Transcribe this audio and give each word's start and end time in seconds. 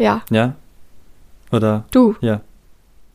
Ja. 0.00 0.22
Ja? 0.30 0.54
Oder? 1.52 1.84
Du. 1.90 2.16
Ja. 2.20 2.40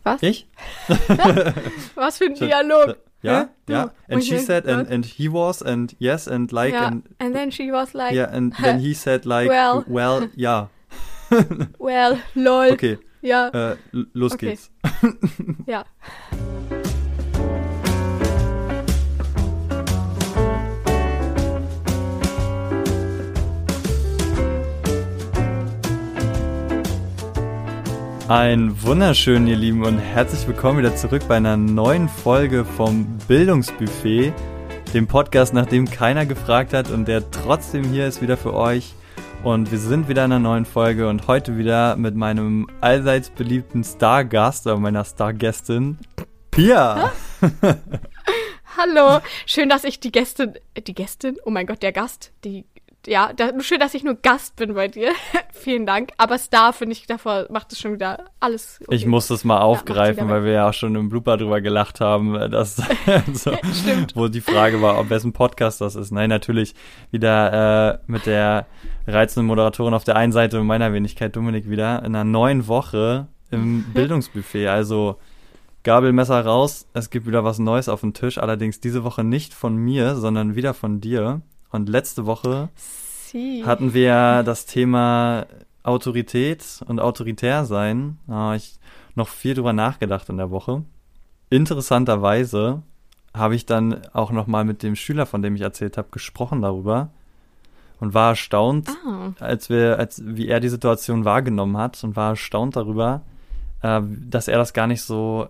Was? 0.03 0.21
Ich? 0.21 0.47
Was 1.95 2.17
für 2.19 2.25
ein 2.25 2.35
Dialog. 2.35 2.87
Du. 2.87 2.95
ja. 3.23 3.49
And 3.67 3.91
Und 4.07 4.23
she 4.23 4.37
said, 4.37 4.67
and, 4.67 4.87
and 4.91 5.03
he 5.05 5.27
was, 5.27 5.63
and 5.63 5.95
yes, 5.99 6.27
and 6.27 6.51
like, 6.51 6.73
ja. 6.73 6.85
and 6.85 7.03
And 7.19 7.33
then 7.33 7.51
she 7.51 7.71
was 7.71 7.93
like, 7.95 8.13
yeah, 8.13 8.29
and 8.31 8.53
then 8.61 8.79
he 8.79 8.93
said 8.93 9.25
like, 9.25 9.49
Well. 9.49 9.83
well, 9.87 10.29
ja. 10.35 10.69
well, 11.79 12.19
lol. 12.35 12.71
Okay, 12.73 12.99
Ja, 13.23 13.49
äh, 13.49 13.77
los 14.13 14.33
Okay. 14.33 14.49
geht's. 14.51 14.69
ja. 15.65 15.85
Ein 28.27 28.81
wunderschön, 28.81 29.45
ihr 29.45 29.55
Lieben, 29.55 29.85
und 29.85 29.99
herzlich 29.99 30.47
willkommen 30.47 30.79
wieder 30.79 30.95
zurück 30.95 31.21
bei 31.27 31.37
einer 31.37 31.57
neuen 31.57 32.09
Folge 32.09 32.65
vom 32.65 33.05
Bildungsbuffet, 33.27 34.33
dem 34.95 35.05
Podcast, 35.05 35.53
nach 35.53 35.67
dem 35.67 35.87
keiner 35.87 36.25
gefragt 36.25 36.73
hat 36.73 36.89
und 36.89 37.07
der 37.07 37.29
trotzdem 37.29 37.83
hier 37.83 38.07
ist 38.07 38.23
wieder 38.23 38.35
für 38.35 38.55
euch. 38.55 38.95
Und 39.43 39.71
wir 39.71 39.77
sind 39.77 40.09
wieder 40.09 40.25
in 40.25 40.31
einer 40.31 40.39
neuen 40.39 40.65
Folge 40.65 41.07
und 41.07 41.27
heute 41.27 41.59
wieder 41.59 41.97
mit 41.97 42.15
meinem 42.15 42.67
allseits 42.81 43.29
beliebten 43.29 43.83
Stargast 43.83 44.65
oder 44.65 44.79
meiner 44.79 45.05
Stargästin 45.05 45.99
Pia. 46.49 47.11
Hallo, 48.75 49.21
schön, 49.45 49.69
dass 49.69 49.83
ich 49.83 49.99
die 49.99 50.11
Gästin, 50.11 50.55
die 50.75 50.95
Gästin, 50.95 51.37
oh 51.45 51.51
mein 51.51 51.67
Gott, 51.67 51.83
der 51.83 51.91
Gast, 51.91 52.31
die, 52.43 52.65
ja, 53.07 53.31
da, 53.33 53.51
schön, 53.61 53.79
dass 53.79 53.93
ich 53.93 54.03
nur 54.03 54.15
Gast 54.15 54.55
bin 54.55 54.73
bei 54.73 54.87
dir. 54.87 55.11
Vielen 55.53 55.85
Dank. 55.85 56.11
Aber 56.17 56.37
Star 56.37 56.73
finde 56.73 56.93
ich 56.93 57.07
davor 57.07 57.47
macht 57.49 57.71
es 57.71 57.79
schon 57.79 57.93
wieder 57.93 58.25
alles. 58.39 58.79
okay. 58.81 58.95
Ich 58.95 59.05
muss 59.05 59.27
das 59.27 59.43
mal 59.43 59.59
aufgreifen, 59.59 60.27
die 60.27 60.33
weil 60.33 60.43
wir 60.43 60.51
ja 60.51 60.69
auch 60.69 60.73
schon 60.73 60.95
im 60.95 61.09
Blooper 61.09 61.37
drüber 61.37 61.61
gelacht 61.61 62.01
haben, 62.01 62.35
äh, 62.35 62.49
dass, 62.49 62.75
so, 63.33 63.51
wo 64.15 64.27
die 64.27 64.41
Frage 64.41 64.81
war, 64.81 64.99
ob 64.99 65.09
wessen 65.09 65.33
Podcast 65.33 65.81
das 65.81 65.95
ist. 65.95 66.11
Nein, 66.11 66.29
natürlich 66.29 66.75
wieder 67.11 67.93
äh, 67.93 67.99
mit 68.07 68.25
der 68.25 68.67
reizenden 69.07 69.47
Moderatorin 69.47 69.93
auf 69.93 70.03
der 70.03 70.15
einen 70.15 70.31
Seite 70.31 70.59
und 70.59 70.67
meiner 70.67 70.93
Wenigkeit 70.93 71.35
Dominik 71.35 71.69
wieder 71.69 71.99
in 71.99 72.15
einer 72.15 72.23
neuen 72.23 72.67
Woche 72.67 73.27
im 73.51 73.83
Bildungsbuffet. 73.93 74.67
Also 74.67 75.17
Gabelmesser 75.83 76.43
raus, 76.43 76.87
es 76.93 77.11
gibt 77.11 77.27
wieder 77.27 77.43
was 77.43 77.59
Neues 77.59 77.89
auf 77.89 78.01
dem 78.01 78.13
Tisch, 78.13 78.39
allerdings 78.39 78.79
diese 78.79 79.03
Woche 79.03 79.23
nicht 79.23 79.53
von 79.53 79.75
mir, 79.75 80.15
sondern 80.15 80.55
wieder 80.55 80.73
von 80.73 80.99
dir. 80.99 81.41
Und 81.75 81.89
letzte 81.89 82.25
Woche 82.25 82.69
Sie. 83.27 83.63
hatten 83.65 83.93
wir 83.93 84.43
das 84.43 84.65
Thema 84.65 85.45
Autorität 85.83 86.81
und 86.87 86.99
autoritär 86.99 87.65
sein. 87.65 88.17
Da 88.27 88.33
habe 88.33 88.55
ich 88.57 88.79
noch 89.15 89.27
viel 89.27 89.53
drüber 89.53 89.73
nachgedacht 89.73 90.29
in 90.29 90.37
der 90.37 90.49
Woche. 90.51 90.83
Interessanterweise 91.49 92.81
habe 93.33 93.55
ich 93.55 93.65
dann 93.65 94.01
auch 94.13 94.31
noch 94.31 94.47
mal 94.47 94.63
mit 94.63 94.83
dem 94.83 94.95
Schüler, 94.95 95.25
von 95.25 95.41
dem 95.41 95.55
ich 95.55 95.61
erzählt 95.61 95.97
habe, 95.97 96.07
gesprochen 96.11 96.61
darüber 96.61 97.09
und 97.99 98.13
war 98.13 98.29
erstaunt, 98.29 98.89
Ah, 99.05 99.31
als 99.39 99.69
wir, 99.69 99.99
als 99.99 100.21
wie 100.25 100.47
er 100.47 100.59
die 100.59 100.69
Situation 100.69 101.25
wahrgenommen 101.25 101.77
hat 101.77 102.03
und 102.03 102.15
war 102.15 102.29
erstaunt 102.31 102.75
darüber, 102.75 103.21
äh, 103.81 104.01
dass 104.29 104.47
er 104.47 104.57
das 104.57 104.73
gar 104.73 104.87
nicht 104.87 105.01
so 105.01 105.47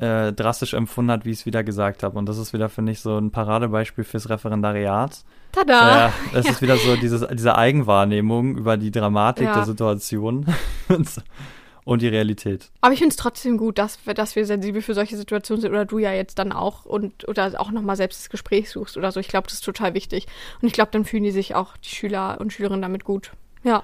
äh, 0.00 0.32
drastisch 0.32 0.74
empfunden 0.74 1.10
hat, 1.10 1.24
wie 1.24 1.30
ich 1.30 1.40
es 1.40 1.46
wieder 1.46 1.64
gesagt 1.64 2.02
habe. 2.02 2.18
Und 2.18 2.26
das 2.26 2.38
ist 2.38 2.52
wieder, 2.52 2.68
finde 2.68 2.92
ich, 2.92 3.00
so 3.00 3.16
ein 3.18 3.30
Paradebeispiel 3.30 4.04
fürs 4.04 4.28
Referendariat. 4.28 5.24
tada. 5.52 5.98
Ja, 6.06 6.12
es 6.34 6.48
ist 6.48 6.62
wieder 6.62 6.76
so 6.76 6.96
dieses, 6.96 7.26
diese 7.32 7.56
Eigenwahrnehmung 7.56 8.56
über 8.56 8.76
die 8.76 8.90
Dramatik 8.90 9.46
Ja. 9.46 9.54
der 9.54 9.64
Situation 9.64 10.46
und 11.84 12.02
die 12.02 12.08
Realität. 12.08 12.70
Aber 12.82 12.92
ich 12.92 12.98
finde 12.98 13.12
es 13.12 13.16
trotzdem 13.16 13.56
gut, 13.56 13.78
dass 13.78 13.98
wir, 14.06 14.12
dass 14.14 14.36
wir 14.36 14.44
sensibel 14.44 14.82
für 14.82 14.94
solche 14.94 15.16
Situationen 15.16 15.62
sind 15.62 15.70
oder 15.70 15.84
du 15.86 15.98
ja 15.98 16.12
jetzt 16.12 16.38
dann 16.38 16.52
auch 16.52 16.84
und 16.84 17.26
oder 17.26 17.52
auch 17.58 17.70
nochmal 17.70 17.96
selbst 17.96 18.20
das 18.20 18.30
Gespräch 18.30 18.70
suchst 18.70 18.96
oder 18.96 19.10
so. 19.10 19.20
Ich 19.20 19.28
glaube, 19.28 19.46
das 19.46 19.54
ist 19.54 19.64
total 19.64 19.94
wichtig. 19.94 20.26
Und 20.60 20.68
ich 20.68 20.74
glaube, 20.74 20.90
dann 20.92 21.04
fühlen 21.06 21.22
die 21.24 21.30
sich 21.30 21.54
auch, 21.54 21.76
die 21.78 21.88
Schüler 21.88 22.36
und 22.40 22.52
Schülerinnen 22.52 22.82
damit 22.82 23.04
gut. 23.04 23.32
Ja. 23.64 23.82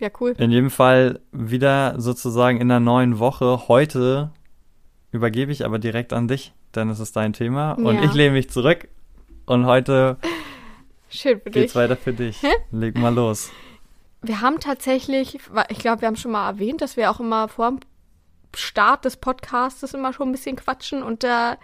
Ja, 0.00 0.08
cool. 0.20 0.34
In 0.38 0.50
jedem 0.50 0.70
Fall 0.70 1.20
wieder 1.30 1.94
sozusagen 2.00 2.60
in 2.60 2.68
einer 2.70 2.80
neuen 2.80 3.20
Woche. 3.20 3.68
Heute 3.68 4.30
übergebe 5.14 5.52
ich 5.52 5.64
aber 5.64 5.78
direkt 5.78 6.12
an 6.12 6.26
dich, 6.28 6.52
denn 6.74 6.90
es 6.90 6.98
ist 7.00 7.14
dein 7.16 7.32
Thema 7.32 7.72
und 7.72 7.96
Ja. 7.96 8.04
ich 8.04 8.12
lehne 8.14 8.32
mich 8.32 8.50
zurück 8.50 8.88
und 9.46 9.64
heute 9.66 10.16
Schön 11.08 11.40
für 11.40 11.50
dich. 11.50 11.62
geht's 11.62 11.74
weiter 11.76 11.96
für 11.96 12.12
dich. 12.12 12.42
Leg 12.72 12.98
mal 12.98 13.14
los. 13.14 13.50
Wir 14.22 14.40
haben 14.40 14.58
tatsächlich, 14.58 15.38
ich 15.68 15.78
glaube, 15.78 16.00
wir 16.00 16.08
haben 16.08 16.16
schon 16.16 16.32
mal 16.32 16.48
erwähnt, 16.48 16.80
dass 16.80 16.96
wir 16.96 17.10
auch 17.10 17.20
immer 17.20 17.46
vor 17.48 17.70
dem 17.70 17.80
Start 18.56 19.04
des 19.04 19.16
Podcasts 19.16 19.92
immer 19.94 20.12
schon 20.12 20.28
ein 20.30 20.32
bisschen 20.32 20.56
quatschen 20.56 21.02
und 21.02 21.22
da 21.22 21.58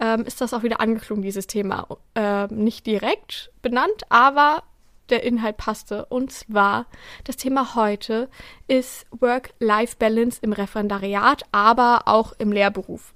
ähm, 0.00 0.22
ist 0.24 0.40
das 0.40 0.52
auch 0.54 0.62
wieder 0.62 0.80
angeklungen, 0.80 1.22
dieses 1.22 1.46
Thema. 1.46 1.86
Ähm, 2.14 2.48
nicht 2.50 2.86
direkt 2.86 3.52
benannt, 3.62 4.02
aber 4.08 4.62
der 5.10 5.22
Inhalt 5.22 5.56
passte. 5.56 6.06
Und 6.06 6.32
zwar, 6.32 6.86
das 7.24 7.36
Thema 7.36 7.74
heute 7.74 8.28
ist 8.66 9.06
Work-Life-Balance 9.10 10.40
im 10.42 10.52
Referendariat, 10.52 11.42
aber 11.52 12.02
auch 12.06 12.32
im 12.38 12.52
Lehrberuf. 12.52 13.14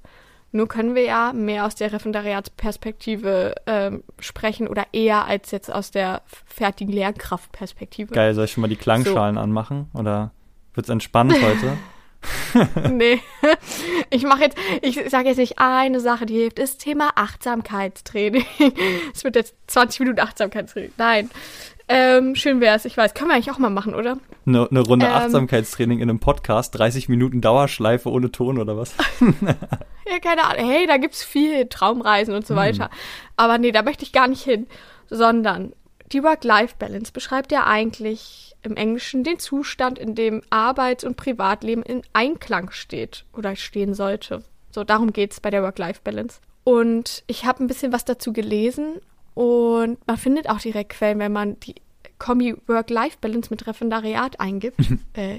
Nur 0.55 0.69
können 0.69 0.95
wir 0.95 1.05
ja 1.05 1.33
mehr 1.33 1.65
aus 1.65 1.77
der 1.77 1.93
Referendariatsperspektive 1.93 3.55
ähm, 3.67 4.05
sprechen 4.19 4.69
oder 4.69 4.87
eher 4.93 5.25
als 5.25 5.51
jetzt 5.51 5.73
aus 5.73 5.91
der 5.91 6.21
fertigen 6.45 6.93
Lehrkraftperspektive. 6.93 8.13
Geil, 8.13 8.35
soll 8.35 8.45
ich 8.45 8.53
schon 8.53 8.61
mal 8.61 8.69
die 8.69 8.77
Klangschalen 8.77 9.39
anmachen 9.39 9.89
oder 9.95 10.31
wird's 10.75 10.91
entspannt 10.91 11.33
heute? 11.43 11.79
Nee. 12.91 13.21
Ich 14.11 14.25
mache 14.25 14.43
jetzt, 14.43 14.59
ich 14.83 15.01
sage 15.09 15.29
jetzt 15.29 15.39
nicht 15.39 15.59
eine 15.59 15.99
Sache, 15.99 16.27
die 16.27 16.35
hilft, 16.35 16.59
ist 16.59 16.83
Thema 16.83 17.13
Achtsamkeitstraining. 17.15 18.45
Es 19.15 19.25
wird 19.25 19.37
jetzt 19.37 19.55
20 19.69 20.01
Minuten 20.01 20.21
Achtsamkeitstraining. 20.21 20.93
Nein. 20.99 21.31
Ähm, 21.89 22.35
schön 22.35 22.61
wär's, 22.61 22.85
ich 22.85 22.97
weiß. 22.97 23.15
Können 23.15 23.31
wir 23.31 23.35
eigentlich 23.35 23.51
auch 23.51 23.59
mal 23.59 23.71
machen, 23.71 23.95
oder? 23.95 24.19
Eine, 24.47 24.69
eine 24.71 24.81
Runde 24.81 25.07
Ähm. 25.07 25.13
Achtsamkeitstraining 25.13 25.99
in 26.01 26.09
einem 26.09 26.21
Podcast, 26.21 26.79
30 26.79 27.09
Minuten 27.09 27.41
Dauerschleife 27.41 28.11
ohne 28.11 28.31
Ton 28.31 28.59
oder 28.59 28.77
was? 28.77 28.95
Ja, 30.05 30.19
keine 30.19 30.45
Ahnung. 30.45 30.69
Hey, 30.69 30.87
da 30.87 30.97
gibt's 30.97 31.23
viel 31.23 31.69
Traumreisen 31.69 32.35
und 32.35 32.47
so 32.47 32.57
weiter. 32.57 32.91
Aber 33.37 33.57
nee, 33.57 33.71
da 33.71 33.83
möchte 33.83 34.05
ich 34.05 34.13
gar 34.13 34.27
nicht 34.27 34.43
hin. 34.43 34.67
Sondern 35.09 35.73
die 36.13 36.23
Work-Life-Balance 36.23 37.13
beschreibt 37.13 37.53
ja 37.53 37.67
eigentlich 37.67 38.55
im 38.63 38.77
Englischen 38.77 39.25
den 39.25 39.39
Zustand, 39.39 39.99
in 39.99 40.15
dem 40.15 40.43
Arbeits- 40.51 41.05
und 41.05 41.17
Privatleben 41.17 41.83
in 41.83 42.03
Einklang 42.13 42.71
steht 42.73 43.25
oder 43.33 43.57
stehen 43.57 43.95
sollte. 43.95 44.43
So, 44.71 44.85
darum 44.85 45.13
geht's 45.13 45.41
bei 45.41 45.51
der 45.51 45.63
Work-Life-Balance. 45.63 46.41
Und 46.65 47.25
ich 47.27 47.45
habe 47.45 47.63
ein 47.63 47.67
bisschen 47.67 47.93
was 47.93 48.05
dazu 48.05 48.33
gelesen 48.33 49.01
und 49.35 49.99
man 50.07 50.17
findet 50.17 50.49
auch 50.49 50.59
direkt 50.59 50.93
Quellen, 50.93 51.19
wenn 51.19 51.33
man 51.33 51.59
die 51.61 51.75
Kombi 52.19 52.55
Work-Life-Balance 52.67 53.49
mit 53.51 53.67
Referendariat 53.67 54.39
eingibt. 54.41 54.79
äh, 55.15 55.39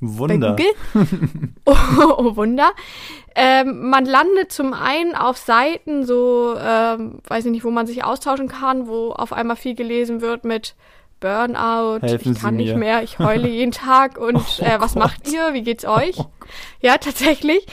bei 0.00 0.18
Wunder. 0.18 0.56
Google. 0.56 0.74
oh, 1.64 1.76
oh 2.18 2.36
Wunder. 2.36 2.70
Ähm, 3.34 3.88
man 3.88 4.04
landet 4.04 4.52
zum 4.52 4.74
einen 4.74 5.14
auf 5.14 5.36
Seiten, 5.38 6.04
so, 6.04 6.56
ähm, 6.58 7.20
weiß 7.26 7.46
ich 7.46 7.50
nicht, 7.52 7.64
wo 7.64 7.70
man 7.70 7.86
sich 7.86 8.04
austauschen 8.04 8.48
kann, 8.48 8.86
wo 8.86 9.12
auf 9.12 9.32
einmal 9.32 9.56
viel 9.56 9.74
gelesen 9.74 10.20
wird 10.20 10.44
mit 10.44 10.74
Burnout, 11.20 12.00
Helfen 12.02 12.32
ich 12.32 12.40
kann 12.40 12.56
Sie 12.56 12.64
nicht 12.64 12.72
mir. 12.74 12.78
mehr, 12.78 13.02
ich 13.02 13.18
heule 13.18 13.48
jeden 13.48 13.72
Tag 13.72 14.18
und 14.18 14.36
Oh 14.36 14.62
äh, 14.62 14.78
was 14.78 14.92
Gott. 14.94 15.02
macht 15.04 15.32
ihr, 15.32 15.54
wie 15.54 15.62
geht's 15.62 15.86
euch? 15.86 16.18
Oh 16.18 16.26
ja, 16.80 16.98
tatsächlich. 16.98 17.66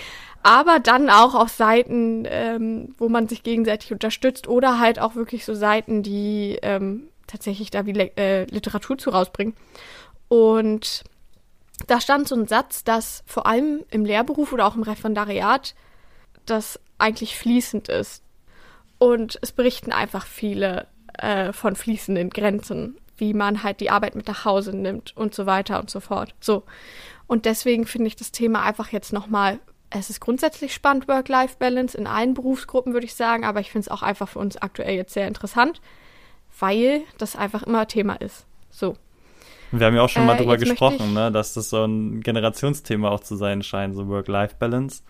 Aber 0.43 0.79
dann 0.79 1.09
auch 1.09 1.35
auf 1.35 1.49
Seiten, 1.49 2.25
ähm, 2.27 2.95
wo 2.97 3.09
man 3.09 3.27
sich 3.27 3.43
gegenseitig 3.43 3.91
unterstützt 3.91 4.47
oder 4.47 4.79
halt 4.79 4.99
auch 4.99 5.15
wirklich 5.15 5.45
so 5.45 5.53
Seiten, 5.53 6.01
die 6.01 6.57
ähm, 6.63 7.09
tatsächlich 7.27 7.69
da 7.69 7.85
wie 7.85 7.91
äh, 7.91 8.45
Literatur 8.45 8.97
zu 8.97 9.11
rausbringen. 9.11 9.55
Und 10.27 11.03
da 11.87 12.01
stand 12.01 12.27
so 12.27 12.35
ein 12.35 12.47
Satz, 12.47 12.83
dass 12.83 13.23
vor 13.25 13.45
allem 13.45 13.83
im 13.89 14.05
Lehrberuf 14.05 14.53
oder 14.53 14.65
auch 14.65 14.75
im 14.75 14.83
Referendariat 14.83 15.75
das 16.45 16.79
eigentlich 16.97 17.37
fließend 17.37 17.89
ist. 17.89 18.23
Und 18.97 19.39
es 19.41 19.51
berichten 19.51 19.91
einfach 19.91 20.25
viele 20.25 20.87
äh, 21.17 21.53
von 21.53 21.75
fließenden 21.75 22.29
Grenzen, 22.29 22.97
wie 23.17 23.33
man 23.33 23.63
halt 23.63 23.79
die 23.79 23.89
Arbeit 23.89 24.15
mit 24.15 24.27
nach 24.27 24.45
Hause 24.45 24.75
nimmt 24.75 25.15
und 25.17 25.33
so 25.33 25.45
weiter 25.45 25.79
und 25.79 25.89
so 25.89 25.99
fort. 25.99 26.33
So. 26.39 26.63
Und 27.27 27.45
deswegen 27.45 27.85
finde 27.85 28.07
ich 28.07 28.15
das 28.15 28.31
Thema 28.31 28.63
einfach 28.63 28.89
jetzt 28.89 29.13
nochmal, 29.13 29.59
es 29.91 30.09
ist 30.09 30.19
grundsätzlich 30.19 30.73
spannend, 30.73 31.07
Work-Life-Balance 31.07 31.97
in 31.97 32.07
allen 32.07 32.33
Berufsgruppen, 32.33 32.93
würde 32.93 33.05
ich 33.05 33.15
sagen, 33.15 33.45
aber 33.45 33.59
ich 33.59 33.71
finde 33.71 33.85
es 33.85 33.91
auch 33.91 34.01
einfach 34.01 34.29
für 34.29 34.39
uns 34.39 34.57
aktuell 34.57 34.95
jetzt 34.95 35.13
sehr 35.13 35.27
interessant, 35.27 35.81
weil 36.59 37.01
das 37.17 37.35
einfach 37.35 37.63
immer 37.63 37.87
Thema 37.87 38.15
ist. 38.15 38.45
So. 38.69 38.95
Wir 39.71 39.85
haben 39.85 39.95
ja 39.95 40.01
auch 40.01 40.09
schon 40.09 40.25
mal 40.25 40.35
Äh, 40.35 40.37
drüber 40.37 40.57
gesprochen, 40.57 41.13
ne, 41.13 41.31
dass 41.31 41.53
das 41.53 41.69
so 41.69 41.85
ein 41.85 42.21
Generationsthema 42.21 43.09
auch 43.09 43.21
zu 43.21 43.35
sein 43.35 43.63
scheint, 43.63 43.95
so 43.95 44.07
Work-Life-Balance. 44.07 45.03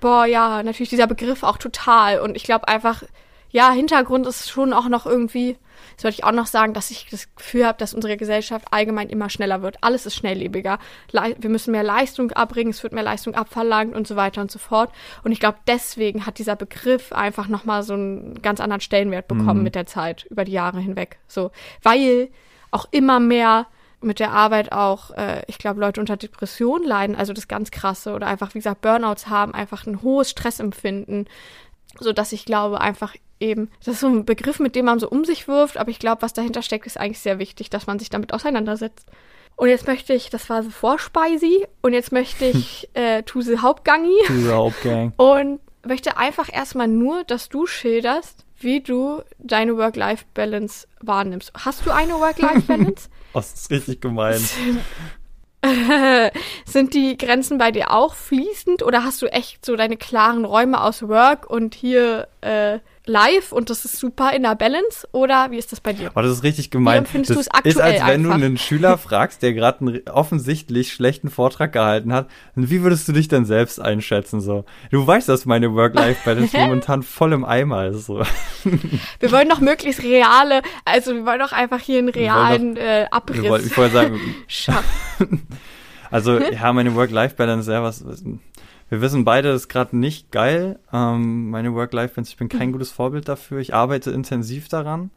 Boah, 0.00 0.24
ja, 0.26 0.62
natürlich 0.62 0.88
dieser 0.90 1.06
Begriff 1.06 1.42
auch 1.42 1.58
total. 1.58 2.20
Und 2.20 2.34
ich 2.36 2.44
glaube 2.44 2.66
einfach, 2.68 3.02
ja, 3.50 3.70
Hintergrund 3.72 4.26
ist 4.26 4.48
schon 4.48 4.72
auch 4.72 4.88
noch 4.88 5.06
irgendwie, 5.06 5.56
das 5.96 6.04
wollte 6.04 6.18
ich 6.18 6.24
auch 6.24 6.32
noch 6.32 6.46
sagen, 6.46 6.72
dass 6.72 6.90
ich 6.90 7.06
das 7.10 7.34
Gefühl 7.34 7.66
habe, 7.66 7.78
dass 7.78 7.94
unsere 7.94 8.16
Gesellschaft 8.16 8.66
allgemein 8.70 9.08
immer 9.08 9.28
schneller 9.28 9.62
wird. 9.62 9.78
Alles 9.80 10.06
ist 10.06 10.14
schnelllebiger. 10.14 10.78
Le 11.10 11.34
wir 11.38 11.50
müssen 11.50 11.72
mehr 11.72 11.82
Leistung 11.82 12.30
abbringen, 12.32 12.70
es 12.70 12.82
wird 12.82 12.92
mehr 12.92 13.02
Leistung 13.02 13.34
abverlangt 13.34 13.94
und 13.94 14.06
so 14.06 14.16
weiter 14.16 14.40
und 14.40 14.50
so 14.50 14.58
fort. 14.58 14.92
Und 15.24 15.32
ich 15.32 15.40
glaube, 15.40 15.58
deswegen 15.66 16.26
hat 16.26 16.38
dieser 16.38 16.56
Begriff 16.56 17.12
einfach 17.12 17.48
nochmal 17.48 17.82
so 17.82 17.94
einen 17.94 18.40
ganz 18.42 18.60
anderen 18.60 18.80
Stellenwert 18.80 19.28
bekommen 19.28 19.58
mhm. 19.58 19.64
mit 19.64 19.74
der 19.74 19.86
Zeit, 19.86 20.26
über 20.30 20.44
die 20.44 20.52
Jahre 20.52 20.80
hinweg. 20.80 21.18
So, 21.26 21.50
weil 21.82 22.28
auch 22.70 22.86
immer 22.92 23.18
mehr 23.18 23.66
mit 24.02 24.18
der 24.18 24.32
Arbeit 24.32 24.72
auch, 24.72 25.10
äh, 25.10 25.42
ich 25.46 25.58
glaube, 25.58 25.80
Leute 25.80 26.00
unter 26.00 26.16
Depression 26.16 26.82
leiden, 26.84 27.16
also 27.16 27.32
das 27.32 27.48
ganz 27.48 27.70
krasse 27.70 28.14
oder 28.14 28.26
einfach, 28.26 28.54
wie 28.54 28.58
gesagt, 28.58 28.80
Burnouts 28.80 29.28
haben, 29.28 29.52
einfach 29.54 29.86
ein 29.86 30.02
hohes 30.02 30.30
Stressempfinden, 30.30 31.26
so 32.00 32.12
dass 32.12 32.32
ich 32.32 32.44
glaube, 32.44 32.80
einfach 32.80 33.14
eben, 33.38 33.70
das 33.84 33.94
ist 33.94 34.00
so 34.00 34.08
ein 34.08 34.24
Begriff, 34.24 34.60
mit 34.60 34.76
dem 34.76 34.84
man 34.84 34.98
so 34.98 35.08
um 35.08 35.24
sich 35.24 35.48
wirft, 35.48 35.78
aber 35.78 35.90
ich 35.90 35.98
glaube, 35.98 36.22
was 36.22 36.32
dahinter 36.32 36.62
steckt, 36.62 36.86
ist 36.86 36.98
eigentlich 36.98 37.20
sehr 37.20 37.38
wichtig, 37.38 37.70
dass 37.70 37.86
man 37.86 37.98
sich 37.98 38.10
damit 38.10 38.32
auseinandersetzt. 38.32 39.08
Und 39.56 39.68
jetzt 39.68 39.86
möchte 39.86 40.14
ich, 40.14 40.30
das 40.30 40.48
war 40.48 40.62
so 40.62 40.70
Vorspeisi, 40.70 41.66
und 41.82 41.92
jetzt 41.92 42.12
möchte 42.12 42.46
ich 42.46 42.88
äh, 42.94 43.22
Tuse 43.24 43.62
Hauptgangi. 43.62 44.16
Tuse 44.26 44.54
Hauptgang. 44.54 45.12
Und 45.16 45.60
möchte 45.86 46.16
einfach 46.16 46.52
erstmal 46.52 46.88
nur, 46.88 47.24
dass 47.24 47.48
du 47.48 47.66
schilderst, 47.66 48.44
wie 48.58 48.80
du 48.80 49.22
deine 49.38 49.76
Work-Life-Balance 49.76 50.86
wahrnimmst. 51.00 51.52
Hast 51.54 51.84
du 51.84 51.90
eine 51.90 52.14
Work-Life-Balance? 52.14 53.08
das 53.34 53.52
ist 53.52 53.70
richtig 53.70 54.00
gemeint. 54.00 54.42
Sind 56.64 56.94
die 56.94 57.18
Grenzen 57.18 57.58
bei 57.58 57.70
dir 57.70 57.90
auch 57.90 58.14
fließend 58.14 58.82
oder 58.82 59.04
hast 59.04 59.20
du 59.22 59.26
echt 59.26 59.64
so 59.64 59.76
deine 59.76 59.96
klaren 59.96 60.44
Räume 60.44 60.82
aus 60.82 61.06
Work 61.06 61.48
und 61.48 61.74
hier 61.74 62.28
äh, 62.40 62.78
live 63.10 63.52
und 63.52 63.68
das 63.68 63.84
ist 63.84 63.98
super 63.98 64.32
in 64.32 64.42
der 64.42 64.54
Balance 64.54 65.06
oder 65.12 65.50
wie 65.50 65.58
ist 65.58 65.72
das 65.72 65.80
bei 65.80 65.92
dir? 65.92 66.10
Oh, 66.14 66.20
das 66.20 66.30
ist 66.30 66.42
richtig 66.42 66.70
gemein. 66.70 67.04
Wie 67.12 67.18
das 67.18 67.30
ist, 67.30 67.48
als 67.48 67.64
wenn 67.76 67.82
einfach? 67.82 68.22
du 68.22 68.30
einen 68.30 68.56
Schüler 68.56 68.96
fragst, 68.98 69.42
der 69.42 69.52
gerade 69.52 69.80
einen 69.80 70.08
offensichtlich 70.08 70.92
schlechten 70.92 71.28
Vortrag 71.28 71.72
gehalten 71.72 72.12
hat, 72.12 72.28
wie 72.54 72.82
würdest 72.82 73.08
du 73.08 73.12
dich 73.12 73.28
denn 73.28 73.44
selbst 73.44 73.80
einschätzen 73.80 74.40
so? 74.40 74.64
Du 74.90 75.06
weißt, 75.06 75.28
dass 75.28 75.44
meine 75.44 75.74
Work-Life-Balance 75.74 76.56
momentan 76.58 77.02
voll 77.02 77.32
im 77.32 77.44
Eimer 77.44 77.86
ist 77.86 78.06
so. 78.06 78.22
Wir 79.20 79.32
wollen 79.32 79.48
doch 79.48 79.60
möglichst 79.60 80.02
reale, 80.02 80.62
also 80.84 81.14
wir 81.14 81.24
wollen 81.26 81.40
doch 81.40 81.52
einfach 81.52 81.80
hier 81.80 81.98
einen 81.98 82.08
realen 82.08 82.74
doch, 82.74 82.82
äh, 82.82 83.06
Abriss. 83.10 83.42
Wollen, 83.48 83.66
ich 83.66 83.76
wollte 83.76 83.94
sagen, 83.94 84.20
also 86.10 86.38
ja, 86.38 86.72
meine 86.72 86.94
Work-Life-Balance, 86.94 87.72
ja, 87.72 87.82
was, 87.82 88.04
was 88.06 88.22
wir 88.90 89.00
wissen 89.00 89.24
beide, 89.24 89.52
das 89.52 89.62
ist 89.62 89.68
gerade 89.68 89.96
nicht 89.96 90.32
geil. 90.32 90.78
Ähm, 90.92 91.50
meine 91.50 91.74
Work-Life-Balance, 91.74 92.32
ich 92.32 92.36
bin 92.36 92.48
kein 92.48 92.68
mhm. 92.68 92.72
gutes 92.72 92.90
Vorbild 92.90 93.28
dafür. 93.28 93.60
Ich 93.60 93.72
arbeite 93.72 94.10
intensiv 94.10 94.68
daran. 94.68 95.10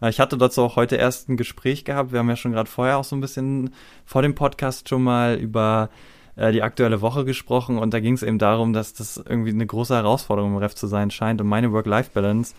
Äh, 0.00 0.10
ich 0.10 0.20
hatte 0.20 0.38
dazu 0.38 0.62
auch 0.62 0.76
heute 0.76 0.96
erst 0.96 1.28
ein 1.28 1.36
Gespräch 1.36 1.84
gehabt. 1.84 2.12
Wir 2.12 2.20
haben 2.20 2.28
ja 2.28 2.36
schon 2.36 2.52
gerade 2.52 2.70
vorher 2.70 2.96
auch 2.96 3.04
so 3.04 3.16
ein 3.16 3.20
bisschen 3.20 3.74
vor 4.06 4.22
dem 4.22 4.36
Podcast 4.36 4.88
schon 4.88 5.02
mal 5.02 5.34
über 5.34 5.90
äh, 6.36 6.52
die 6.52 6.62
aktuelle 6.62 7.00
Woche 7.00 7.24
gesprochen 7.24 7.78
und 7.78 7.92
da 7.92 7.98
ging 7.98 8.14
es 8.14 8.22
eben 8.22 8.38
darum, 8.38 8.72
dass 8.72 8.94
das 8.94 9.16
irgendwie 9.16 9.50
eine 9.50 9.66
große 9.66 9.94
Herausforderung 9.94 10.52
im 10.52 10.58
Ref 10.58 10.76
zu 10.76 10.86
sein 10.86 11.10
scheint 11.10 11.40
und 11.40 11.48
meine 11.48 11.72
Work-Life-Balance 11.72 12.54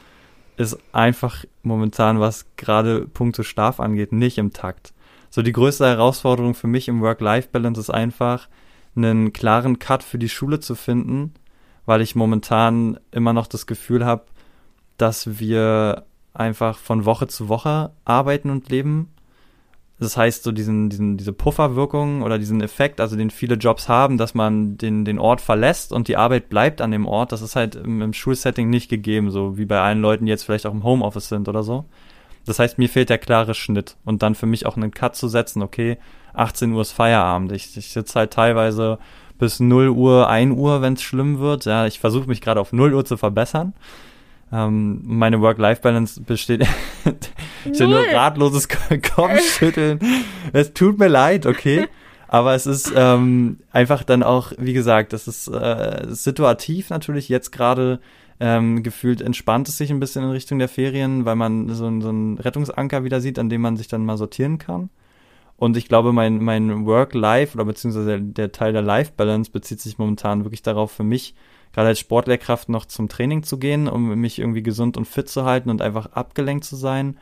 ist 0.57 0.77
einfach 0.91 1.45
momentan, 1.63 2.19
was 2.19 2.45
gerade 2.57 3.07
Punkte 3.07 3.45
Schlaf 3.45 3.79
angeht, 3.79 4.11
nicht 4.11 4.37
im 4.37 4.51
Takt. 4.51 4.93
So 5.29 5.41
die 5.41 5.53
größte 5.53 5.85
Herausforderung 5.85 6.53
für 6.53 6.67
mich 6.67 6.89
im 6.89 6.99
Work-Life-Balance 6.99 7.79
ist 7.79 7.89
einfach, 7.89 8.49
einen 8.95 9.33
klaren 9.33 9.79
Cut 9.79 10.03
für 10.03 10.19
die 10.19 10.29
Schule 10.29 10.59
zu 10.59 10.75
finden, 10.75 11.33
weil 11.85 12.01
ich 12.01 12.15
momentan 12.15 12.99
immer 13.11 13.33
noch 13.33 13.47
das 13.47 13.67
Gefühl 13.67 14.05
habe, 14.05 14.25
dass 14.97 15.39
wir 15.39 16.05
einfach 16.33 16.77
von 16.77 17.05
Woche 17.05 17.27
zu 17.27 17.49
Woche 17.49 17.91
arbeiten 18.05 18.49
und 18.49 18.69
leben. 18.69 19.09
Das 19.99 20.15
heißt, 20.15 20.43
so 20.43 20.53
diesen, 20.53 20.89
diesen, 20.89 21.17
diese 21.17 21.33
Pufferwirkung 21.33 22.21
oder 22.21 22.39
diesen 22.39 22.61
Effekt, 22.61 23.01
also 23.01 23.17
den 23.17 23.31
viele 23.31 23.55
Jobs 23.55 23.89
haben, 23.89 24.17
dass 24.17 24.33
man 24.33 24.77
den, 24.77 25.03
den 25.03 25.19
Ort 25.19 25.41
verlässt 25.41 25.91
und 25.91 26.07
die 26.07 26.15
Arbeit 26.15 26.47
bleibt 26.47 26.79
an 26.79 26.91
dem 26.91 27.05
Ort, 27.05 27.33
das 27.33 27.41
ist 27.41 27.57
halt 27.57 27.75
im, 27.75 28.01
im 28.01 28.13
Schulsetting 28.13 28.69
nicht 28.69 28.89
gegeben, 28.89 29.29
so 29.29 29.57
wie 29.57 29.65
bei 29.65 29.81
allen 29.81 29.99
Leuten, 29.99 30.25
die 30.25 30.29
jetzt 30.29 30.43
vielleicht 30.43 30.65
auch 30.65 30.73
im 30.73 30.83
Homeoffice 30.83 31.27
sind 31.27 31.49
oder 31.49 31.63
so. 31.63 31.85
Das 32.49 32.57
heißt, 32.57 32.79
mir 32.79 32.89
fehlt 32.89 33.11
der 33.11 33.19
klare 33.19 33.53
Schnitt 33.53 33.95
und 34.05 34.23
dann 34.23 34.33
für 34.33 34.47
mich 34.47 34.65
auch 34.65 34.75
einen 34.75 34.89
Cut 34.89 35.15
zu 35.15 35.27
setzen, 35.27 35.61
okay, 35.61 35.99
18 36.33 36.71
Uhr 36.73 36.81
ist 36.81 36.93
Feierabend. 36.93 37.51
Ich, 37.51 37.77
ich 37.77 37.91
sitze 37.91 38.17
halt 38.17 38.33
teilweise 38.33 38.97
bis 39.37 39.59
0 39.59 39.89
Uhr, 39.89 40.27
1 40.27 40.57
Uhr, 40.57 40.81
wenn 40.81 40.93
es 40.93 41.03
schlimm 41.03 41.37
wird. 41.37 41.65
Ja, 41.65 41.85
ich 41.85 41.99
versuche 41.99 42.27
mich 42.27 42.41
gerade 42.41 42.59
auf 42.59 42.73
0 42.73 42.95
Uhr 42.95 43.05
zu 43.05 43.17
verbessern. 43.17 43.73
Ähm, 44.51 45.01
meine 45.03 45.41
Work-Life-Balance 45.41 46.21
besteht. 46.21 46.65
ich 47.71 47.79
nur 47.79 48.03
ratloses 48.11 48.67
Kopfschütteln. 49.15 49.99
es 50.51 50.73
tut 50.73 50.97
mir 50.97 51.07
leid, 51.07 51.45
okay. 51.45 51.87
Aber 52.27 52.55
es 52.55 52.65
ist 52.65 52.91
ähm, 52.95 53.59
einfach 53.71 54.03
dann 54.03 54.23
auch, 54.23 54.53
wie 54.57 54.73
gesagt, 54.73 55.13
das 55.13 55.27
ist 55.27 55.47
äh, 55.49 56.07
situativ 56.09 56.89
natürlich 56.89 57.29
jetzt 57.29 57.51
gerade 57.51 57.99
ähm, 58.39 58.83
gefühlt 58.83 59.21
entspannt 59.21 59.67
es 59.67 59.77
sich 59.77 59.91
ein 59.91 59.99
bisschen 59.99 60.23
in 60.23 60.31
Richtung 60.31 60.59
der 60.59 60.69
Ferien, 60.69 61.25
weil 61.25 61.35
man 61.35 61.67
so, 61.69 61.99
so 61.99 62.09
einen 62.09 62.37
Rettungsanker 62.37 63.03
wieder 63.03 63.19
sieht, 63.19 63.37
an 63.37 63.49
dem 63.49 63.61
man 63.61 63.77
sich 63.77 63.87
dann 63.87 64.05
mal 64.05 64.17
sortieren 64.17 64.57
kann. 64.57 64.89
Und 65.57 65.75
ich 65.75 65.89
glaube, 65.89 66.13
mein, 66.13 66.41
mein 66.41 66.85
Work-Life 66.85 67.55
oder 67.55 67.65
beziehungsweise 67.65 68.21
der, 68.21 68.53
Teil 68.53 68.71
der 68.71 68.81
Life-Balance 68.81 69.51
bezieht 69.51 69.81
sich 69.81 69.97
momentan 69.97 70.45
wirklich 70.45 70.61
darauf, 70.61 70.89
für 70.89 71.03
mich 71.03 71.35
gerade 71.73 71.89
als 71.89 71.99
Sportlehrkraft 71.99 72.69
noch 72.69 72.85
zum 72.85 73.09
Training 73.09 73.43
zu 73.43 73.59
gehen, 73.59 73.89
um 73.89 74.15
mich 74.15 74.39
irgendwie 74.39 74.63
gesund 74.63 74.95
und 74.95 75.05
fit 75.05 75.27
zu 75.27 75.43
halten 75.43 75.69
und 75.69 75.81
einfach 75.81 76.13
abgelenkt 76.13 76.63
zu 76.63 76.77
sein. 76.77 77.17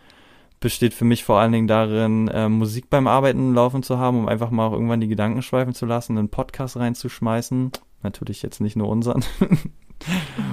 Besteht 0.59 0.93
für 0.93 1.05
mich 1.05 1.23
vor 1.23 1.39
allen 1.39 1.51
Dingen 1.51 1.67
darin, 1.67 2.27
äh, 2.27 2.47
Musik 2.47 2.91
beim 2.91 3.07
Arbeiten 3.07 3.55
laufen 3.55 3.81
zu 3.81 3.97
haben, 3.97 4.19
um 4.19 4.27
einfach 4.27 4.51
mal 4.51 4.67
auch 4.67 4.73
irgendwann 4.73 5.01
die 5.01 5.07
Gedanken 5.07 5.41
schweifen 5.41 5.73
zu 5.73 5.87
lassen, 5.87 6.17
einen 6.17 6.29
Podcast 6.29 6.77
reinzuschmeißen. 6.77 7.71
Natürlich 8.03 8.43
jetzt 8.43 8.61
nicht 8.61 8.75
nur 8.75 8.89
unseren. 8.89 9.23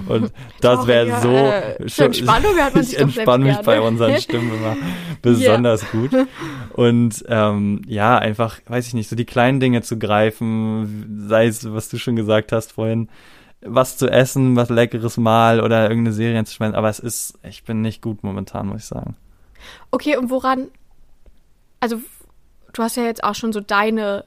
Und 0.06 0.32
das 0.60 0.86
wäre 0.86 1.20
so. 1.20 1.30
Äh, 1.30 1.88
schon, 1.88 2.06
Entspannung 2.06 2.56
hat 2.56 2.74
man 2.74 2.84
sich 2.84 2.94
ich 2.94 3.00
entspanne 3.00 3.44
mich 3.44 3.58
bei 3.58 3.80
unseren 3.80 4.18
Stimmen 4.20 4.54
immer 4.54 4.76
besonders 5.22 5.82
yeah. 5.82 5.90
gut. 5.92 6.28
Und 6.72 7.24
ähm, 7.28 7.82
ja, 7.86 8.18
einfach, 8.18 8.60
weiß 8.66 8.86
ich 8.86 8.94
nicht, 8.94 9.08
so 9.08 9.16
die 9.16 9.24
kleinen 9.24 9.60
Dinge 9.60 9.82
zu 9.82 9.98
greifen, 9.98 11.26
sei 11.28 11.46
es, 11.46 11.72
was 11.72 11.88
du 11.88 11.98
schon 11.98 12.16
gesagt 12.16 12.52
hast 12.52 12.72
vorhin, 12.72 13.08
was 13.60 13.96
zu 13.96 14.08
essen, 14.08 14.56
was 14.56 14.68
leckeres 14.68 15.16
Mal 15.16 15.60
oder 15.60 15.82
irgendeine 15.82 16.12
Serie 16.12 16.44
zu 16.44 16.54
schmeißen. 16.54 16.74
Aber 16.74 16.88
es 16.88 16.98
ist, 16.98 17.38
ich 17.42 17.64
bin 17.64 17.80
nicht 17.80 18.02
gut 18.02 18.22
momentan, 18.22 18.66
muss 18.66 18.82
ich 18.82 18.86
sagen. 18.86 19.16
Okay, 19.90 20.16
und 20.16 20.30
woran, 20.30 20.68
also 21.80 22.00
du 22.72 22.82
hast 22.82 22.96
ja 22.96 23.04
jetzt 23.04 23.24
auch 23.24 23.34
schon 23.34 23.52
so 23.52 23.60
deine 23.60 24.24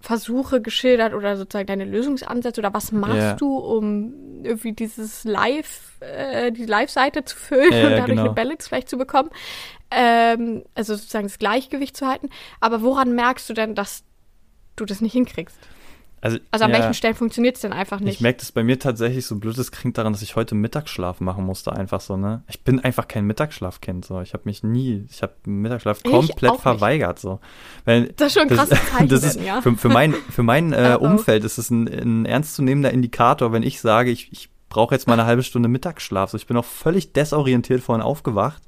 Versuche 0.00 0.60
geschildert 0.60 1.14
oder 1.14 1.36
sozusagen 1.36 1.66
deine 1.66 1.84
Lösungsansätze 1.84 2.60
oder 2.60 2.72
was 2.74 2.92
machst 2.92 3.16
yeah. 3.16 3.34
du, 3.34 3.56
um 3.56 4.44
irgendwie 4.44 4.72
dieses 4.72 5.24
Live, 5.24 5.98
äh, 6.00 6.50
die 6.52 6.66
Live-Seite 6.66 7.24
zu 7.24 7.36
füllen 7.36 7.72
ja, 7.72 7.84
und 7.84 7.90
dadurch 7.92 8.06
genau. 8.06 8.24
eine 8.24 8.32
Balance 8.32 8.68
vielleicht 8.68 8.88
zu 8.88 8.96
bekommen. 8.96 9.30
Ähm, 9.90 10.64
also 10.74 10.94
sozusagen 10.94 11.26
das 11.26 11.38
Gleichgewicht 11.38 11.96
zu 11.96 12.06
halten. 12.06 12.30
Aber 12.60 12.82
woran 12.82 13.14
merkst 13.14 13.48
du 13.50 13.54
denn, 13.54 13.74
dass 13.74 14.04
du 14.76 14.84
das 14.84 15.00
nicht 15.00 15.12
hinkriegst? 15.12 15.58
Also, 16.22 16.38
also 16.50 16.64
an 16.66 16.70
ja, 16.70 16.78
welchen 16.78 16.94
Stellen 16.94 17.14
funktioniert 17.14 17.56
es 17.56 17.62
denn 17.62 17.72
einfach 17.72 18.00
nicht? 18.00 18.16
Ich 18.16 18.20
merke 18.20 18.40
das 18.40 18.52
bei 18.52 18.62
mir 18.62 18.78
tatsächlich 18.78 19.24
so 19.24 19.36
blöd, 19.36 19.56
das 19.56 19.72
klingt 19.72 19.96
daran, 19.96 20.12
dass 20.12 20.20
ich 20.20 20.36
heute 20.36 20.54
Mittagsschlaf 20.54 21.20
machen 21.20 21.44
musste, 21.46 21.72
einfach 21.72 22.02
so, 22.02 22.18
ne? 22.18 22.42
Ich 22.48 22.62
bin 22.62 22.78
einfach 22.78 23.08
kein 23.08 23.24
Mittagsschlafkind, 23.26 24.04
so. 24.04 24.20
Ich 24.20 24.34
habe 24.34 24.42
mich 24.44 24.62
nie, 24.62 25.06
ich 25.08 25.22
habe 25.22 25.32
Mittagsschlaf 25.46 26.00
ich 26.04 26.10
komplett 26.10 26.56
verweigert, 26.56 27.18
so. 27.18 27.40
Weil, 27.86 28.12
das 28.16 28.28
ist 28.28 28.32
schon 28.34 28.50
ein 28.50 28.54
krasses 28.54 28.78
Zeichen, 28.92 29.08
das 29.08 29.22
ist, 29.22 29.40
ja. 29.40 29.62
Für, 29.62 29.74
für 29.76 29.88
mein, 29.88 30.12
für 30.12 30.42
mein 30.42 30.72
äh, 30.74 30.98
Umfeld 31.00 31.44
ist 31.44 31.56
es 31.56 31.70
ein, 31.70 31.88
ein 31.88 32.26
ernstzunehmender 32.26 32.90
Indikator, 32.90 33.52
wenn 33.52 33.62
ich 33.62 33.80
sage, 33.80 34.10
ich, 34.10 34.30
ich 34.30 34.50
brauche 34.68 34.94
jetzt 34.94 35.06
mal 35.06 35.14
eine 35.14 35.24
halbe 35.24 35.42
Stunde 35.42 35.70
Mittagsschlaf. 35.70 36.30
So, 36.30 36.36
ich 36.36 36.46
bin 36.46 36.56
auch 36.58 36.64
völlig 36.66 37.14
desorientiert 37.14 37.80
vorhin 37.80 38.02
aufgewacht, 38.02 38.62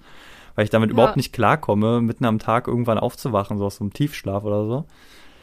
weil 0.55 0.65
ich 0.65 0.71
damit 0.71 0.89
ja. 0.89 0.95
überhaupt 0.95 1.17
nicht 1.19 1.35
klarkomme, 1.35 2.01
mitten 2.01 2.25
am 2.25 2.39
Tag 2.39 2.67
irgendwann 2.67 2.99
aufzuwachen, 2.99 3.59
so 3.59 3.67
aus 3.67 3.77
so 3.77 3.85
einem 3.85 3.93
Tiefschlaf 3.93 4.43
oder 4.45 4.67
so. 4.67 4.87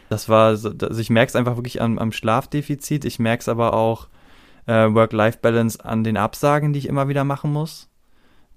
Das 0.09 0.27
war, 0.27 0.57
so, 0.57 0.69
also 0.69 0.99
ich 0.99 1.09
merke 1.09 1.29
es 1.29 1.35
einfach 1.35 1.55
wirklich 1.55 1.81
am, 1.81 1.99
am 1.99 2.11
Schlafdefizit. 2.11 3.05
Ich 3.05 3.19
merke 3.19 3.41
es 3.41 3.49
aber 3.49 3.73
auch 3.73 4.07
äh, 4.65 4.93
Work-Life-Balance 4.93 5.83
an 5.85 6.03
den 6.03 6.17
Absagen, 6.17 6.73
die 6.73 6.79
ich 6.79 6.87
immer 6.87 7.07
wieder 7.07 7.23
machen 7.23 7.53
muss. 7.53 7.87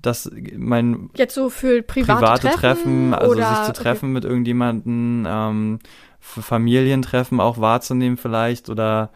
Dass 0.00 0.28
mein 0.56 1.10
jetzt 1.14 1.34
so 1.34 1.48
für 1.48 1.82
private, 1.82 2.18
private 2.18 2.48
Treffen, 2.48 2.58
Treffen, 2.58 3.14
also 3.14 3.32
oder, 3.32 3.48
sich 3.48 3.66
zu 3.66 3.72
treffen 3.72 4.06
okay. 4.06 4.14
mit 4.14 4.24
irgendjemanden, 4.24 5.26
ähm, 5.28 5.78
für 6.18 6.42
Familientreffen 6.42 7.38
auch 7.38 7.58
wahrzunehmen 7.58 8.16
vielleicht 8.16 8.68
oder 8.68 9.10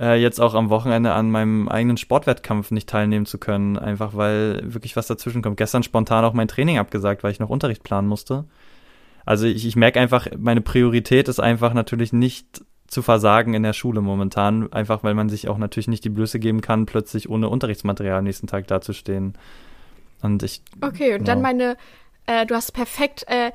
äh, 0.00 0.20
jetzt 0.20 0.40
auch 0.40 0.54
am 0.54 0.68
Wochenende 0.68 1.12
an 1.12 1.30
meinem 1.30 1.68
eigenen 1.68 1.96
Sportwettkampf 1.96 2.72
nicht 2.72 2.88
teilnehmen 2.88 3.26
zu 3.26 3.38
können, 3.38 3.78
einfach 3.78 4.16
weil 4.16 4.60
wirklich 4.64 4.96
was 4.96 5.06
dazwischen 5.06 5.42
kommt. 5.42 5.58
Gestern 5.58 5.84
spontan 5.84 6.24
auch 6.24 6.32
mein 6.32 6.48
Training 6.48 6.78
abgesagt, 6.78 7.22
weil 7.22 7.30
ich 7.30 7.38
noch 7.40 7.50
Unterricht 7.50 7.84
planen 7.84 8.08
musste. 8.08 8.44
Also 9.24 9.46
ich, 9.46 9.66
ich 9.66 9.76
merke 9.76 10.00
einfach, 10.00 10.26
meine 10.38 10.60
Priorität 10.60 11.28
ist 11.28 11.40
einfach 11.40 11.74
natürlich 11.74 12.12
nicht 12.12 12.64
zu 12.86 13.02
versagen 13.02 13.54
in 13.54 13.62
der 13.62 13.72
Schule 13.72 14.00
momentan, 14.02 14.70
einfach 14.72 15.02
weil 15.02 15.14
man 15.14 15.28
sich 15.30 15.48
auch 15.48 15.56
natürlich 15.58 15.88
nicht 15.88 16.04
die 16.04 16.10
Blöße 16.10 16.38
geben 16.38 16.60
kann, 16.60 16.84
plötzlich 16.86 17.30
ohne 17.30 17.48
Unterrichtsmaterial 17.48 18.18
am 18.18 18.24
nächsten 18.24 18.46
Tag 18.46 18.66
dazustehen. 18.66 19.34
Und 20.20 20.42
ich. 20.42 20.62
Okay, 20.80 21.14
und 21.14 21.20
Ja. 21.20 21.34
dann 21.34 21.40
meine, 21.42 21.76
äh, 22.26 22.44
du 22.46 22.54
hast 22.54 22.72
perfekt 22.72 23.24
äh, 23.28 23.50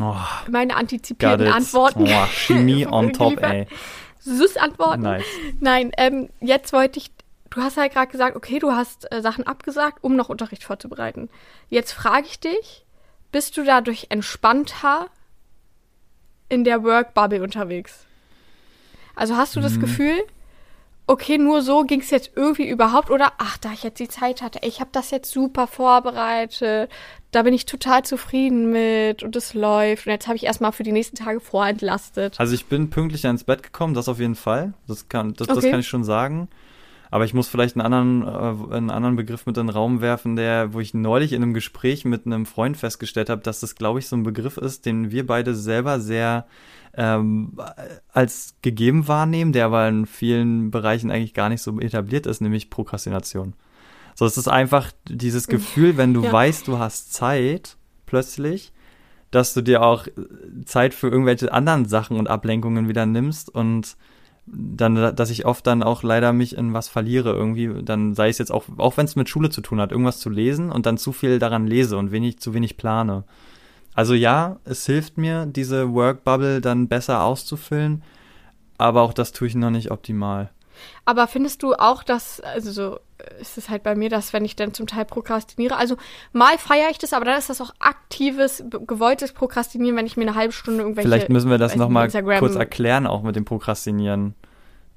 Oh, 0.00 0.16
meine 0.50 0.74
antizipierten. 0.74 1.46
Antworten. 1.46 2.02
Oh, 2.08 2.26
Chemie 2.26 2.84
on 2.90 3.12
top, 3.12 3.40
ey. 3.42 3.68
Sus-Antworten. 4.18 5.02
Nice. 5.02 5.24
Nein, 5.60 5.92
ähm, 5.96 6.30
jetzt 6.40 6.72
wollte 6.72 6.98
ich, 6.98 7.10
du 7.50 7.60
hast 7.60 7.76
halt 7.76 7.92
gerade 7.92 8.10
gesagt, 8.10 8.36
okay, 8.36 8.58
du 8.58 8.72
hast 8.72 9.10
äh, 9.12 9.20
Sachen 9.22 9.46
abgesagt, 9.46 9.98
um 10.02 10.16
noch 10.16 10.30
Unterricht 10.30 10.64
vorzubereiten. 10.64 11.28
Jetzt 11.68 11.92
frage 11.92 12.26
ich 12.26 12.40
dich, 12.40 12.83
bist 13.34 13.56
du 13.56 13.64
dadurch 13.64 14.06
entspannter 14.10 15.08
in 16.48 16.62
der 16.62 16.84
Work-Bubble 16.84 17.42
unterwegs? 17.42 18.06
Also 19.16 19.36
hast 19.36 19.56
du 19.56 19.60
das 19.60 19.74
Mhm. 19.74 19.80
Gefühl, 19.80 20.22
okay, 21.08 21.36
nur 21.36 21.60
so 21.60 21.82
ging 21.82 22.00
es 22.00 22.10
jetzt 22.10 22.30
irgendwie 22.36 22.68
überhaupt 22.68 23.10
oder 23.10 23.32
ach, 23.38 23.58
da 23.58 23.72
ich 23.72 23.82
jetzt 23.82 23.98
die 23.98 24.06
Zeit 24.06 24.40
hatte, 24.40 24.60
ich 24.62 24.78
habe 24.78 24.90
das 24.92 25.10
jetzt 25.10 25.32
super 25.32 25.66
vorbereitet, 25.66 26.88
da 27.32 27.42
bin 27.42 27.52
ich 27.54 27.66
total 27.66 28.04
zufrieden 28.04 28.70
mit 28.70 29.24
und 29.24 29.34
es 29.34 29.52
läuft 29.52 30.06
und 30.06 30.12
jetzt 30.12 30.28
habe 30.28 30.36
ich 30.36 30.44
erstmal 30.44 30.70
für 30.70 30.84
die 30.84 30.92
nächsten 30.92 31.16
Tage 31.16 31.40
vorentlastet. 31.40 32.38
Also 32.38 32.54
ich 32.54 32.66
bin 32.66 32.88
pünktlicher 32.88 33.30
ins 33.30 33.42
Bett 33.42 33.64
gekommen, 33.64 33.94
das 33.94 34.08
auf 34.08 34.20
jeden 34.20 34.36
Fall. 34.36 34.74
Das 34.86 35.08
kann, 35.08 35.34
das, 35.34 35.48
das 35.48 35.58
Okay. 35.58 35.72
kann 35.72 35.80
ich 35.80 35.88
schon 35.88 36.04
sagen. 36.04 36.46
Aber 37.14 37.24
ich 37.24 37.32
muss 37.32 37.46
vielleicht 37.46 37.76
einen 37.76 37.86
anderen, 37.86 38.22
äh, 38.22 38.74
einen 38.74 38.90
anderen 38.90 39.14
Begriff 39.14 39.46
mit 39.46 39.56
in 39.56 39.68
den 39.68 39.72
Raum 39.72 40.00
werfen, 40.00 40.34
der, 40.34 40.74
wo 40.74 40.80
ich 40.80 40.94
neulich 40.94 41.32
in 41.32 41.44
einem 41.44 41.54
Gespräch 41.54 42.04
mit 42.04 42.26
einem 42.26 42.44
Freund 42.44 42.76
festgestellt 42.76 43.30
habe, 43.30 43.40
dass 43.40 43.60
das, 43.60 43.76
glaube 43.76 44.00
ich, 44.00 44.08
so 44.08 44.16
ein 44.16 44.24
Begriff 44.24 44.56
ist, 44.56 44.84
den 44.84 45.12
wir 45.12 45.24
beide 45.24 45.54
selber 45.54 46.00
sehr 46.00 46.44
ähm, 46.96 47.56
als 48.12 48.56
gegeben 48.62 49.06
wahrnehmen, 49.06 49.52
der 49.52 49.66
aber 49.66 49.86
in 49.88 50.06
vielen 50.06 50.72
Bereichen 50.72 51.12
eigentlich 51.12 51.34
gar 51.34 51.50
nicht 51.50 51.62
so 51.62 51.78
etabliert 51.78 52.26
ist, 52.26 52.40
nämlich 52.40 52.68
Prokrastination. 52.68 53.52
So, 54.16 54.26
es 54.26 54.36
ist 54.36 54.48
einfach 54.48 54.90
dieses 55.08 55.46
Gefühl, 55.46 55.96
wenn 55.96 56.14
du 56.14 56.24
Ja. 56.24 56.32
weißt, 56.32 56.66
du 56.66 56.78
hast 56.80 57.12
Zeit, 57.12 57.76
plötzlich, 58.06 58.72
dass 59.30 59.54
du 59.54 59.62
dir 59.62 59.82
auch 59.82 60.08
Zeit 60.64 60.94
für 60.94 61.10
irgendwelche 61.10 61.52
anderen 61.52 61.84
Sachen 61.84 62.16
und 62.18 62.28
Ablenkungen 62.28 62.88
wieder 62.88 63.06
nimmst 63.06 63.54
und 63.54 63.96
dann, 64.46 65.16
dass 65.16 65.30
ich 65.30 65.46
oft 65.46 65.66
dann 65.66 65.82
auch 65.82 66.02
leider 66.02 66.32
mich 66.32 66.56
in 66.56 66.74
was 66.74 66.88
verliere 66.88 67.32
irgendwie, 67.32 67.82
dann 67.82 68.14
sei 68.14 68.28
es 68.28 68.38
jetzt 68.38 68.52
auch, 68.52 68.64
auch 68.76 68.96
wenn 68.96 69.06
es 69.06 69.16
mit 69.16 69.28
Schule 69.28 69.50
zu 69.50 69.62
tun 69.62 69.80
hat, 69.80 69.90
irgendwas 69.90 70.18
zu 70.18 70.28
lesen 70.28 70.70
und 70.70 70.86
dann 70.86 70.98
zu 70.98 71.12
viel 71.12 71.38
daran 71.38 71.66
lese 71.66 71.96
und 71.96 72.12
wenig, 72.12 72.38
zu 72.38 72.52
wenig 72.52 72.76
plane. 72.76 73.24
Also 73.94 74.12
ja, 74.14 74.58
es 74.64 74.84
hilft 74.86 75.16
mir, 75.16 75.46
diese 75.46 75.92
Workbubble 75.94 76.60
dann 76.60 76.88
besser 76.88 77.22
auszufüllen, 77.22 78.02
aber 78.76 79.02
auch 79.02 79.14
das 79.14 79.32
tue 79.32 79.48
ich 79.48 79.54
noch 79.54 79.70
nicht 79.70 79.90
optimal. 79.90 80.50
Aber 81.04 81.26
findest 81.28 81.62
du 81.62 81.74
auch, 81.74 82.02
dass, 82.02 82.40
also 82.40 82.72
so 82.72 82.98
ist 83.40 83.58
es 83.58 83.68
halt 83.68 83.82
bei 83.82 83.94
mir, 83.94 84.10
dass 84.10 84.32
wenn 84.32 84.44
ich 84.44 84.56
dann 84.56 84.74
zum 84.74 84.86
Teil 84.86 85.04
prokrastiniere, 85.04 85.76
also 85.76 85.96
mal 86.32 86.58
feiere 86.58 86.90
ich 86.90 86.98
das, 86.98 87.12
aber 87.12 87.24
dann 87.24 87.38
ist 87.38 87.50
das 87.50 87.60
auch 87.60 87.72
aktives, 87.78 88.64
gewolltes 88.86 89.32
Prokrastinieren, 89.32 89.96
wenn 89.96 90.06
ich 90.06 90.16
mir 90.16 90.22
eine 90.22 90.34
halbe 90.34 90.52
Stunde 90.52 90.82
irgendwelche. 90.82 91.08
Vielleicht 91.08 91.28
müssen 91.28 91.50
wir 91.50 91.58
das 91.58 91.76
nochmal 91.76 92.10
kurz 92.38 92.56
erklären, 92.56 93.06
auch 93.06 93.22
mit 93.22 93.36
dem 93.36 93.44
Prokrastinieren. 93.44 94.34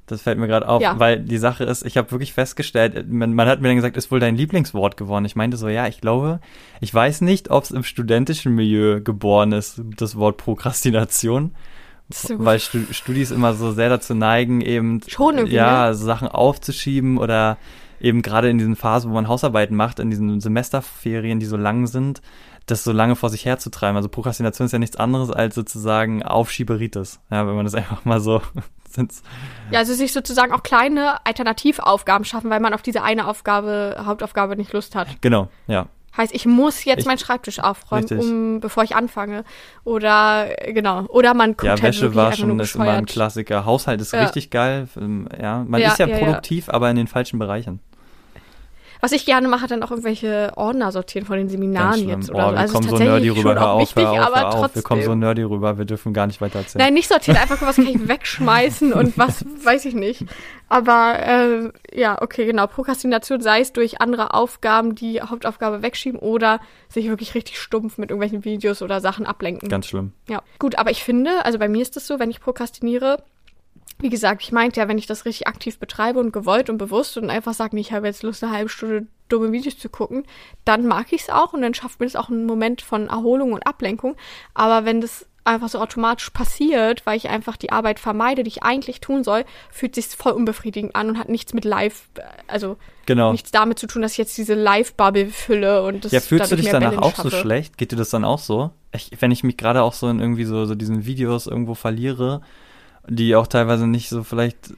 Das 0.07 0.21
fällt 0.21 0.39
mir 0.39 0.47
gerade 0.47 0.67
auf, 0.69 0.81
Ja. 0.81 0.97
weil 0.99 1.19
die 1.19 1.37
Sache 1.37 1.65
ist, 1.65 1.85
ich 1.85 1.97
habe 1.97 2.11
wirklich 2.11 2.33
festgestellt, 2.33 3.11
man, 3.11 3.33
man 3.33 3.47
hat 3.47 3.59
mir 3.59 3.67
dann 3.67 3.75
gesagt, 3.75 3.97
ist 3.97 4.09
wohl 4.09 4.21
dein 4.21 4.37
Lieblingswort 4.37 4.95
geworden. 4.95 5.25
Ich 5.25 5.35
meinte 5.35 5.57
so, 5.57 5.67
ja, 5.67 5.85
ich 5.87 5.99
glaube, 5.99 6.39
ich 6.79 6.93
weiß 6.93 7.21
nicht, 7.21 7.51
ob 7.51 7.65
es 7.65 7.71
im 7.71 7.83
studentischen 7.83 8.55
Milieu 8.55 9.01
geboren 9.01 9.51
ist, 9.51 9.81
das 9.97 10.15
Wort 10.15 10.37
Prokrastination. 10.37 11.53
So. 12.09 12.35
Weil 12.37 12.59
Stu 12.61 12.79
Studis 12.91 13.31
immer 13.31 13.53
so 13.53 13.73
sehr 13.73 13.89
dazu 13.89 14.15
neigen, 14.15 14.61
eben 14.61 15.01
Schon 15.07 15.35
irgendwie, 15.39 15.55
ja, 15.55 15.87
ne? 15.87 15.93
Sachen 15.93 16.29
aufzuschieben 16.29 17.17
oder 17.17 17.57
eben 17.99 18.21
gerade 18.21 18.49
in 18.49 18.57
diesen 18.57 18.75
Phasen, 18.75 19.09
wo 19.09 19.15
man 19.15 19.27
Hausarbeiten 19.27 19.75
macht, 19.75 19.99
in 19.99 20.09
diesen 20.09 20.39
Semesterferien, 20.39 21.39
die 21.39 21.45
so 21.45 21.57
lang 21.57 21.87
sind, 21.87 22.21
das 22.65 22.83
so 22.83 22.91
lange 22.91 23.15
vor 23.15 23.29
sich 23.29 23.45
herzutreiben. 23.45 23.95
Also 23.95 24.09
Prokrastination 24.09 24.65
ist 24.65 24.71
ja 24.71 24.79
nichts 24.79 24.97
anderes 24.97 25.31
als 25.31 25.55
sozusagen 25.55 26.23
Aufschieberitis. 26.23 27.19
Ja, 27.31 27.47
wenn 27.47 27.55
man 27.55 27.65
das 27.65 27.75
einfach 27.75 28.05
mal 28.05 28.19
so 28.19 28.41
Ja, 29.71 29.79
also 29.79 29.93
sich 29.93 30.13
sozusagen 30.13 30.51
auch 30.51 30.63
kleine 30.63 31.25
Alternativaufgaben 31.25 32.25
schaffen, 32.25 32.49
weil 32.49 32.59
man 32.59 32.73
auf 32.73 32.81
diese 32.81 33.03
eine 33.03 33.27
Aufgabe, 33.27 33.97
Hauptaufgabe 34.05 34.55
nicht 34.55 34.73
Lust 34.73 34.95
hat. 34.95 35.21
Genau, 35.21 35.49
ja. 35.67 35.87
Heißt, 36.17 36.33
ich 36.33 36.45
muss 36.45 36.83
jetzt 36.83 37.01
Ich- 37.01 37.05
meinen 37.05 37.19
Schreibtisch 37.19 37.59
aufräumen, 37.59 38.07
Richtig. 38.07 38.19
um, 38.31 38.59
bevor 38.59 38.83
ich 38.83 38.95
anfange. 38.95 39.43
Oder, 39.83 40.67
äh, 40.67 40.73
genau. 40.73 41.03
Oder 41.09 41.33
man 41.33 41.51
guckt 41.51 41.63
Ja, 41.63 41.71
halt 41.71 41.83
Wäsche 41.83 42.15
waschen 42.15 42.59
ist 42.59 42.75
immer 42.75 42.89
ein. 42.91 43.05
Klassiker. 43.05 43.65
Haushalt 43.65 44.01
ist 44.01 44.13
Ja. 44.13 44.23
richtig 44.23 44.49
geil. 44.49 44.87
Ähm, 44.97 45.29
Ja, 45.39 45.63
man 45.67 45.79
Ja, 45.81 45.89
ist 45.89 45.99
ja. 45.99 46.07
produktiv, 46.07 46.69
aber 46.69 46.89
in 46.89 46.95
den 46.95 47.07
falschen 47.07 47.37
Bereichen. 47.39 47.79
Was 49.01 49.11
ich 49.11 49.25
gerne 49.25 49.47
mache, 49.47 49.67
dann 49.67 49.83
auch 49.83 49.91
irgendwelche 49.91 50.51
Ordner 50.55 50.91
sortieren 50.91 51.25
von 51.25 51.37
den 51.37 51.49
Seminaren 51.49 52.07
jetzt 52.07 52.29
Oh, 52.31 52.33
oder 52.35 52.47
so. 52.47 52.51
wir 52.53 52.59
Also 52.59 52.73
kommen 52.73 52.89
so 52.89 52.97
nerdy 52.97 53.29
rüber. 53.29 53.55
Hör 53.55 53.71
auf, 53.71 53.81
wichtig, 53.81 54.03
hör 54.05 54.27
auf, 54.27 54.35
hör 54.35 54.55
auf. 54.55 54.75
Wir 54.75 54.81
kommen 54.81 55.03
so 55.03 55.15
nerdy 55.15 55.43
rüber. 55.43 55.77
Wir 55.77 55.85
dürfen 55.85 56.13
gar 56.13 56.27
nicht 56.27 56.41
weiter 56.41 56.59
erzählen. 56.59 56.83
Nein, 56.85 56.93
nicht 56.93 57.07
sortieren, 57.07 57.37
einfach 57.37 57.61
was 57.61 57.75
kann 57.75 57.87
ich 57.87 58.07
wegschmeißen 58.07 58.93
und 58.93 59.17
was 59.17 59.45
weiß 59.63 59.85
ich 59.85 59.93
nicht. 59.93 60.25
Aber 60.69 61.19
äh, 61.19 61.71
ja, 61.93 62.21
okay, 62.21 62.45
genau. 62.45 62.67
Prokrastination 62.67 63.41
sei 63.41 63.61
es 63.61 63.71
durch 63.73 64.01
andere 64.01 64.33
Aufgaben, 64.33 64.95
die 64.95 65.21
Hauptaufgabe 65.21 65.81
wegschieben 65.81 66.19
oder 66.19 66.59
sich 66.89 67.07
wirklich 67.07 67.35
richtig 67.35 67.59
stumpf 67.59 67.97
mit 67.97 68.09
irgendwelchen 68.09 68.43
Videos 68.43 68.81
oder 68.81 68.99
Sachen 68.99 69.25
ablenken. 69.25 69.69
Ganz 69.69 69.87
schlimm. 69.87 70.11
Ja, 70.27 70.41
gut, 70.59 70.77
aber 70.77 70.91
ich 70.91 71.03
finde, 71.03 71.45
also 71.45 71.57
bei 71.59 71.69
mir 71.69 71.81
ist 71.81 71.95
es 71.97 72.07
so, 72.07 72.19
wenn 72.19 72.29
ich 72.29 72.41
prokrastiniere, 72.41 73.23
wie 73.99 74.09
gesagt, 74.09 74.43
ich 74.43 74.51
meinte 74.51 74.79
ja, 74.79 74.87
wenn 74.87 74.97
ich 74.97 75.07
das 75.07 75.25
richtig 75.25 75.47
aktiv 75.47 75.79
betreibe 75.79 76.19
und 76.19 76.31
gewollt 76.31 76.69
und 76.69 76.77
bewusst 76.77 77.17
und 77.17 77.29
einfach 77.29 77.53
sage, 77.53 77.75
nee, 77.75 77.81
ich 77.81 77.91
habe 77.93 78.05
jetzt 78.07 78.23
Lust, 78.23 78.43
eine 78.43 78.53
halbe 78.53 78.69
Stunde 78.69 79.07
dumme 79.29 79.51
Videos 79.51 79.77
zu 79.77 79.89
gucken, 79.89 80.23
dann 80.65 80.85
mag 80.87 81.11
ich 81.11 81.23
es 81.23 81.29
auch 81.29 81.53
und 81.53 81.61
dann 81.61 81.73
schafft 81.73 81.99
mir 81.99 82.05
das 82.05 82.15
auch 82.15 82.29
einen 82.29 82.45
Moment 82.45 82.81
von 82.81 83.07
Erholung 83.09 83.53
und 83.53 83.65
Ablenkung. 83.67 84.15
Aber 84.53 84.85
wenn 84.85 85.01
das 85.01 85.25
einfach 85.43 85.69
so 85.69 85.79
automatisch 85.79 86.29
passiert, 86.29 87.05
weil 87.05 87.17
ich 87.17 87.29
einfach 87.29 87.57
die 87.57 87.71
Arbeit 87.71 87.99
vermeide, 87.99 88.43
die 88.43 88.49
ich 88.49 88.63
eigentlich 88.63 88.99
tun 89.01 89.23
soll, 89.23 89.45
fühlt 89.71 89.95
sich 89.95 90.05
voll 90.07 90.33
unbefriedigend 90.33 90.95
an 90.95 91.09
und 91.09 91.17
hat 91.17 91.29
nichts 91.29 91.53
mit 91.53 91.65
Live, 91.65 92.09
also 92.47 92.77
Genau. 93.05 93.31
nichts 93.31 93.51
damit 93.51 93.79
zu 93.79 93.87
tun, 93.87 94.01
dass 94.01 94.11
ich 94.11 94.17
jetzt 94.17 94.37
diese 94.37 94.53
Live-Bubble 94.53 95.27
fülle 95.27 95.83
und 95.83 96.03
das 96.03 96.11
Ja, 96.11 96.19
fühlst 96.19 96.51
du 96.51 96.57
dich 96.57 96.69
danach 96.69 96.95
Balance 96.95 97.05
auch 97.05 97.15
so 97.23 97.29
schaffe. 97.29 97.41
schlecht? 97.41 97.77
Geht 97.77 97.93
dir 97.93 97.95
das 97.95 98.09
dann 98.09 98.25
auch 98.25 98.39
so? 98.39 98.71
Ich, 98.93 99.11
wenn 99.19 99.31
ich 99.31 99.43
mich 99.45 99.55
gerade 99.55 99.81
auch 99.83 99.93
so 99.93 100.09
in 100.09 100.19
irgendwie 100.19 100.43
so, 100.43 100.65
so 100.65 100.75
diesen 100.75 101.05
Videos 101.05 101.47
irgendwo 101.47 101.73
verliere, 101.73 102.41
die 103.09 103.35
auch 103.35 103.47
teilweise 103.47 103.87
nicht 103.87 104.09
so 104.09 104.23
vielleicht 104.23 104.71
äh, 104.71 104.73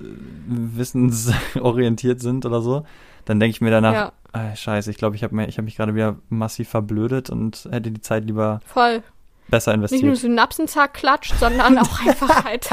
wissensorientiert 0.47 2.21
sind 2.21 2.45
oder 2.45 2.61
so, 2.61 2.85
dann 3.25 3.39
denke 3.39 3.51
ich 3.55 3.61
mir 3.61 3.71
danach, 3.71 3.93
Ja. 3.93 4.11
ah, 4.33 4.55
scheiße, 4.55 4.89
ich 4.91 4.97
glaube, 4.97 5.15
ich 5.15 5.23
habe 5.23 5.39
habe 5.41 5.61
mich 5.63 5.75
gerade 5.75 5.95
wieder 5.95 6.15
massiv 6.29 6.69
verblödet 6.69 7.29
und 7.29 7.67
hätte 7.71 7.91
die 7.91 8.01
Zeit 8.01 8.25
lieber 8.25 8.59
Voll. 8.65 9.03
besser 9.49 9.75
Nicht 9.77 9.91
nur 9.91 9.99
investiert. 10.01 10.17
Synapsen 10.17 10.67
zerklatscht, 10.67 11.33
sondern 11.39 11.77
auch 11.77 11.99
einfach 12.07 12.43
halt 12.45 12.69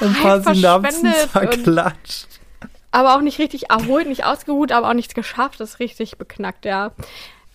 Ein 0.00 0.14
paar 0.14 0.40
Synapsen 0.42 1.06
und, 1.08 1.14
verklatscht. 1.30 2.26
aber 2.90 3.14
auch 3.16 3.20
nicht 3.20 3.38
richtig 3.38 3.70
erholt, 3.70 4.08
nicht 4.08 4.24
ausgeruht, 4.24 4.72
aber 4.72 4.88
auch 4.90 4.94
nichts 4.94 5.14
geschafft. 5.14 5.60
Das 5.60 5.70
ist 5.74 5.80
richtig 5.80 6.18
beknackt, 6.18 6.64
ja. 6.64 6.92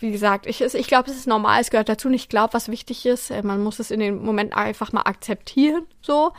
Wie 0.02 0.12
gesagt, 0.12 0.48
ich, 0.48 0.62
ich 0.62 0.88
glaube, 0.88 1.12
es 1.12 1.16
ist 1.16 1.28
normal, 1.28 1.62
es 1.62 1.70
gehört 1.70 1.88
dazu. 1.88 2.08
Und 2.08 2.16
ich 2.16 2.28
glaube, 2.28 2.56
was 2.56 2.70
wichtig 2.70 3.06
ist, 3.06 3.30
äh, 3.30 3.44
man 3.44 3.64
muss 3.64 3.78
es 3.78 3.92
in 3.92 4.00
dem 4.00 4.24
Moment 4.24 4.58
einfach 4.58 4.92
mal 4.92 5.04
akzeptieren, 5.04 5.84
so. 6.02 6.26
Und 6.26 6.34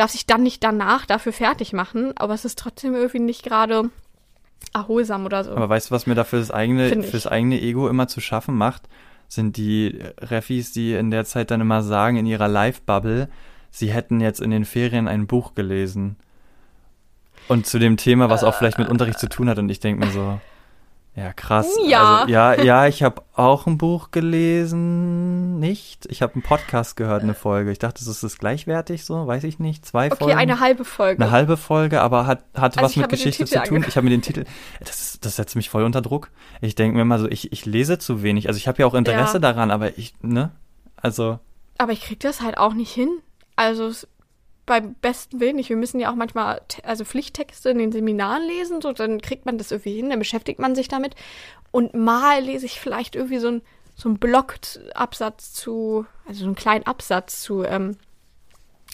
darf 0.00 0.10
sich 0.10 0.26
dann 0.26 0.42
nicht 0.42 0.64
danach 0.64 1.04
dafür 1.04 1.34
fertig 1.34 1.74
machen, 1.74 2.12
aber 2.16 2.32
es 2.32 2.46
ist 2.46 2.58
trotzdem 2.58 2.94
irgendwie 2.94 3.18
nicht 3.18 3.42
gerade 3.42 3.90
erholsam 4.72 5.26
oder 5.26 5.44
so. 5.44 5.50
Aber 5.52 5.68
weißt 5.68 5.90
du, 5.90 5.94
was 5.94 6.06
mir 6.06 6.14
da 6.14 6.24
für 6.24 6.38
das 6.38 6.50
eigene, 6.50 7.02
fürs 7.02 7.26
eigene 7.26 7.60
Ego 7.60 7.86
immer 7.88 8.08
zu 8.08 8.20
schaffen 8.20 8.56
macht? 8.56 8.88
Sind 9.28 9.58
die 9.58 9.98
Refis, 10.18 10.72
die 10.72 10.94
in 10.94 11.10
der 11.10 11.26
Zeit 11.26 11.50
dann 11.50 11.60
immer 11.60 11.82
sagen, 11.82 12.16
in 12.16 12.26
ihrer 12.26 12.48
Live-Bubble, 12.48 13.28
sie 13.70 13.92
hätten 13.92 14.20
jetzt 14.20 14.40
in 14.40 14.50
den 14.50 14.64
Ferien 14.64 15.06
ein 15.06 15.26
Buch 15.26 15.54
gelesen. 15.54 16.16
Und 17.48 17.66
zu 17.66 17.78
dem 17.78 17.98
Thema, 17.98 18.30
was 18.30 18.42
auch 18.42 18.54
vielleicht 18.54 18.78
mit 18.78 18.88
Unterricht 18.88 19.18
zu 19.18 19.28
tun 19.28 19.50
hat. 19.50 19.58
Und 19.58 19.68
ich 19.68 19.80
denke 19.80 20.04
mir 20.04 20.12
so, 20.12 20.40
ja, 21.14 21.32
krass. 21.34 21.68
Ja. 21.86 22.20
Also, 22.20 22.32
ja, 22.32 22.54
ja, 22.62 22.86
ich 22.86 23.02
habe 23.02 23.22
auch 23.34 23.66
ein 23.66 23.76
Buch 23.76 24.10
gelesen. 24.12 25.58
Nicht. 25.58 26.06
Ich 26.06 26.22
habe 26.22 26.34
einen 26.34 26.42
Podcast 26.42 26.96
gehört, 26.96 27.22
eine 27.22 27.34
Folge. 27.34 27.70
Ich 27.70 27.78
dachte, 27.78 28.02
das 28.04 28.22
ist 28.22 28.38
gleichwertig 28.38 29.04
so, 29.04 29.26
weiß 29.26 29.44
ich 29.44 29.58
nicht. 29.58 29.84
Zwei 29.84 30.06
okay, 30.06 30.16
Folgen. 30.24 30.38
eine 30.38 30.60
halbe 30.60 30.84
Folge. 30.84 31.22
Eine 31.22 31.30
halbe 31.30 31.56
Folge, 31.56 32.00
aber 32.00 32.26
hat, 32.26 32.44
hatte 32.54 32.80
Also 32.80 32.82
was 32.82 32.96
mit 32.96 33.08
Geschichte 33.10 33.44
zu 33.44 33.62
tun. 33.62 33.84
Ich 33.86 33.96
habe 33.96 34.04
mir 34.04 34.10
den 34.10 34.22
Titel, 34.22 34.44
das, 34.80 35.00
ist, 35.00 35.24
das 35.26 35.36
setzt 35.36 35.54
mich 35.54 35.68
voll 35.68 35.84
unter 35.84 36.00
Druck. 36.00 36.30
Ich 36.60 36.74
denke 36.74 36.96
mir 36.96 37.02
immer 37.02 37.18
so, 37.18 37.28
ich, 37.28 37.52
ich 37.52 37.66
lese 37.66 37.98
zu 37.98 38.22
wenig. 38.22 38.48
Also 38.48 38.56
ich 38.56 38.66
habe 38.66 38.80
ja 38.80 38.86
auch 38.86 38.94
Interesse 38.94 39.34
Ja. 39.34 39.40
daran, 39.40 39.70
aber 39.70 39.98
ich, 39.98 40.14
ne? 40.22 40.50
Also, 40.96 41.40
Aber 41.78 41.92
ich 41.92 42.00
krieg 42.00 42.20
das 42.20 42.40
halt 42.40 42.56
auch 42.56 42.74
nicht 42.74 42.92
hin. 42.92 43.08
Also 43.54 43.86
es, 43.86 44.08
beim 44.66 44.94
besten 44.94 45.40
Willen 45.40 45.56
nicht. 45.56 45.68
Wir 45.68 45.76
müssen 45.76 46.00
ja 46.00 46.10
auch 46.10 46.14
manchmal 46.14 46.62
also 46.84 47.04
Pflichttexte 47.04 47.70
in 47.70 47.78
den 47.78 47.92
Seminaren 47.92 48.46
lesen, 48.46 48.80
so 48.80 48.92
dann 48.92 49.20
kriegt 49.20 49.46
man 49.46 49.58
das 49.58 49.70
irgendwie 49.70 49.96
hin, 49.96 50.10
dann 50.10 50.18
beschäftigt 50.18 50.60
man 50.60 50.74
sich 50.74 50.88
damit. 50.88 51.14
Und 51.70 51.94
mal 51.94 52.42
lese 52.42 52.66
ich 52.66 52.80
vielleicht 52.80 53.16
irgendwie 53.16 53.38
so 53.38 53.48
ein 53.48 53.62
so 53.94 54.10
Blockabsatz 54.14 55.52
zu, 55.52 56.06
also 56.26 56.40
so 56.40 56.46
einen 56.46 56.54
kleinen 56.54 56.86
Absatz 56.86 57.42
zu 57.42 57.62
ähm, 57.64 57.96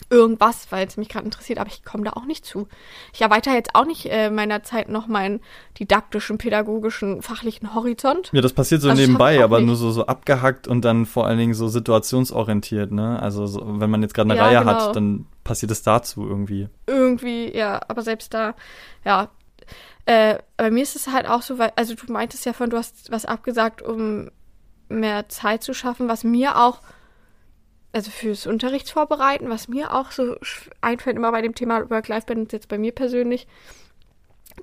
irgendwas, 0.09 0.67
weil 0.71 0.87
es 0.87 0.97
mich 0.97 1.09
gerade 1.09 1.25
interessiert, 1.25 1.59
aber 1.59 1.69
ich 1.69 1.83
komme 1.83 2.03
da 2.03 2.11
auch 2.11 2.25
nicht 2.25 2.45
zu. 2.45 2.67
Ich 3.13 3.21
erweitere 3.21 3.53
jetzt 3.53 3.75
auch 3.75 3.85
nicht 3.85 4.05
äh, 4.09 4.29
meiner 4.29 4.63
Zeit 4.63 4.89
noch 4.89 5.07
meinen 5.07 5.39
didaktischen, 5.79 6.37
pädagogischen, 6.37 7.21
fachlichen 7.21 7.75
Horizont. 7.75 8.29
Ja, 8.31 8.41
das 8.41 8.53
passiert 8.53 8.81
so 8.81 8.89
also 8.89 9.01
nebenbei, 9.01 9.43
aber 9.43 9.59
nicht. 9.59 9.67
nur 9.67 9.75
so, 9.75 9.91
so 9.91 10.05
abgehackt 10.05 10.67
und 10.67 10.83
dann 10.85 11.05
vor 11.05 11.27
allen 11.27 11.37
Dingen 11.37 11.53
so 11.53 11.67
situationsorientiert, 11.67 12.91
ne? 12.91 13.21
Also 13.21 13.45
so, 13.45 13.61
wenn 13.79 13.89
man 13.89 14.01
jetzt 14.01 14.13
gerade 14.13 14.31
eine 14.31 14.39
ja, 14.39 14.45
Reihe 14.45 14.59
genau. 14.59 14.71
hat, 14.71 14.95
dann 14.95 15.25
passiert 15.49 15.71
es 15.71 15.81
dazu 15.81 16.27
irgendwie. 16.27 16.69
Irgendwie, 16.85 17.51
ja, 17.57 17.81
aber 17.87 18.03
selbst 18.03 18.35
da, 18.35 18.53
ja. 19.03 19.31
Äh, 20.05 20.37
bei 20.57 20.69
mir 20.69 20.83
ist 20.83 20.95
es 20.95 21.07
halt 21.07 21.27
auch 21.27 21.41
so, 21.41 21.57
weil, 21.57 21.73
also 21.75 21.95
du 21.95 22.13
meintest 22.13 22.45
ja 22.45 22.53
von, 22.53 22.69
du 22.69 22.77
hast 22.77 23.09
was 23.09 23.25
abgesagt, 23.25 23.81
um 23.81 24.29
mehr 24.89 25.27
Zeit 25.27 25.63
zu 25.63 25.73
schaffen, 25.73 26.07
was 26.07 26.23
mir 26.23 26.55
auch 26.59 26.81
also 27.91 28.11
fürs 28.11 28.45
Unterrichtsvorbereiten, 28.45 29.49
was 29.49 29.67
mir 29.67 29.95
auch 29.95 30.11
so 30.11 30.35
einfällt, 30.81 31.15
immer 31.15 31.31
bei 31.31 31.41
dem 31.41 31.55
Thema 31.55 31.89
Work-Life-Balance, 31.89 32.55
jetzt 32.55 32.67
bei 32.67 32.77
mir 32.77 32.91
persönlich, 32.91 33.47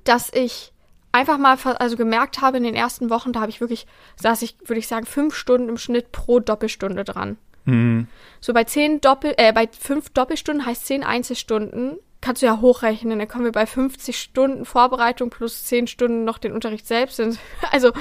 dass 0.05 0.31
ich 0.33 0.71
einfach 1.11 1.37
mal 1.37 1.57
also 1.79 1.97
gemerkt 1.97 2.39
habe 2.39 2.55
in 2.55 2.63
den 2.63 2.75
ersten 2.75 3.09
Wochen, 3.09 3.33
da 3.33 3.41
habe 3.41 3.49
ich 3.49 3.59
wirklich, 3.59 3.87
saß 4.21 4.41
ich, 4.41 4.55
würde 4.61 4.79
ich 4.79 4.87
sagen, 4.87 5.05
fünf 5.05 5.35
Stunden 5.35 5.67
im 5.67 5.77
Schnitt 5.77 6.13
pro 6.13 6.39
Doppelstunde 6.39 7.03
dran. 7.03 7.37
Mhm. 7.67 8.07
So 8.39 8.53
bei 8.53 8.63
zehn 8.63 9.01
Doppel, 9.01 9.33
äh, 9.37 9.53
bei 9.53 9.67
fünf 9.67 10.09
Doppelstunden 10.09 10.65
heißt 10.65 10.85
zehn 10.85 11.03
Einzelstunden, 11.03 11.97
kannst 12.21 12.41
du 12.41 12.45
ja 12.47 12.61
hochrechnen, 12.61 13.19
dann 13.19 13.27
kommen 13.27 13.45
wir 13.45 13.51
bei 13.51 13.65
50 13.65 14.19
Stunden 14.19 14.65
Vorbereitung 14.65 15.29
plus 15.29 15.65
zehn 15.65 15.87
Stunden 15.87 16.23
noch 16.23 16.37
den 16.37 16.53
Unterricht 16.53 16.87
selbst. 16.87 17.21
Also, 17.71 17.91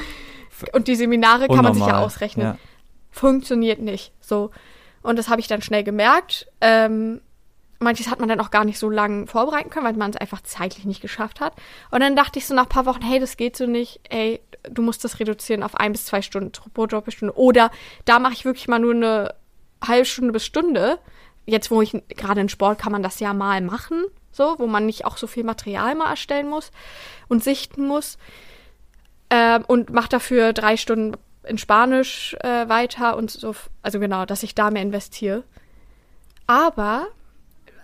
und 0.73 0.89
die 0.89 0.95
Seminare 0.95 1.49
kann 1.49 1.65
man 1.65 1.75
sich 1.75 1.85
ja 1.85 2.01
ausrechnen. 2.01 2.47
Ja. 2.47 2.59
Funktioniert 3.11 3.81
nicht. 3.81 4.13
So. 4.21 4.51
Und 5.03 5.19
das 5.19 5.29
habe 5.29 5.41
ich 5.41 5.49
dann 5.49 5.61
schnell 5.61 5.85
gemerkt. 5.85 6.47
Ähm, 6.61 7.21
manches 7.79 8.11
hat 8.11 8.21
man 8.21 8.29
dann 8.29 8.41
auch 8.41 8.51
gar 8.51 8.65
nicht 8.65 8.79
so 8.79 8.89
lange 8.89 9.27
vorbereiten 9.27 9.69
können, 9.69 9.85
weil 9.85 9.93
man 9.95 10.11
es 10.11 10.17
einfach 10.17 10.41
zeitlich 10.41 10.87
nicht 10.87 11.03
geschafft 11.03 11.41
hat. 11.41 11.53
Und 11.91 12.01
dann 12.01 12.17
dachte 12.17 12.39
ich 12.39 12.47
so 12.47 12.55
nach 12.55 12.65
ein 12.65 12.71
paar 12.71 12.87
Wochen, 12.87 13.03
hey, 13.03 13.21
das 13.21 13.37
geht 13.37 13.57
so 13.57 13.67
nicht. 13.67 14.01
Ey, 14.09 14.41
du 14.71 14.83
musst 14.83 15.05
das 15.05 15.21
reduzieren 15.21 15.63
auf 15.63 15.75
ein 15.75 15.93
bis 15.93 16.07
zwei 16.07 16.23
Stunden 16.23 16.53
pro 16.53 16.87
Doppelstunde. 16.87 17.37
Oder 17.37 17.71
da 18.05 18.19
mache 18.19 18.33
ich 18.33 18.45
wirklich 18.45 18.69
mal 18.69 18.79
nur 18.79 18.95
eine 18.95 19.35
halbe 19.85 20.05
Stunde 20.05 20.33
bis 20.33 20.45
Stunde. 20.45 20.99
Jetzt, 21.47 21.71
wo 21.71 21.81
ich 21.83 21.93
gerade 22.09 22.41
in 22.41 22.49
Sport 22.49 22.79
kann 22.79 22.93
man 22.93 23.03
das 23.03 23.21
ja 23.21 23.33
mal 23.33 23.61
machen, 23.61 24.05
so, 24.33 24.59
wo 24.59 24.67
man 24.67 24.87
nicht 24.87 25.05
auch 25.05 25.17
so 25.17 25.27
viel 25.27 25.45
Material 25.45 25.95
mal 25.95 26.11
erstellen 26.11 26.49
muss 26.49 26.71
und 27.29 27.45
sichten 27.45 27.87
muss. 27.87 28.19
Ähm, 29.31 29.65
und 29.67 29.91
mache 29.91 30.09
dafür 30.09 30.53
drei 30.53 30.77
Stunden 30.77 31.17
in 31.45 31.59
Spanisch 31.59 32.37
äh, 32.41 32.69
weiter 32.69 33.17
und 33.17 33.31
so, 33.31 33.55
also 33.83 34.01
genau, 34.01 34.25
dass 34.27 34.43
ich 34.43 34.55
da 34.55 34.71
mehr 34.71 34.83
investiere. 34.83 35.45
Aber 36.47 37.07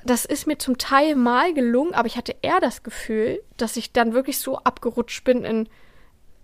das 0.05 0.25
ist 0.25 0.47
mir 0.47 0.59
zum 0.59 0.79
Teil 0.79 1.15
mal 1.15 1.55
gelungen, 1.55 1.95
aber 1.95 2.07
ich 2.07 2.17
hatte 2.17 2.37
eher 2.43 2.61
das 2.61 2.83
Gefühl, 2.83 3.43
dass 3.57 3.77
ich 3.77 3.93
dann 3.93 4.15
wirklich 4.15 4.39
so 4.39 4.59
abgerutscht 4.59 5.25
bin 5.25 5.45
in, 5.45 5.69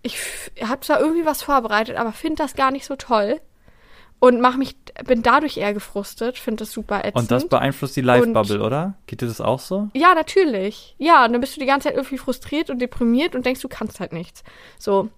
ich 0.03 0.17
habe 0.63 0.81
zwar 0.81 1.01
irgendwie 1.01 1.27
was 1.27 1.43
vorbereitet, 1.43 1.97
aber 1.97 2.13
finde 2.13 2.43
das 2.43 2.55
gar 2.55 2.71
nicht 2.71 2.85
so 2.85 2.97
toll 2.97 3.41
und 4.21 4.41
mach 4.41 4.57
mich, 4.57 4.77
bin 5.05 5.23
dadurch 5.23 5.57
eher 5.57 5.73
gefrustet, 5.73 6.39
finde 6.39 6.65
das 6.65 6.73
super 6.73 7.01
ätzend. 7.05 7.17
Und 7.17 7.31
das 7.31 7.49
beeinflusst 7.49 7.97
die 7.97 8.01
Live-Bubble, 8.01 8.61
oder? 8.61 8.95
Geht 9.07 9.21
dir 9.21 9.27
das 9.27 9.41
auch 9.41 9.61
so? 9.61 9.89
Ja, 9.95 10.15
natürlich. 10.15 10.97
Ja, 10.99 11.25
und 11.25 11.33
dann 11.33 11.41
bist 11.41 11.57
du 11.57 11.61
die 11.61 11.67
ganze 11.67 11.89
Zeit 11.89 11.97
irgendwie 11.97 12.19
frustriert 12.19 12.69
und 12.71 12.81
deprimiert 12.81 13.37
und 13.37 13.47
denkst, 13.47 13.61
du 13.61 13.69
kannst 13.69 14.01
halt 14.01 14.13
nichts. 14.13 14.43
So. 14.79 15.09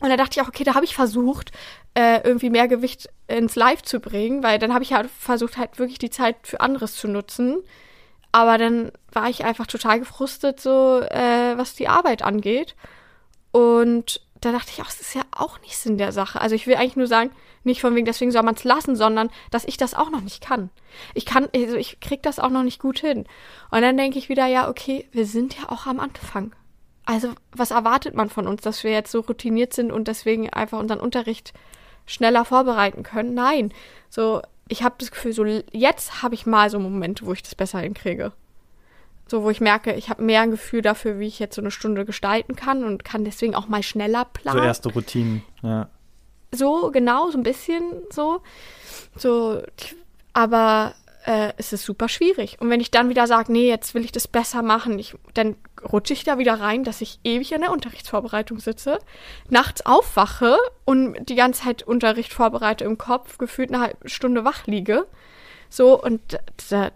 Und 0.00 0.08
da 0.08 0.16
dachte 0.16 0.38
ich 0.38 0.42
auch, 0.42 0.48
okay, 0.48 0.64
da 0.64 0.74
habe 0.74 0.86
ich 0.86 0.94
versucht, 0.94 1.52
äh, 1.94 2.22
irgendwie 2.22 2.48
mehr 2.48 2.68
Gewicht 2.68 3.10
ins 3.28 3.56
Live 3.56 3.82
zu 3.82 4.00
bringen, 4.00 4.42
weil 4.42 4.58
dann 4.58 4.72
habe 4.72 4.84
ich 4.84 4.94
halt 4.94 5.10
versucht, 5.10 5.58
halt 5.58 5.78
wirklich 5.78 5.98
die 5.98 6.08
Zeit 6.08 6.36
für 6.42 6.60
anderes 6.60 6.96
zu 6.96 7.08
nutzen. 7.08 7.58
Aber 8.32 8.56
dann 8.56 8.92
war 9.12 9.28
ich 9.28 9.44
einfach 9.44 9.66
total 9.66 9.98
gefrustet, 9.98 10.60
so 10.60 11.00
äh, 11.00 11.58
was 11.58 11.74
die 11.74 11.88
Arbeit 11.88 12.22
angeht. 12.22 12.74
Und 13.52 14.22
da 14.40 14.52
dachte 14.52 14.70
ich 14.72 14.82
auch, 14.82 14.88
es 14.88 15.00
ist 15.00 15.14
ja 15.14 15.22
auch 15.32 15.60
nicht 15.60 15.76
Sinn 15.76 15.98
der 15.98 16.12
Sache. 16.12 16.40
Also 16.40 16.54
ich 16.54 16.66
will 16.66 16.76
eigentlich 16.76 16.96
nur 16.96 17.06
sagen, 17.06 17.30
nicht 17.64 17.80
von 17.80 17.94
wegen, 17.94 18.06
deswegen 18.06 18.30
soll 18.30 18.42
man 18.42 18.54
es 18.54 18.64
lassen, 18.64 18.96
sondern 18.96 19.30
dass 19.50 19.64
ich 19.64 19.76
das 19.76 19.94
auch 19.94 20.10
noch 20.10 20.22
nicht 20.22 20.42
kann. 20.42 20.70
Ich 21.14 21.26
kann, 21.26 21.48
also 21.54 21.76
ich 21.76 22.00
krieg 22.00 22.22
das 22.22 22.38
auch 22.38 22.48
noch 22.50 22.62
nicht 22.62 22.80
gut 22.80 23.00
hin. 23.00 23.26
Und 23.70 23.82
dann 23.82 23.96
denke 23.96 24.18
ich 24.18 24.28
wieder, 24.28 24.46
ja, 24.46 24.68
okay, 24.68 25.06
wir 25.12 25.26
sind 25.26 25.56
ja 25.58 25.68
auch 25.68 25.86
am 25.86 26.00
Anfang 26.00 26.54
also 27.10 27.32
was 27.50 27.72
erwartet 27.72 28.14
man 28.14 28.28
von 28.28 28.46
uns, 28.46 28.62
dass 28.62 28.84
wir 28.84 28.92
jetzt 28.92 29.10
so 29.10 29.20
routiniert 29.20 29.72
sind 29.74 29.90
und 29.90 30.06
deswegen 30.06 30.48
einfach 30.50 30.78
unseren 30.78 31.00
Unterricht 31.00 31.52
schneller 32.06 32.44
vorbereiten 32.44 33.02
können? 33.02 33.34
Nein. 33.34 33.72
So, 34.08 34.42
ich 34.68 34.84
habe 34.84 34.94
das 34.98 35.10
Gefühl, 35.10 35.32
so 35.32 35.44
jetzt 35.44 36.22
habe 36.22 36.36
ich 36.36 36.46
mal 36.46 36.70
so 36.70 36.78
Momente, 36.78 37.26
wo 37.26 37.32
ich 37.32 37.42
das 37.42 37.56
besser 37.56 37.80
hinkriege. 37.80 38.32
So, 39.30 39.44
wo 39.44 39.50
ich 39.50 39.60
merke, 39.60 39.92
ich 39.92 40.10
habe 40.10 40.24
mehr 40.24 40.40
ein 40.40 40.50
Gefühl 40.50 40.82
dafür, 40.82 41.20
wie 41.20 41.28
ich 41.28 41.38
jetzt 41.38 41.54
so 41.54 41.62
eine 41.62 41.70
Stunde 41.70 42.04
gestalten 42.04 42.56
kann 42.56 42.82
und 42.82 43.04
kann 43.04 43.24
deswegen 43.24 43.54
auch 43.54 43.68
mal 43.68 43.84
schneller 43.84 44.24
planen. 44.24 44.58
So 44.58 44.64
erste 44.64 44.92
Routinen, 44.92 45.44
ja. 45.62 45.88
So, 46.50 46.90
genau, 46.90 47.30
so 47.30 47.38
ein 47.38 47.44
bisschen 47.44 47.84
so. 48.10 48.42
So, 49.16 49.62
aber 50.32 50.94
äh, 51.26 51.52
ist 51.58 51.72
es 51.72 51.84
super 51.84 52.08
schwierig. 52.08 52.56
Und 52.60 52.70
wenn 52.70 52.80
ich 52.80 52.90
dann 52.90 53.08
wieder 53.08 53.28
sage, 53.28 53.52
nee, 53.52 53.68
jetzt 53.68 53.94
will 53.94 54.04
ich 54.04 54.10
das 54.10 54.26
besser 54.26 54.62
machen, 54.62 54.98
ich, 54.98 55.14
dann 55.34 55.54
rutsche 55.92 56.12
ich 56.12 56.24
da 56.24 56.38
wieder 56.38 56.58
rein, 56.58 56.82
dass 56.82 57.00
ich 57.00 57.20
ewig 57.22 57.52
in 57.52 57.60
der 57.60 57.70
Unterrichtsvorbereitung 57.70 58.58
sitze, 58.58 58.98
nachts 59.48 59.86
aufwache 59.86 60.56
und 60.84 61.28
die 61.28 61.36
ganze 61.36 61.62
Zeit 61.62 61.84
Unterricht 61.84 62.32
vorbereite 62.32 62.82
im 62.82 62.98
Kopf, 62.98 63.38
gefühlt 63.38 63.72
eine 63.72 63.84
halbe 63.84 64.08
Stunde 64.08 64.44
wach 64.44 64.66
liege. 64.66 65.06
So, 65.68 66.02
und 66.02 66.20
da, 66.70 66.90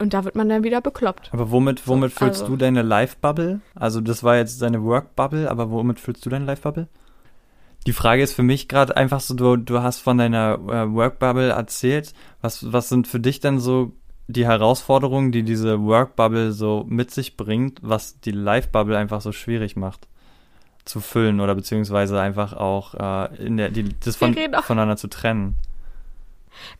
und 0.00 0.14
da 0.14 0.24
wird 0.24 0.34
man 0.34 0.48
dann 0.48 0.64
wieder 0.64 0.80
bekloppt. 0.80 1.30
Aber 1.32 1.50
womit, 1.50 1.86
womit 1.86 2.12
füllst 2.12 2.42
also. 2.42 2.52
du 2.52 2.56
deine 2.56 2.82
Life-Bubble? 2.82 3.60
Also 3.74 4.00
das 4.00 4.24
war 4.24 4.36
jetzt 4.36 4.60
deine 4.62 4.82
Work-Bubble, 4.82 5.50
aber 5.50 5.70
womit 5.70 6.00
füllst 6.00 6.24
du 6.24 6.30
deine 6.30 6.46
Life-Bubble? 6.46 6.88
Die 7.86 7.92
Frage 7.92 8.22
ist 8.22 8.34
für 8.34 8.42
mich 8.42 8.68
gerade 8.68 8.96
einfach 8.96 9.20
so, 9.20 9.34
du, 9.34 9.56
du 9.56 9.82
hast 9.82 10.00
von 10.00 10.18
deiner 10.18 10.58
äh, 10.68 10.92
Work-Bubble 10.92 11.50
erzählt. 11.50 12.12
Was, 12.40 12.72
was 12.72 12.88
sind 12.88 13.08
für 13.08 13.20
dich 13.20 13.40
denn 13.40 13.58
so 13.58 13.92
die 14.26 14.46
Herausforderungen, 14.46 15.32
die 15.32 15.42
diese 15.42 15.82
Work-Bubble 15.82 16.52
so 16.52 16.84
mit 16.88 17.10
sich 17.10 17.36
bringt, 17.36 17.78
was 17.82 18.20
die 18.20 18.32
Life-Bubble 18.32 18.96
einfach 18.96 19.20
so 19.20 19.32
schwierig 19.32 19.76
macht 19.76 20.08
zu 20.84 21.00
füllen 21.00 21.40
oder 21.40 21.54
beziehungsweise 21.54 22.20
einfach 22.20 22.54
auch 22.54 22.94
äh, 22.94 23.36
in 23.36 23.56
der, 23.58 23.70
die, 23.70 23.84
das 24.00 24.16
von, 24.16 24.34
voneinander 24.34 24.96
zu 24.96 25.08
trennen? 25.08 25.56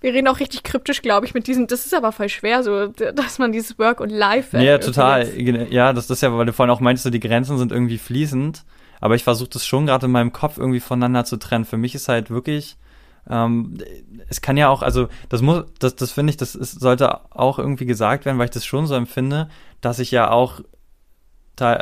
Wir 0.00 0.12
reden 0.12 0.28
auch 0.28 0.40
richtig 0.40 0.62
kryptisch, 0.62 1.02
glaube 1.02 1.26
ich, 1.26 1.34
mit 1.34 1.46
diesem, 1.46 1.66
das 1.66 1.86
ist 1.86 1.94
aber 1.94 2.12
voll 2.12 2.28
schwer, 2.28 2.62
so, 2.62 2.88
dass 2.88 3.38
man 3.38 3.52
dieses 3.52 3.78
Work 3.78 4.00
und 4.00 4.10
Life. 4.10 4.58
Ja, 4.58 4.78
total. 4.78 5.28
Ja, 5.70 5.92
das 5.92 6.10
ist 6.10 6.22
ja, 6.22 6.36
weil 6.36 6.46
du 6.46 6.52
vorhin 6.52 6.74
auch 6.74 6.80
meintest, 6.80 7.04
so 7.04 7.10
die 7.10 7.20
Grenzen 7.20 7.58
sind 7.58 7.72
irgendwie 7.72 7.98
fließend. 7.98 8.64
Aber 9.00 9.14
ich 9.14 9.24
versuche 9.24 9.48
das 9.50 9.66
schon 9.66 9.86
gerade 9.86 10.06
in 10.06 10.12
meinem 10.12 10.32
Kopf 10.32 10.58
irgendwie 10.58 10.80
voneinander 10.80 11.24
zu 11.24 11.38
trennen. 11.38 11.64
Für 11.64 11.78
mich 11.78 11.94
ist 11.94 12.08
halt 12.08 12.30
wirklich, 12.30 12.76
ähm, 13.28 13.78
es 14.28 14.42
kann 14.42 14.56
ja 14.56 14.68
auch, 14.68 14.82
also 14.82 15.08
das 15.28 15.40
muss, 15.40 15.64
das, 15.78 15.96
das 15.96 16.12
finde 16.12 16.30
ich, 16.30 16.36
das 16.36 16.54
ist, 16.54 16.80
sollte 16.80 17.20
auch 17.30 17.58
irgendwie 17.58 17.86
gesagt 17.86 18.26
werden, 18.26 18.38
weil 18.38 18.46
ich 18.46 18.50
das 18.50 18.66
schon 18.66 18.86
so 18.86 18.94
empfinde, 18.94 19.48
dass 19.80 19.98
ich 19.98 20.10
ja 20.10 20.30
auch 20.30 20.60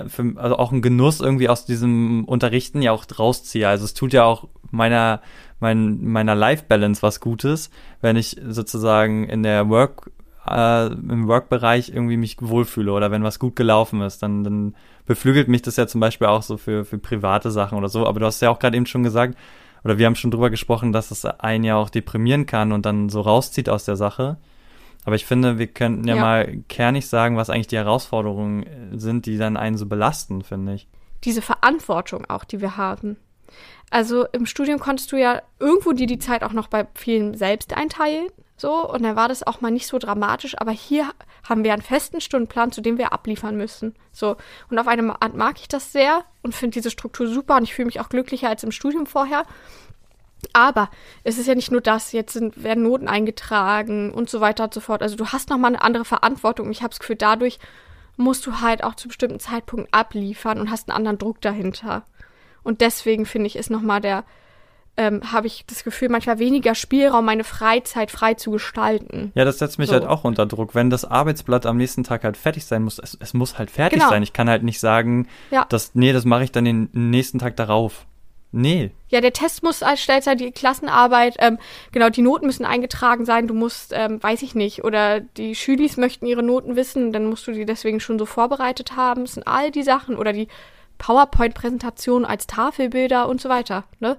für, 0.08 0.34
also 0.36 0.56
auch 0.56 0.72
einen 0.72 0.82
Genuss 0.82 1.20
irgendwie 1.20 1.48
aus 1.48 1.64
diesem 1.64 2.24
Unterrichten 2.24 2.82
ja 2.82 2.90
auch 2.90 3.04
rausziehe. 3.16 3.68
Also 3.68 3.84
es 3.84 3.94
tut 3.94 4.12
ja 4.12 4.24
auch 4.24 4.48
meiner 4.72 5.22
mein, 5.60 6.04
meiner 6.04 6.34
Life 6.34 6.64
Balance 6.68 7.02
was 7.02 7.20
Gutes, 7.20 7.70
wenn 8.00 8.16
ich 8.16 8.36
sozusagen 8.46 9.28
in 9.28 9.42
der 9.42 9.68
Work 9.68 10.10
äh, 10.48 10.86
im 10.86 11.28
Work-Bereich 11.28 11.90
irgendwie 11.90 12.16
mich 12.16 12.36
wohlfühle 12.40 12.92
oder 12.92 13.10
wenn 13.10 13.22
was 13.22 13.38
gut 13.38 13.56
gelaufen 13.56 14.00
ist, 14.00 14.22
dann, 14.22 14.44
dann 14.44 14.74
beflügelt 15.06 15.48
mich 15.48 15.62
das 15.62 15.76
ja 15.76 15.86
zum 15.86 16.00
Beispiel 16.00 16.26
auch 16.26 16.42
so 16.42 16.56
für, 16.56 16.84
für 16.84 16.98
private 16.98 17.50
Sachen 17.50 17.76
oder 17.76 17.88
so. 17.88 18.06
Aber 18.06 18.20
du 18.20 18.26
hast 18.26 18.40
ja 18.40 18.50
auch 18.50 18.58
gerade 18.58 18.76
eben 18.76 18.86
schon 18.86 19.02
gesagt, 19.02 19.36
oder 19.84 19.98
wir 19.98 20.06
haben 20.06 20.16
schon 20.16 20.30
drüber 20.30 20.50
gesprochen, 20.50 20.92
dass 20.92 21.10
es 21.10 21.24
einen 21.24 21.64
ja 21.64 21.76
auch 21.76 21.90
deprimieren 21.90 22.46
kann 22.46 22.72
und 22.72 22.84
dann 22.86 23.08
so 23.08 23.20
rauszieht 23.20 23.68
aus 23.68 23.84
der 23.84 23.96
Sache. 23.96 24.38
Aber 25.04 25.16
ich 25.16 25.24
finde, 25.24 25.58
wir 25.58 25.68
könnten 25.68 26.06
ja, 26.06 26.16
ja. 26.16 26.20
mal 26.20 26.58
kernig 26.68 27.06
sagen, 27.06 27.36
was 27.36 27.50
eigentlich 27.50 27.68
die 27.68 27.76
Herausforderungen 27.76 28.66
sind, 28.92 29.26
die 29.26 29.38
dann 29.38 29.56
einen 29.56 29.78
so 29.78 29.86
belasten, 29.86 30.42
finde 30.42 30.74
ich. 30.74 30.88
Diese 31.24 31.42
Verantwortung 31.42 32.26
auch, 32.28 32.44
die 32.44 32.60
wir 32.60 32.76
haben. 32.76 33.16
Also 33.90 34.26
im 34.32 34.46
Studium 34.46 34.78
konntest 34.80 35.12
du 35.12 35.16
ja 35.16 35.42
irgendwo 35.58 35.92
dir 35.92 36.06
die 36.06 36.18
Zeit 36.18 36.42
auch 36.42 36.52
noch 36.52 36.68
bei 36.68 36.86
vielen 36.94 37.34
selbst 37.34 37.74
einteilen. 37.74 38.28
So, 38.56 38.90
und 38.90 39.04
dann 39.04 39.14
war 39.14 39.28
das 39.28 39.46
auch 39.46 39.60
mal 39.60 39.70
nicht 39.70 39.86
so 39.86 39.98
dramatisch, 39.98 40.56
aber 40.58 40.72
hier 40.72 41.12
haben 41.48 41.62
wir 41.62 41.72
einen 41.72 41.82
festen 41.82 42.20
Stundenplan, 42.20 42.72
zu 42.72 42.80
dem 42.80 42.98
wir 42.98 43.12
abliefern 43.12 43.56
müssen. 43.56 43.94
So, 44.12 44.36
und 44.68 44.78
auf 44.78 44.88
eine 44.88 45.22
Art 45.22 45.34
mag 45.34 45.60
ich 45.60 45.68
das 45.68 45.92
sehr 45.92 46.24
und 46.42 46.56
finde 46.56 46.74
diese 46.74 46.90
Struktur 46.90 47.28
super 47.28 47.56
und 47.56 47.62
ich 47.62 47.72
fühle 47.72 47.86
mich 47.86 48.00
auch 48.00 48.08
glücklicher 48.08 48.48
als 48.48 48.64
im 48.64 48.72
Studium 48.72 49.06
vorher. 49.06 49.44
Aber 50.52 50.90
es 51.22 51.38
ist 51.38 51.46
ja 51.46 51.54
nicht 51.54 51.70
nur 51.70 51.80
das, 51.80 52.10
jetzt 52.12 52.32
sind, 52.32 52.62
werden 52.62 52.82
Noten 52.82 53.08
eingetragen 53.08 54.12
und 54.12 54.28
so 54.28 54.40
weiter 54.40 54.64
und 54.64 54.74
so 54.74 54.80
fort. 54.80 55.02
Also 55.02 55.16
du 55.16 55.28
hast 55.28 55.50
nochmal 55.50 55.74
eine 55.74 55.82
andere 55.82 56.04
Verantwortung 56.04 56.70
ich 56.70 56.82
habe 56.82 56.90
das 56.90 57.00
Gefühl, 57.00 57.16
dadurch 57.16 57.60
musst 58.16 58.44
du 58.44 58.60
halt 58.60 58.82
auch 58.82 58.96
zu 58.96 59.06
bestimmten 59.06 59.38
Zeitpunkten 59.38 59.92
abliefern 59.92 60.60
und 60.60 60.70
hast 60.70 60.88
einen 60.88 60.96
anderen 60.96 61.18
Druck 61.18 61.40
dahinter. 61.40 62.04
Und 62.62 62.80
deswegen 62.80 63.26
finde 63.26 63.46
ich, 63.46 63.56
ist 63.56 63.70
nochmal 63.70 64.00
der 64.00 64.24
ähm, 65.00 65.32
habe 65.32 65.46
ich 65.46 65.64
das 65.68 65.84
Gefühl, 65.84 66.08
manchmal 66.08 66.40
weniger 66.40 66.74
Spielraum, 66.74 67.24
meine 67.24 67.44
Freizeit 67.44 68.10
frei 68.10 68.34
zu 68.34 68.50
gestalten. 68.50 69.30
Ja, 69.36 69.44
das 69.44 69.58
setzt 69.60 69.78
mich 69.78 69.86
So. 69.88 69.92
halt 69.94 70.04
auch 70.04 70.24
unter 70.24 70.44
Druck. 70.44 70.74
Wenn 70.74 70.90
das 70.90 71.04
Arbeitsblatt 71.04 71.66
am 71.66 71.76
nächsten 71.76 72.02
Tag 72.02 72.24
halt 72.24 72.36
fertig 72.36 72.64
sein 72.66 72.82
muss, 72.82 72.98
es, 72.98 73.16
es 73.20 73.32
muss 73.32 73.58
halt 73.58 73.70
fertig 73.70 74.00
Genau. 74.00 74.10
sein. 74.10 74.24
Ich 74.24 74.32
kann 74.32 74.50
halt 74.50 74.64
nicht 74.64 74.80
sagen, 74.80 75.28
Ja. 75.52 75.66
dass, 75.68 75.94
nee, 75.94 76.12
das 76.12 76.24
mache 76.24 76.42
ich 76.42 76.50
dann 76.50 76.64
den 76.64 76.88
nächsten 76.92 77.38
Tag 77.38 77.54
darauf. 77.54 78.06
Nee. 78.50 78.90
Ja, 79.08 79.20
der 79.20 79.32
Test 79.32 79.62
muss 79.62 79.82
erstellt 79.82 80.24
sein, 80.24 80.36
die 80.38 80.50
Klassenarbeit, 80.50 81.36
ähm, 81.38 81.58
genau, 81.92 82.08
die 82.10 82.22
Noten 82.22 82.46
müssen 82.46 82.64
eingetragen 82.64 83.24
sein, 83.24 83.46
du 83.46 83.54
musst, 83.54 83.92
ähm, 83.94 84.20
weiß 84.20 84.42
ich 84.42 84.56
nicht, 84.56 84.82
oder 84.82 85.20
die 85.20 85.54
Schülis 85.54 85.96
möchten 85.96 86.26
ihre 86.26 86.42
Noten 86.42 86.74
wissen, 86.74 87.12
dann 87.12 87.26
musst 87.26 87.46
du 87.46 87.52
die 87.52 87.66
deswegen 87.66 88.00
schon 88.00 88.18
so 88.18 88.26
vorbereitet 88.26 88.96
haben. 88.96 89.22
Es 89.22 89.34
sind 89.34 89.46
all 89.46 89.70
die 89.70 89.82
Sachen 89.84 90.16
oder 90.16 90.32
die 90.32 90.48
PowerPoint-Präsentation 90.98 92.24
als 92.24 92.46
Tafelbilder 92.46 93.28
und 93.28 93.40
so 93.40 93.48
weiter, 93.48 93.84
ne? 94.00 94.16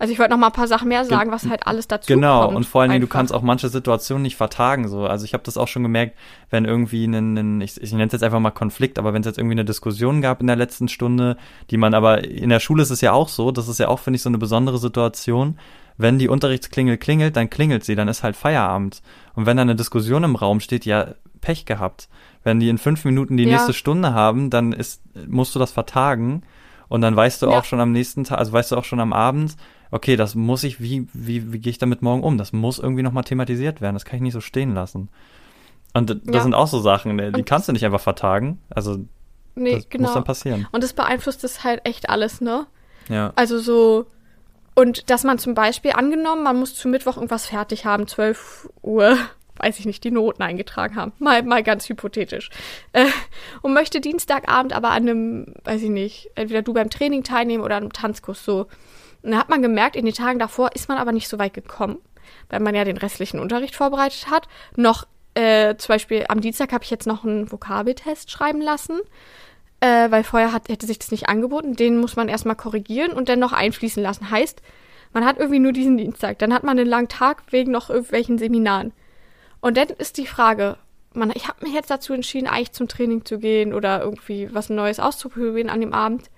Also 0.00 0.12
ich 0.12 0.20
wollte 0.20 0.30
noch 0.30 0.38
mal 0.38 0.46
ein 0.46 0.52
paar 0.52 0.68
Sachen 0.68 0.86
mehr 0.86 1.04
sagen, 1.04 1.32
was 1.32 1.48
halt 1.48 1.66
alles 1.66 1.88
dazu 1.88 2.06
Genau, 2.06 2.44
kommt. 2.44 2.56
und 2.56 2.66
vor 2.66 2.82
allen 2.82 2.90
Dingen, 2.92 3.00
du 3.00 3.08
kannst 3.08 3.34
auch 3.34 3.42
manche 3.42 3.68
Situationen 3.68 4.22
nicht 4.22 4.36
vertagen. 4.36 4.86
So. 4.86 5.04
Also 5.06 5.24
ich 5.24 5.32
habe 5.34 5.42
das 5.42 5.56
auch 5.56 5.66
schon 5.66 5.82
gemerkt, 5.82 6.16
wenn 6.50 6.66
irgendwie 6.66 7.04
ein, 7.04 7.36
ein 7.36 7.60
ich, 7.60 7.82
ich 7.82 7.90
nenne 7.90 8.04
es 8.06 8.12
jetzt 8.12 8.22
einfach 8.22 8.38
mal 8.38 8.52
Konflikt, 8.52 9.00
aber 9.00 9.12
wenn 9.12 9.22
es 9.22 9.26
jetzt 9.26 9.38
irgendwie 9.38 9.54
eine 9.56 9.64
Diskussion 9.64 10.22
gab 10.22 10.40
in 10.40 10.46
der 10.46 10.54
letzten 10.54 10.86
Stunde, 10.86 11.36
die 11.70 11.78
man 11.78 11.94
aber 11.94 12.22
in 12.22 12.48
der 12.48 12.60
Schule 12.60 12.84
ist 12.84 12.90
es 12.90 13.00
ja 13.00 13.10
auch 13.12 13.28
so, 13.28 13.50
das 13.50 13.66
ist 13.66 13.80
ja 13.80 13.88
auch, 13.88 13.98
finde 13.98 14.18
ich, 14.18 14.22
so 14.22 14.28
eine 14.28 14.38
besondere 14.38 14.78
Situation. 14.78 15.58
Wenn 15.96 16.20
die 16.20 16.28
Unterrichtsklingel 16.28 16.96
klingelt, 16.96 17.34
dann 17.34 17.50
klingelt 17.50 17.82
sie, 17.82 17.96
dann 17.96 18.06
ist 18.06 18.22
halt 18.22 18.36
Feierabend. 18.36 19.02
Und 19.34 19.46
wenn 19.46 19.56
da 19.56 19.62
eine 19.62 19.74
Diskussion 19.74 20.22
im 20.22 20.36
Raum 20.36 20.60
steht, 20.60 20.84
ja, 20.84 21.08
Pech 21.40 21.66
gehabt. 21.66 22.08
Wenn 22.44 22.60
die 22.60 22.68
in 22.68 22.78
fünf 22.78 23.04
Minuten 23.04 23.36
die 23.36 23.44
Ja. 23.44 23.52
nächste 23.52 23.72
Stunde 23.72 24.12
haben, 24.14 24.50
dann 24.50 24.72
ist, 24.72 25.02
musst 25.28 25.54
du 25.54 25.58
das 25.58 25.72
vertagen. 25.72 26.42
Und 26.88 27.00
dann 27.02 27.14
weißt 27.16 27.42
du 27.42 27.46
Ja. 27.50 27.58
auch 27.58 27.64
schon 27.64 27.80
am 27.80 27.92
nächsten 27.92 28.24
Tag, 28.24 28.38
also 28.38 28.52
weißt 28.52 28.72
du 28.72 28.76
auch 28.76 28.84
schon 28.84 29.00
am 29.00 29.12
Abend, 29.12 29.56
okay, 29.90 30.16
das 30.16 30.34
muss 30.34 30.64
ich, 30.64 30.80
wie, 30.80 31.06
wie, 31.12 31.52
wie 31.52 31.58
gehe 31.58 31.70
ich 31.70 31.78
damit 31.78 32.02
morgen 32.02 32.22
um? 32.22 32.38
Das 32.38 32.52
muss 32.52 32.78
irgendwie 32.78 33.02
nochmal 33.02 33.24
thematisiert 33.24 33.80
werden. 33.80 33.94
Das 33.94 34.04
kann 34.04 34.16
ich 34.16 34.22
nicht 34.22 34.32
so 34.34 34.40
stehen 34.40 34.74
lassen. 34.74 35.08
Und 35.94 36.10
das 36.10 36.18
Ja. 36.34 36.42
sind 36.42 36.54
auch 36.54 36.66
so 36.68 36.80
Sachen, 36.80 37.16
ne, 37.16 37.32
die 37.32 37.40
Und- 37.40 37.46
kannst 37.46 37.68
du 37.68 37.72
nicht 37.72 37.84
einfach 37.84 38.00
vertagen. 38.00 38.58
Also, 38.70 38.98
Nee, 39.54 39.74
das 39.76 39.88
genau. 39.88 40.04
muss 40.04 40.14
dann 40.14 40.24
passieren. 40.24 40.68
Und 40.72 40.84
das 40.84 40.92
beeinflusst 40.92 41.42
das 41.44 41.64
halt 41.64 41.80
echt 41.84 42.08
alles, 42.08 42.40
ne? 42.40 42.66
Ja. 43.08 43.32
Also 43.36 43.58
so, 43.58 44.06
und 44.74 45.10
dass 45.10 45.24
man 45.24 45.38
zum 45.38 45.54
Beispiel 45.54 45.92
angenommen, 45.92 46.44
man 46.44 46.58
muss 46.58 46.74
zu 46.74 46.88
Mittwoch 46.88 47.16
irgendwas 47.16 47.46
fertig 47.46 47.84
haben, 47.86 48.06
12 48.06 48.68
Uhr, 48.82 49.16
weiß 49.58 49.78
ich 49.78 49.86
nicht, 49.86 50.04
die 50.04 50.10
Noten 50.10 50.42
eingetragen 50.42 50.96
haben. 50.96 51.12
Mal, 51.18 51.42
mal 51.42 51.62
ganz 51.62 51.88
hypothetisch. 51.88 52.50
Äh, 52.92 53.06
und 53.62 53.74
möchte 53.74 54.00
Dienstagabend 54.00 54.72
aber 54.72 54.90
an 54.90 55.08
einem, 55.08 55.54
weiß 55.64 55.82
ich 55.82 55.90
nicht, 55.90 56.30
entweder 56.34 56.62
du 56.62 56.72
beim 56.72 56.90
Training 56.90 57.22
teilnehmen 57.24 57.64
oder 57.64 57.76
an 57.76 57.84
einem 57.84 57.92
Tanzkurs 57.92 58.44
so. 58.44 58.66
Und 59.22 59.32
da 59.32 59.38
hat 59.38 59.48
man 59.48 59.62
gemerkt, 59.62 59.96
in 59.96 60.04
den 60.04 60.14
Tagen 60.14 60.38
davor 60.38 60.70
ist 60.74 60.88
man 60.88 60.98
aber 60.98 61.12
nicht 61.12 61.28
so 61.28 61.38
weit 61.38 61.54
gekommen, 61.54 61.98
weil 62.50 62.60
man 62.60 62.74
ja 62.74 62.84
den 62.84 62.96
restlichen 62.96 63.40
Unterricht 63.40 63.74
vorbereitet 63.74 64.30
hat. 64.30 64.48
Noch, 64.76 65.06
äh, 65.34 65.76
zum 65.76 65.94
Beispiel 65.94 66.24
am 66.28 66.40
Dienstag 66.40 66.72
habe 66.72 66.84
ich 66.84 66.90
jetzt 66.90 67.06
noch 67.06 67.24
einen 67.24 67.50
Vokabeltest 67.50 68.30
schreiben 68.30 68.60
lassen 68.60 69.00
äh, 69.80 70.10
weil 70.10 70.24
vorher 70.24 70.52
hat, 70.52 70.68
hätte 70.68 70.86
sich 70.86 70.98
das 70.98 71.10
nicht 71.10 71.28
angeboten. 71.28 71.74
Den 71.74 71.98
muss 71.98 72.16
man 72.16 72.28
erstmal 72.28 72.56
korrigieren 72.56 73.12
und 73.12 73.28
dann 73.28 73.38
noch 73.38 73.52
einfließen 73.52 74.02
lassen. 74.02 74.30
Heißt, 74.30 74.62
man 75.12 75.24
hat 75.24 75.38
irgendwie 75.38 75.60
nur 75.60 75.72
diesen 75.72 75.96
Dienstag. 75.96 76.38
Dann 76.38 76.52
hat 76.52 76.64
man 76.64 76.78
einen 76.78 76.88
langen 76.88 77.08
Tag 77.08 77.42
wegen 77.50 77.70
noch 77.70 77.90
irgendwelchen 77.90 78.38
Seminaren. 78.38 78.92
Und 79.60 79.76
dann 79.76 79.88
ist 79.88 80.18
die 80.18 80.26
Frage, 80.26 80.76
man, 81.14 81.32
ich 81.34 81.48
habe 81.48 81.64
mich 81.64 81.74
jetzt 81.74 81.90
dazu 81.90 82.12
entschieden, 82.12 82.46
eigentlich 82.46 82.72
zum 82.72 82.88
Training 82.88 83.24
zu 83.24 83.38
gehen 83.38 83.74
oder 83.74 84.00
irgendwie 84.02 84.52
was 84.52 84.70
Neues 84.70 85.00
auszuprobieren 85.00 85.70
an 85.70 85.80
dem 85.80 85.92
Abend. 85.92 86.30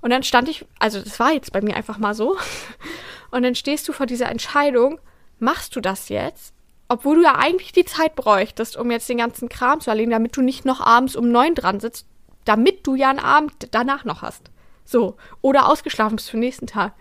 Und 0.00 0.10
dann 0.10 0.22
stand 0.22 0.48
ich, 0.48 0.66
also 0.78 1.00
das 1.00 1.20
war 1.20 1.32
jetzt 1.32 1.52
bei 1.52 1.62
mir 1.62 1.76
einfach 1.76 1.98
mal 1.98 2.14
so. 2.14 2.36
Und 3.30 3.44
dann 3.44 3.54
stehst 3.54 3.88
du 3.88 3.92
vor 3.92 4.06
dieser 4.06 4.28
Entscheidung, 4.28 5.00
machst 5.38 5.74
du 5.76 5.80
das 5.80 6.08
jetzt? 6.08 6.52
Obwohl 6.88 7.16
du 7.16 7.22
ja 7.22 7.36
eigentlich 7.36 7.72
die 7.72 7.84
Zeit 7.84 8.16
bräuchtest, 8.16 8.76
um 8.76 8.90
jetzt 8.90 9.08
den 9.08 9.18
ganzen 9.18 9.48
Kram 9.48 9.80
zu 9.80 9.88
erledigen, 9.88 10.10
damit 10.10 10.36
du 10.36 10.42
nicht 10.42 10.64
noch 10.64 10.80
abends 10.80 11.16
um 11.16 11.30
neun 11.30 11.54
dran 11.54 11.80
sitzt, 11.80 12.06
damit 12.44 12.86
du 12.86 12.96
ja 12.96 13.08
einen 13.08 13.20
Abend 13.20 13.68
danach 13.70 14.04
noch 14.04 14.22
hast. 14.22 14.50
So. 14.84 15.16
Oder 15.40 15.68
ausgeschlafen 15.68 16.16
bist 16.16 16.28
für 16.28 16.36
den 16.36 16.40
nächsten 16.40 16.66
Tag. 16.66 16.94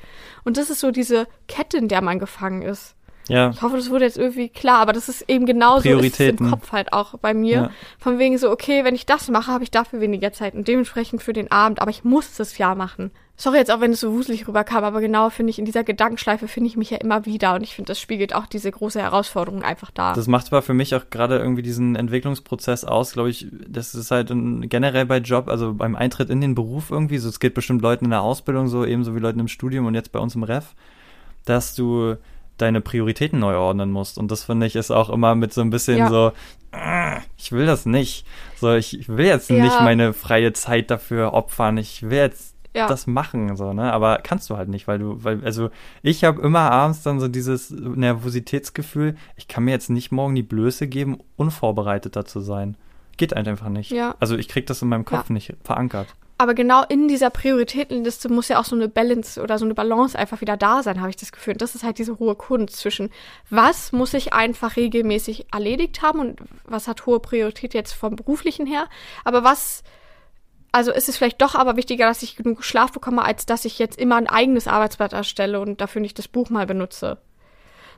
Und 0.46 0.58
das 0.58 0.70
ist 0.70 0.80
so 0.80 0.92
diese 0.92 1.28
Kette, 1.48 1.78
in 1.78 1.88
der 1.88 2.02
man 2.02 2.20
gefangen 2.20 2.62
ist. 2.62 2.96
Ja. 3.32 3.50
Ich 3.52 3.62
hoffe, 3.62 3.78
das 3.78 3.90
wurde 3.90 4.06
jetzt 4.06 4.18
irgendwie 4.18 4.50
klar, 4.50 4.80
aber 4.80 4.92
das 4.92 5.08
ist 5.08 5.30
eben 5.30 5.46
genauso 5.46 5.88
ist 5.88 6.20
im 6.20 6.50
Kopf 6.50 6.72
halt 6.72 6.92
auch 6.92 7.18
bei 7.20 7.34
mir. 7.34 7.56
Ja. 7.56 7.72
Von 7.98 8.20
wegen 8.20 8.38
so, 8.38 8.52
okay, 8.52 8.84
wenn 8.84 8.94
ich 8.94 9.06
das 9.06 9.30
mache, 9.30 9.52
habe 9.52 9.64
ich 9.64 9.72
dafür 9.72 10.02
weniger 10.02 10.34
Zeit 10.34 10.54
und 10.54 10.68
dementsprechend 10.68 11.24
für 11.24 11.34
den 11.34 11.50
Abend, 11.50 11.82
aber 11.82 11.92
ich 11.92 12.04
muss 12.04 12.36
das 12.36 12.58
ja 12.58 12.76
machen. 12.76 13.12
Sorry 13.38 13.58
jetzt 13.58 13.72
auch, 13.72 13.80
wenn 13.80 13.94
es 13.94 14.02
so 14.02 14.14
wuselig 14.14 14.48
rüberkam, 14.48 14.84
aber 14.84 15.02
genau 15.02 15.32
finde 15.32 15.50
ich, 15.50 15.58
in 15.58 15.66
dieser 15.66 15.84
Gedankenschleife 15.84 16.48
finde 16.48 16.68
ich 16.68 16.78
mich 16.78 16.92
ja 16.92 16.98
immer 16.98 17.26
wieder 17.26 17.56
und 17.56 17.64
ich 17.64 17.74
finde, 17.74 17.88
das 17.88 18.00
spiegelt 18.00 18.36
auch 18.36 18.46
diese 18.46 18.70
große 18.70 19.02
Herausforderung 19.02 19.64
einfach 19.64 19.90
da. 19.90 20.14
Das 20.14 20.28
macht 20.28 20.48
aber 20.48 20.62
für 20.62 20.76
mich 20.76 20.94
auch 20.94 21.10
gerade 21.10 21.40
irgendwie 21.40 21.64
diesen 21.64 21.96
Entwicklungsprozess 21.96 22.84
aus, 22.84 23.14
glaube 23.14 23.32
ich, 23.32 23.48
das 23.68 23.96
ist 23.96 24.12
halt 24.12 24.30
ein, 24.30 24.70
generell 24.70 25.06
bei 25.06 25.18
Job, 25.18 25.48
also 25.48 25.74
beim 25.74 25.96
Eintritt 25.96 26.30
in 26.30 26.42
den 26.42 26.54
Beruf 26.54 26.92
irgendwie, 26.92 27.18
so 27.18 27.30
es 27.30 27.40
geht 27.40 27.56
bestimmt 27.56 27.82
Leuten 27.82 28.06
in 28.06 28.12
der 28.12 28.22
Ausbildung 28.22 28.68
so, 28.68 28.86
ebenso 28.86 29.16
wie 29.16 29.20
Leuten 29.20 29.40
im 29.40 29.48
Studium 29.48 29.88
und 29.88 29.96
jetzt 29.96 30.12
bei 30.12 30.20
uns 30.20 30.36
im 30.36 30.44
Ref, 30.44 30.76
dass 31.46 31.74
du 31.74 32.18
deine 32.62 32.82
Prioritäten 32.82 33.40
neu 33.40 33.56
ordnen 33.58 33.92
musst. 33.92 34.18
Und 34.18 34.32
das 34.32 34.44
finde 34.44 34.66
ich 34.68 34.76
ist 34.76 34.92
auch 34.92 35.10
immer 35.10 35.36
mit 35.36 35.54
so 35.54 35.62
ein 35.62 35.70
bisschen 35.70 35.98
Ja. 35.98 36.10
so, 36.10 36.32
"Ah, 36.72 37.18
ich 37.38 37.52
will 37.52 37.66
das 37.66 37.86
nicht. 37.86 38.26
So, 38.58 38.74
ich, 38.74 39.00
ich 39.00 39.10
will 39.10 39.26
jetzt 39.26 39.50
Ja. 39.50 39.64
nicht 39.64 39.80
meine 39.82 40.14
freie 40.14 40.54
Zeit 40.54 40.90
dafür 40.92 41.34
opfern. 41.34 41.78
Ich 41.78 42.04
will 42.04 42.18
jetzt 42.18 42.56
ja. 42.76 42.88
das 42.88 43.06
machen, 43.08 43.56
so, 43.58 43.74
ne? 43.74 43.92
Aber 43.92 44.20
kannst 44.24 44.50
du 44.50 44.56
halt 44.58 44.70
nicht, 44.70 44.88
weil 44.88 45.00
du, 45.00 45.22
weil, 45.24 45.44
also 45.44 45.70
ich 46.04 46.24
habe 46.24 46.42
immer 46.42 46.72
abends 46.72 47.04
dann 47.04 47.20
so 47.20 47.28
dieses 47.28 47.70
Nervositätsgefühl, 47.72 49.16
ich 49.36 49.48
kann 49.48 49.64
mir 49.66 49.72
jetzt 49.72 49.90
nicht 49.90 50.12
morgen 50.12 50.36
die 50.36 50.44
Blöße 50.44 50.88
geben, 50.88 51.20
unvorbereiteter 51.36 52.26
zu 52.26 52.40
sein. 52.40 52.78
Geht 53.18 53.36
halt 53.36 53.48
einfach 53.48 53.70
nicht. 53.70 53.92
Ja. 53.92 54.16
Also 54.20 54.38
ich 54.38 54.48
krieg 54.48 54.66
das 54.68 54.82
in 54.82 54.88
meinem 54.90 55.06
Kopf 55.06 55.30
Ja. 55.30 55.34
nicht 55.34 55.54
verankert. 55.64 56.08
Aber 56.42 56.56
genau 56.56 56.84
in 56.90 57.08
dieser 57.08 57.30
Prioritätenliste 57.30 58.28
muss 58.28 58.48
ja 58.48 58.60
auch 58.60 58.66
so 58.66 58.76
eine 58.76 58.90
Balance 58.90 59.40
oder 59.40 59.60
so 59.60 59.66
eine 59.66 59.76
Balance 59.76 60.18
einfach 60.18 60.42
wieder 60.42 60.58
da 60.58 60.82
sein, 60.82 61.00
habe 61.00 61.12
ich 61.12 61.16
das 61.16 61.32
Gefühl. 61.32 61.54
Und 61.54 61.62
das 61.62 61.76
ist 61.76 61.84
halt 61.84 62.00
diese 62.00 62.18
hohe 62.18 62.34
Kunst 62.34 62.78
zwischen, 62.78 63.12
was 63.52 63.92
muss 63.92 64.16
ich 64.16 64.34
einfach 64.34 64.76
regelmäßig 64.76 65.54
erledigt 65.54 66.02
haben 66.02 66.20
und 66.20 66.42
was 66.64 66.88
hat 66.88 67.06
hohe 67.06 67.20
Priorität 67.20 67.76
jetzt 67.76 67.94
vom 67.94 68.16
beruflichen 68.16 68.66
her, 68.66 68.88
aber 69.24 69.44
was, 69.44 69.84
also 70.72 70.92
ist 70.92 71.10
es 71.10 71.18
vielleicht 71.18 71.44
doch 71.44 71.54
aber 71.54 71.78
wichtiger, 71.78 72.08
dass 72.08 72.24
ich 72.24 72.38
genug 72.38 72.64
Schlaf 72.64 72.92
bekomme, 72.92 73.22
als 73.22 73.46
dass 73.46 73.64
ich 73.64 73.78
jetzt 73.78 74.00
immer 74.00 74.16
ein 74.16 74.26
eigenes 74.26 74.68
Arbeitsblatt 74.68 75.14
erstelle 75.14 75.60
und 75.60 75.80
dafür 75.80 76.02
nicht 76.02 76.18
das 76.18 76.28
Buch 76.28 76.50
mal 76.50 76.66
benutze. 76.66 77.20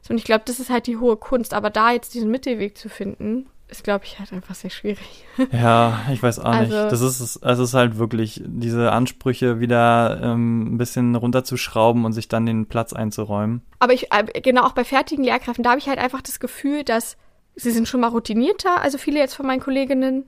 So, 0.01 0.11
und 0.11 0.17
ich 0.17 0.25
glaube, 0.25 0.43
das 0.45 0.59
ist 0.59 0.69
halt 0.69 0.87
die 0.87 0.97
hohe 0.97 1.15
Kunst. 1.15 1.53
Aber 1.53 1.69
da 1.69 1.93
jetzt 1.93 2.13
diesen 2.13 2.29
Mittelweg 2.29 2.77
zu 2.77 2.89
finden, 2.89 3.49
ist, 3.73 3.83
glaube 3.83 4.05
ich, 4.05 4.19
halt 4.19 4.31
einfach 4.33 4.55
sehr 4.55 4.69
schwierig. 4.69 5.25
Ja, 5.51 5.99
ich 6.11 6.21
weiß 6.23 6.39
auch 6.39 6.51
nicht. 6.59 6.71
Also- 6.73 6.89
Das 6.89 7.01
ist, 7.01 7.19
es 7.19 7.35
es 7.37 7.59
ist 7.59 7.73
halt 7.73 7.97
wirklich, 7.97 8.41
diese 8.45 8.91
Ansprüche 8.91 9.59
wieder 9.59 10.19
ähm, 10.23 10.75
ein 10.75 10.77
bisschen 10.77 11.15
runterzuschrauben 11.15 12.05
und 12.05 12.13
sich 12.13 12.27
dann 12.27 12.45
den 12.45 12.67
Platz 12.67 12.93
einzuräumen. 12.93 13.61
Aber 13.79 13.93
ich, 13.93 14.11
äh, 14.11 14.41
genau 14.41 14.63
auch 14.63 14.73
bei 14.73 14.83
fertigen 14.83 15.23
Lehrkräften, 15.23 15.63
da 15.63 15.71
habe 15.71 15.79
ich 15.79 15.87
halt 15.89 15.99
einfach 15.99 16.21
das 16.21 16.39
Gefühl, 16.39 16.83
dass 16.83 17.17
sie 17.55 17.71
sind 17.71 17.87
schon 17.87 17.99
mal 18.01 18.07
routinierter, 18.09 18.81
also 18.81 18.97
viele 18.97 19.19
jetzt 19.19 19.35
von 19.35 19.45
meinen 19.45 19.59
Kolleginnen. 19.61 20.25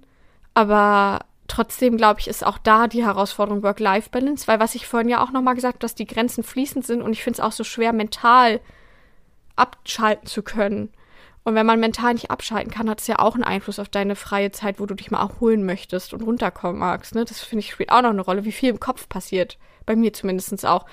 Aber 0.54 1.20
trotzdem, 1.48 1.98
glaube 1.98 2.20
ich, 2.20 2.28
ist 2.28 2.46
auch 2.46 2.58
da 2.58 2.88
die 2.88 3.04
Herausforderung 3.06 3.62
Work-Life-Balance, 3.64 4.48
weil 4.48 4.60
was 4.60 4.74
ich 4.76 4.88
vorhin 4.88 5.10
ja 5.10 5.24
auch 5.24 5.32
nochmal 5.32 5.54
gesagt 5.56 5.76
habe, 5.76 5.82
dass 5.82 5.94
die 5.96 6.08
Grenzen 6.08 6.44
fließend 6.44 6.86
sind 6.86 7.02
und 7.02 7.14
ich 7.14 7.24
finde 7.24 7.36
es 7.38 7.40
auch 7.42 7.52
so 7.52 7.64
schwer, 7.64 7.94
mental 7.94 8.60
abschalten 9.56 10.28
zu 10.28 10.42
können. 10.44 10.90
Und 11.46 11.54
wenn 11.54 11.68
man 11.68 11.80
mental 11.80 12.14
nicht 12.14 12.32
abschalten 12.32 12.72
kann, 12.72 12.90
hat 12.90 13.02
es 13.02 13.08
ja 13.08 13.20
auch 13.20 13.36
einen 13.36 13.44
Einfluss 13.44 13.78
auf 13.78 13.88
deine 13.88 14.16
freie 14.16 14.52
Zeit, 14.52 14.80
wo 14.80 14.88
du 14.88 14.96
dich 14.96 15.12
mal 15.12 15.20
erholen 15.20 15.64
möchtest 15.64 16.12
und 16.12 16.24
runterkommen 16.24 16.80
magst. 16.80 17.14
Ne? 17.14 17.24
Das 17.24 17.40
finde 17.40 17.60
ich 17.60 17.72
spielt 17.72 17.92
auch 17.92 18.02
noch 18.02 18.10
eine 18.10 18.22
Rolle, 18.22 18.46
wie 18.46 18.52
viel 18.52 18.72
im 18.72 18.80
Kopf 18.80 19.08
passiert. 19.08 19.60
Bei 19.86 19.96
mir 19.96 20.12
zumindest 20.12 20.66
auch. 20.66 20.88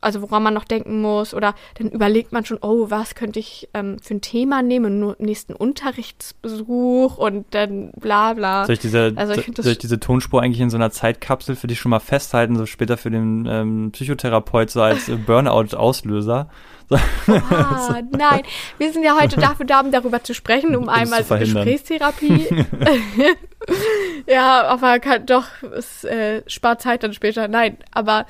Also 0.00 0.22
woran 0.22 0.42
man 0.42 0.54
noch 0.54 0.64
denken 0.64 1.02
muss. 1.02 1.34
Oder 1.34 1.54
dann 1.74 1.90
überlegt 1.90 2.32
man 2.32 2.46
schon, 2.46 2.58
oh, 2.62 2.86
was 2.88 3.14
könnte 3.14 3.38
ich 3.38 3.68
ähm, 3.74 3.98
für 4.00 4.14
ein 4.14 4.22
Thema 4.22 4.62
nehmen 4.62 5.02
im 5.02 5.26
nächsten 5.26 5.52
Unterrichtsbesuch 5.52 7.18
und 7.18 7.44
dann 7.50 7.90
bla 7.92 8.32
bla. 8.32 8.64
Soll 8.64 8.74
ich 8.74 8.80
diese, 8.80 9.12
Also 9.16 9.34
ich 9.34 9.50
soll 9.54 9.72
ich 9.72 9.78
diese 9.78 10.00
Tonspur 10.00 10.40
eigentlich 10.40 10.60
in 10.60 10.70
so 10.70 10.78
einer 10.78 10.92
Zeitkapsel 10.92 11.56
für 11.56 11.66
dich 11.66 11.78
schon 11.78 11.90
mal 11.90 12.00
festhalten, 12.00 12.56
so 12.56 12.64
später 12.64 12.96
für 12.96 13.10
den 13.10 13.44
ähm, 13.46 13.90
Psychotherapeut 13.92 14.70
so 14.70 14.80
als 14.80 15.10
äh, 15.10 15.16
Burnout-Auslöser? 15.16 16.48
Ah, 16.90 18.00
nein, 18.10 18.42
wir 18.78 18.92
sind 18.92 19.02
ja 19.04 19.18
heute 19.20 19.36
dafür 19.36 19.66
da, 19.66 19.80
um 19.80 19.90
darüber 19.90 20.22
zu 20.22 20.34
sprechen, 20.34 20.76
um 20.76 20.84
es 20.84 20.88
einmal 20.88 21.24
zu. 21.24 21.38
Gesprächstherapie. 21.38 22.46
ja, 24.26 24.62
aber 24.64 24.98
kann, 25.00 25.26
doch, 25.26 25.46
es 25.76 26.04
äh, 26.04 26.42
spart 26.46 26.82
Zeit 26.82 27.02
dann 27.02 27.12
später. 27.12 27.48
Nein, 27.48 27.78
aber 27.92 28.26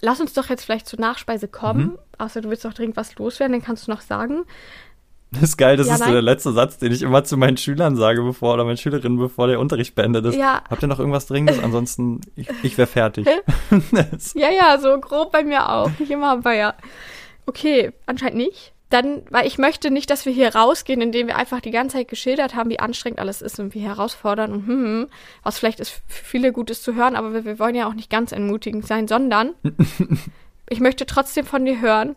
lass 0.00 0.20
uns 0.20 0.32
doch 0.32 0.48
jetzt 0.48 0.64
vielleicht 0.64 0.88
zur 0.88 1.00
Nachspeise 1.00 1.48
kommen. 1.48 1.80
Mhm. 1.84 1.98
Außer 2.18 2.40
du 2.40 2.50
willst 2.50 2.64
doch 2.64 2.74
dringend 2.74 2.96
was 2.96 3.16
loswerden, 3.16 3.52
dann 3.52 3.62
kannst 3.62 3.86
du 3.86 3.90
noch 3.92 4.00
sagen. 4.00 4.44
Das 5.30 5.42
ist 5.42 5.56
geil, 5.58 5.76
das 5.76 5.88
Ja, 5.88 5.94
ist 5.94 6.04
so 6.04 6.10
der 6.10 6.22
letzte 6.22 6.52
Satz, 6.52 6.78
den 6.78 6.90
ich 6.90 7.02
immer 7.02 7.22
zu 7.22 7.36
meinen 7.36 7.58
Schülern 7.58 7.96
sage, 7.96 8.22
bevor 8.22 8.54
oder 8.54 8.64
meinen 8.64 8.78
Schülerinnen, 8.78 9.18
bevor 9.18 9.46
der 9.46 9.60
Unterricht 9.60 9.94
beendet 9.94 10.24
ist. 10.24 10.36
Ja. 10.36 10.62
Habt 10.70 10.82
ihr 10.82 10.88
noch 10.88 10.98
irgendwas 10.98 11.26
Dringendes? 11.26 11.62
Ansonsten, 11.62 12.22
ich, 12.34 12.48
ich 12.62 12.78
wäre 12.78 12.86
fertig. 12.88 13.26
Das- 13.92 14.32
Ja, 14.34 14.48
ja, 14.50 14.78
so 14.78 14.98
grob 14.98 15.30
bei 15.30 15.44
mir 15.44 15.68
auch. 15.68 15.90
Nicht 15.98 16.10
immer, 16.10 16.32
aber 16.32 16.54
ja. 16.54 16.74
Okay, 17.48 17.92
anscheinend 18.06 18.36
nicht. 18.36 18.72
Dann, 18.90 19.22
weil 19.28 19.46
ich 19.46 19.58
möchte 19.58 19.90
nicht, 19.90 20.08
dass 20.08 20.24
wir 20.24 20.32
hier 20.32 20.54
rausgehen, 20.54 21.02
indem 21.02 21.26
wir 21.26 21.36
einfach 21.36 21.60
die 21.60 21.70
ganze 21.70 21.98
Zeit 21.98 22.08
geschildert 22.08 22.54
haben, 22.54 22.70
wie 22.70 22.78
anstrengend 22.78 23.18
alles 23.18 23.42
ist 23.42 23.60
und 23.60 23.74
wie 23.74 23.80
herausfordernd 23.80 24.54
und 24.54 24.66
hm, 24.66 24.84
hm, 24.84 25.08
was 25.42 25.58
vielleicht 25.58 25.80
ist 25.80 25.90
für 26.06 26.24
viele 26.24 26.52
Gutes 26.52 26.82
zu 26.82 26.94
hören, 26.94 27.14
aber 27.14 27.34
wir, 27.34 27.44
wir 27.44 27.58
wollen 27.58 27.74
ja 27.74 27.86
auch 27.86 27.94
nicht 27.94 28.08
ganz 28.08 28.32
entmutigend 28.32 28.86
sein, 28.86 29.06
sondern 29.06 29.54
ich 30.70 30.80
möchte 30.80 31.04
trotzdem 31.04 31.44
von 31.44 31.66
dir 31.66 31.82
hören, 31.82 32.16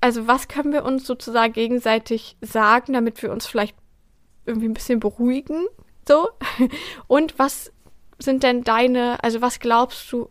also 0.00 0.28
was 0.28 0.46
können 0.46 0.72
wir 0.72 0.84
uns 0.84 1.04
sozusagen 1.04 1.52
gegenseitig 1.52 2.36
sagen, 2.40 2.92
damit 2.92 3.20
wir 3.22 3.32
uns 3.32 3.46
vielleicht 3.46 3.74
irgendwie 4.46 4.68
ein 4.68 4.74
bisschen 4.74 5.00
beruhigen, 5.00 5.66
so? 6.06 6.28
Und 7.08 7.38
was 7.38 7.72
sind 8.18 8.44
denn 8.44 8.62
deine, 8.62 9.22
also 9.24 9.40
was 9.40 9.58
glaubst 9.58 10.12
du, 10.12 10.28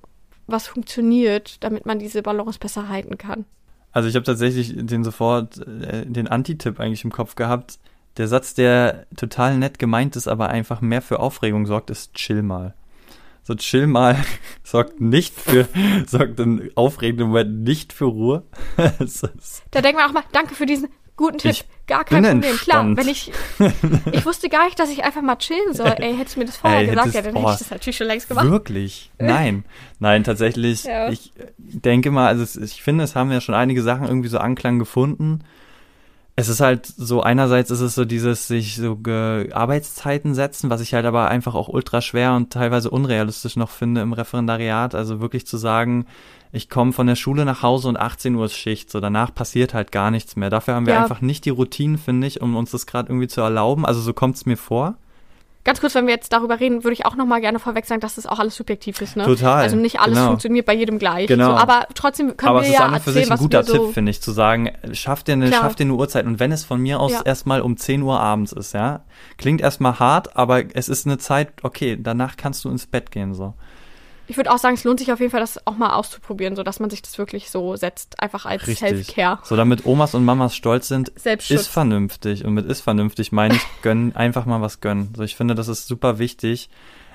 was 0.48 0.68
funktioniert, 0.68 1.62
damit 1.62 1.86
man 1.86 2.00
diese 2.00 2.22
Balance 2.22 2.60
besser 2.60 2.88
halten 2.88 3.18
kann? 3.18 3.46
Also 3.94 4.10
ich 4.10 4.16
habe 4.16 4.26
tatsächlich 4.26 4.74
den 4.76 5.04
sofort, 5.04 5.60
äh, 5.60 6.06
den 6.06 6.28
Anti-Tipp 6.28 6.80
eigentlich 6.80 7.04
im 7.04 7.12
Kopf 7.12 7.36
gehabt. 7.36 7.80
Der 8.18 8.28
Satz, 8.28 8.54
der 8.54 9.06
total 9.16 9.58
nett 9.58 9.80
gemeint 9.80 10.16
ist, 10.16 10.28
aber 10.28 10.50
einfach 10.50 10.82
mehr 10.82 11.02
für 11.02 11.20
Aufregung 11.20 11.66
sorgt, 11.66 11.90
ist 11.90 12.14
chill 12.16 12.42
mal. 12.42 12.74
So 13.44 13.56
chill 13.56 13.88
mal 13.88 14.18
sorgt 14.64 15.00
nicht 15.00 15.40
für, 15.40 15.68
sorgt 16.08 16.40
in 16.40 16.72
aufregenden 16.76 17.28
Moment 17.28 17.64
nicht 17.64 17.94
für 17.94 18.06
Ruhe. 18.06 18.44
da 18.78 19.82
denken 19.82 20.00
wir 20.00 20.08
auch 20.08 20.14
mal, 20.14 20.24
danke 20.32 20.56
für 20.56 20.66
diesen 20.66 20.90
guten 21.16 21.38
Tipp. 21.38 21.52
Ich 21.52 21.66
gar 21.88 22.04
kein 22.06 22.24
Problem. 22.24 22.44
Entspannt. 22.44 22.98
Klar, 22.98 22.98
wenn 22.98 23.08
ich, 23.08 23.32
ich 24.12 24.26
wusste 24.26 24.50
gar 24.50 24.66
nicht, 24.66 24.80
dass 24.80 24.90
ich 24.90 25.04
einfach 25.04 25.22
mal 25.22 25.36
chillen 25.36 25.74
soll. 25.74 25.94
Ey, 25.98 26.16
hättest 26.16 26.36
du 26.36 26.40
mir 26.40 26.46
das 26.46 26.58
vorher 26.58 26.80
Ey, 26.80 26.88
gesagt, 26.88 27.14
ja, 27.14 27.22
dann 27.22 27.36
hätte 27.36 27.52
ich 27.52 27.60
das 27.60 27.72
natürlich 27.72 27.98
schon 27.98 28.08
längst 28.08 28.28
gemacht. 28.28 28.50
Wirklich? 28.50 29.12
Nein. 29.20 29.66
Nein, 30.00 30.24
tatsächlich. 30.24 30.86
Ja. 30.86 31.10
Ich 31.10 31.34
denke 31.58 32.12
mal, 32.12 32.28
also 32.28 32.60
ich 32.60 32.82
finde, 32.82 33.04
es 33.04 33.16
haben 33.16 33.32
ja 33.32 33.42
schon 33.42 33.56
einige 33.56 33.82
Sachen 33.82 34.08
irgendwie 34.08 34.30
so 34.30 34.38
Anklang 34.38 34.80
gefunden 34.80 35.44
es 36.36 36.50
ist 36.50 36.62
halt 36.62 36.86
so, 36.88 37.22
einerseits 37.22 37.70
ist 37.70 37.82
es 37.82 37.94
so 37.94 38.06
dieses 38.06 38.48
sich 38.48 38.76
so 38.76 38.98
Arbeitszeiten 39.06 40.34
setzen, 40.34 40.72
was 40.72 40.82
ich 40.82 40.94
halt 40.96 41.06
aber 41.06 41.28
einfach 41.28 41.54
auch 41.54 41.68
ultra 41.68 42.02
schwer 42.02 42.34
und 42.34 42.52
teilweise 42.52 42.90
unrealistisch 42.90 43.56
noch 43.56 43.70
finde 43.70 44.02
im 44.02 44.14
Referendariat. 44.14 44.96
Also 44.96 45.22
wirklich 45.22 45.46
zu 45.46 45.58
sagen, 45.58 46.08
ich 46.56 46.70
komme 46.70 46.94
von 46.94 47.08
der 47.08 47.16
Schule 47.16 47.46
nach 47.46 47.64
Hause 47.64 47.90
und 47.90 47.98
18 47.98 48.36
Uhr 48.36 48.46
ist 48.46 48.54
Schicht, 48.54 48.92
so 48.92 49.00
danach 49.00 49.34
passiert 49.34 49.74
halt 49.74 49.92
gar 49.92 50.12
nichts 50.12 50.36
mehr. 50.36 50.52
Dafür 50.52 50.76
haben 50.76 50.86
wir 50.86 50.94
ja. 50.94 51.02
einfach 51.02 51.20
nicht 51.20 51.46
die 51.46 51.50
Routinen, 51.50 51.98
finde 51.98 52.28
ich, 52.28 52.42
um 52.42 52.56
uns 52.56 52.70
das 52.70 52.86
gerade 52.86 53.10
irgendwie 53.10 53.28
zu 53.28 53.42
erlauben. 53.42 53.88
Also 53.88 54.02
so 54.02 54.14
kommt 54.14 54.36
es 54.36 54.46
mir 54.46 54.56
vor. 54.56 54.94
Ganz 55.64 55.80
kurz, 55.80 55.96
wenn 55.96 56.06
wir 56.06 56.14
jetzt 56.14 56.32
darüber 56.32 56.60
reden, 56.60 56.84
würde 56.84 56.94
ich 56.94 57.08
auch 57.08 57.16
noch 57.16 57.26
mal 57.26 57.42
gerne 57.42 57.58
vorweg 57.58 57.86
sagen, 57.86 58.02
dass 58.02 58.16
das 58.16 58.28
auch 58.28 58.38
alles 58.38 58.56
subjektiv 58.56 59.02
ist. 59.02 59.16
Ne? 59.16 59.24
Total. 59.24 59.64
Also 59.64 59.78
nicht 59.78 60.00
alles 60.00 60.18
genau. 60.18 60.28
funktioniert 60.28 60.68
bei 60.68 60.76
jedem 60.76 61.00
gleich. 61.00 61.26
Genau. 61.26 61.52
So, 61.52 61.52
aber 61.54 61.88
trotzdem 61.96 62.38
können 62.38 62.50
aber 62.50 62.62
wir 62.62 62.70
ja 62.70 62.82
Aber 62.82 62.98
es 62.98 63.02
ist 63.02 63.08
an 63.08 63.14
für 63.14 63.20
sich 63.20 63.32
ein 63.32 63.38
guter 63.40 63.64
Tipp, 63.64 63.76
so 63.76 63.88
finde 63.88 64.12
ich, 64.12 64.22
zu 64.22 64.32
sagen, 64.32 64.72
schaff 64.92 65.24
dir, 65.24 65.34
eine, 65.34 65.52
schaff 65.52 65.76
dir 65.76 65.86
eine 65.86 65.94
Uhrzeit. 65.94 66.28
Und 66.28 66.40
wenn 66.40 66.52
es 66.52 66.66
von 66.66 66.80
mir 66.82 67.00
aus 67.00 67.14
ja. 67.14 67.22
erstmal 67.24 67.62
um 67.62 67.78
10 67.78 68.04
Uhr 68.04 68.20
abends 68.20 68.52
ist, 68.52 68.74
ja, 68.74 69.06
klingt 69.38 69.62
erstmal 69.62 69.98
hart, 69.98 70.36
aber 70.36 70.76
es 70.76 70.88
ist 70.88 71.08
eine 71.08 71.18
Zeit, 71.18 71.50
okay, 71.64 71.98
danach 72.00 72.38
kannst 72.38 72.64
du 72.66 72.70
ins 72.70 72.86
Bett 72.86 73.10
gehen, 73.10 73.34
so 73.34 73.56
ich 74.34 74.38
würde 74.38 74.52
auch 74.52 74.58
sagen, 74.58 74.74
es 74.74 74.84
lohnt 74.84 74.98
sich 74.98 75.12
auf 75.12 75.20
jeden 75.20 75.30
Fall, 75.32 75.42
das 75.42 75.68
auch 75.68 75.78
mal 75.78 75.94
auszuprobieren, 75.94 76.56
sodass 76.56 76.80
man 76.80 76.90
sich 76.90 77.04
das 77.04 77.20
wirklich 77.20 77.52
so 77.52 77.76
setzt, 77.76 78.20
einfach 78.20 78.48
als 78.48 78.66
Self-Care. 78.66 79.38
So 79.44 79.56
damit 79.56 79.86
Omas 79.86 80.16
und 80.16 80.26
Mamas 80.26 80.56
stolz 80.56 80.88
sind, 80.88 81.10
ist 81.10 81.68
vernünftig. 81.68 82.44
Und 82.44 82.56
mit 82.56 82.66
ist 82.66 82.82
vernünftig 82.82 83.32
meine 83.32 83.54
ich, 83.54 83.62
gönnen, 83.84 84.16
einfach 84.16 84.48
mal 84.48 84.60
was 84.60 84.82
gönnen. 84.82 85.14
So, 85.16 85.22
ich 85.22 85.36
finde, 85.36 85.54
das 85.54 85.68
ist 85.68 85.88
super 85.88 86.18
wichtig. 86.18 86.72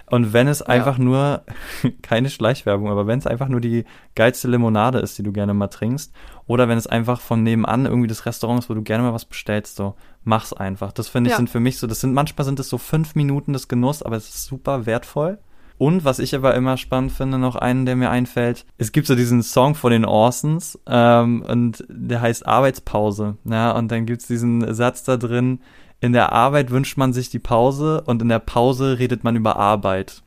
Und 0.06 0.32
wenn 0.32 0.46
es 0.46 0.60
ja. 0.60 0.66
einfach 0.66 0.96
nur, 0.96 1.42
keine 2.02 2.30
Schleichwerbung, 2.30 2.88
aber 2.88 3.08
wenn 3.08 3.18
es 3.18 3.26
einfach 3.26 3.48
nur 3.48 3.60
die 3.60 3.84
geilste 4.14 4.46
Limonade 4.46 5.00
ist, 5.00 5.18
die 5.18 5.24
du 5.24 5.32
gerne 5.32 5.54
mal 5.54 5.66
trinkst, 5.66 6.12
oder 6.46 6.68
wenn 6.68 6.78
es 6.78 6.86
einfach 6.86 7.20
von 7.20 7.42
nebenan 7.42 7.84
irgendwie 7.84 8.06
das 8.06 8.26
Restaurant 8.26 8.60
ist, 8.60 8.70
wo 8.70 8.74
du 8.74 8.82
gerne 8.82 9.02
mal 9.02 9.12
was 9.12 9.24
bestellst, 9.24 9.74
so, 9.74 9.96
mach's 10.22 10.52
einfach. 10.52 10.92
Das 10.92 11.08
finde 11.08 11.30
ich 11.30 11.32
ja. 11.32 11.38
sind 11.38 11.50
für 11.50 11.58
mich 11.58 11.78
so, 11.78 11.88
das 11.88 12.00
sind, 12.00 12.14
manchmal 12.14 12.44
sind 12.44 12.60
es 12.60 12.68
so 12.68 12.78
fünf 12.78 13.16
Minuten 13.16 13.54
des 13.54 13.66
Genuss, 13.66 14.04
aber 14.04 14.14
es 14.14 14.28
ist 14.28 14.44
super 14.44 14.86
wertvoll. 14.86 15.40
Und 15.78 16.04
was 16.04 16.18
ich 16.18 16.34
aber 16.34 16.54
immer 16.54 16.76
spannend 16.76 17.12
finde, 17.12 17.38
noch 17.38 17.54
einen, 17.54 17.86
der 17.86 17.94
mir 17.94 18.10
einfällt, 18.10 18.66
es 18.78 18.90
gibt 18.90 19.06
so 19.06 19.14
diesen 19.14 19.42
Song 19.42 19.76
von 19.76 19.92
den 19.92 20.04
Orsons 20.04 20.78
ähm, 20.86 21.42
und 21.48 21.84
der 21.88 22.20
heißt 22.20 22.46
Arbeitspause. 22.46 23.36
Ja, 23.44 23.70
und 23.70 23.90
dann 23.90 24.04
gibt's 24.04 24.26
diesen 24.26 24.74
Satz 24.74 25.04
da 25.04 25.16
drin, 25.16 25.60
in 26.00 26.12
der 26.12 26.32
Arbeit 26.32 26.70
wünscht 26.70 26.96
man 26.96 27.12
sich 27.12 27.30
die 27.30 27.38
Pause 27.38 28.02
und 28.06 28.22
in 28.22 28.28
der 28.28 28.38
Pause 28.38 28.98
redet 28.98 29.24
man 29.24 29.36
über 29.36 29.56
Arbeit. 29.56 30.22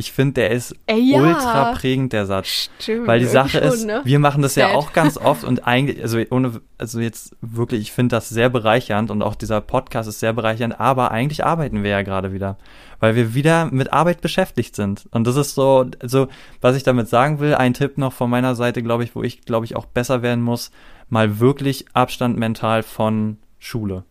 Ich 0.00 0.12
finde, 0.12 0.34
der 0.34 0.50
ist 0.50 0.74
Ey, 0.86 1.12
ja. 1.12 1.20
ultra 1.20 1.72
prägend, 1.72 2.12
der 2.12 2.26
Satz. 2.26 2.70
Stimmt, 2.80 3.06
Weil 3.06 3.20
die 3.20 3.26
Sache 3.26 3.58
schon, 3.58 3.62
ist, 3.62 3.84
ne? 3.84 4.00
wir 4.02 4.18
machen 4.18 4.42
das 4.42 4.54
Sad. 4.54 4.70
ja 4.70 4.76
auch 4.76 4.92
ganz 4.92 5.16
oft 5.18 5.44
und 5.44 5.66
eigentlich, 5.66 6.02
also 6.02 6.18
ohne, 6.30 6.60
also 6.78 7.00
jetzt 7.00 7.36
wirklich, 7.42 7.82
ich 7.82 7.92
finde 7.92 8.16
das 8.16 8.30
sehr 8.30 8.48
bereichernd 8.48 9.10
und 9.10 9.22
auch 9.22 9.34
dieser 9.34 9.60
Podcast 9.60 10.08
ist 10.08 10.20
sehr 10.20 10.32
bereichernd, 10.32 10.80
aber 10.80 11.10
eigentlich 11.10 11.44
arbeiten 11.44 11.82
wir 11.82 11.90
ja 11.90 12.02
gerade 12.02 12.32
wieder. 12.32 12.56
Weil 12.98 13.14
wir 13.14 13.34
wieder 13.34 13.66
mit 13.66 13.92
Arbeit 13.92 14.20
beschäftigt 14.20 14.74
sind. 14.76 15.08
Und 15.10 15.26
das 15.26 15.36
ist 15.36 15.54
so, 15.54 15.86
also, 16.00 16.28
was 16.60 16.76
ich 16.76 16.82
damit 16.82 17.08
sagen 17.08 17.40
will, 17.40 17.54
ein 17.54 17.72
Tipp 17.72 17.96
noch 17.96 18.12
von 18.12 18.28
meiner 18.28 18.54
Seite, 18.54 18.82
glaube 18.82 19.04
ich, 19.04 19.14
wo 19.14 19.22
ich, 19.22 19.42
glaube 19.42 19.64
ich, 19.64 19.76
auch 19.76 19.86
besser 19.86 20.22
werden 20.22 20.42
muss, 20.42 20.70
mal 21.08 21.40
wirklich 21.40 21.86
Abstand 21.94 22.38
mental 22.38 22.82
von 22.82 23.38
Schule. 23.58 24.04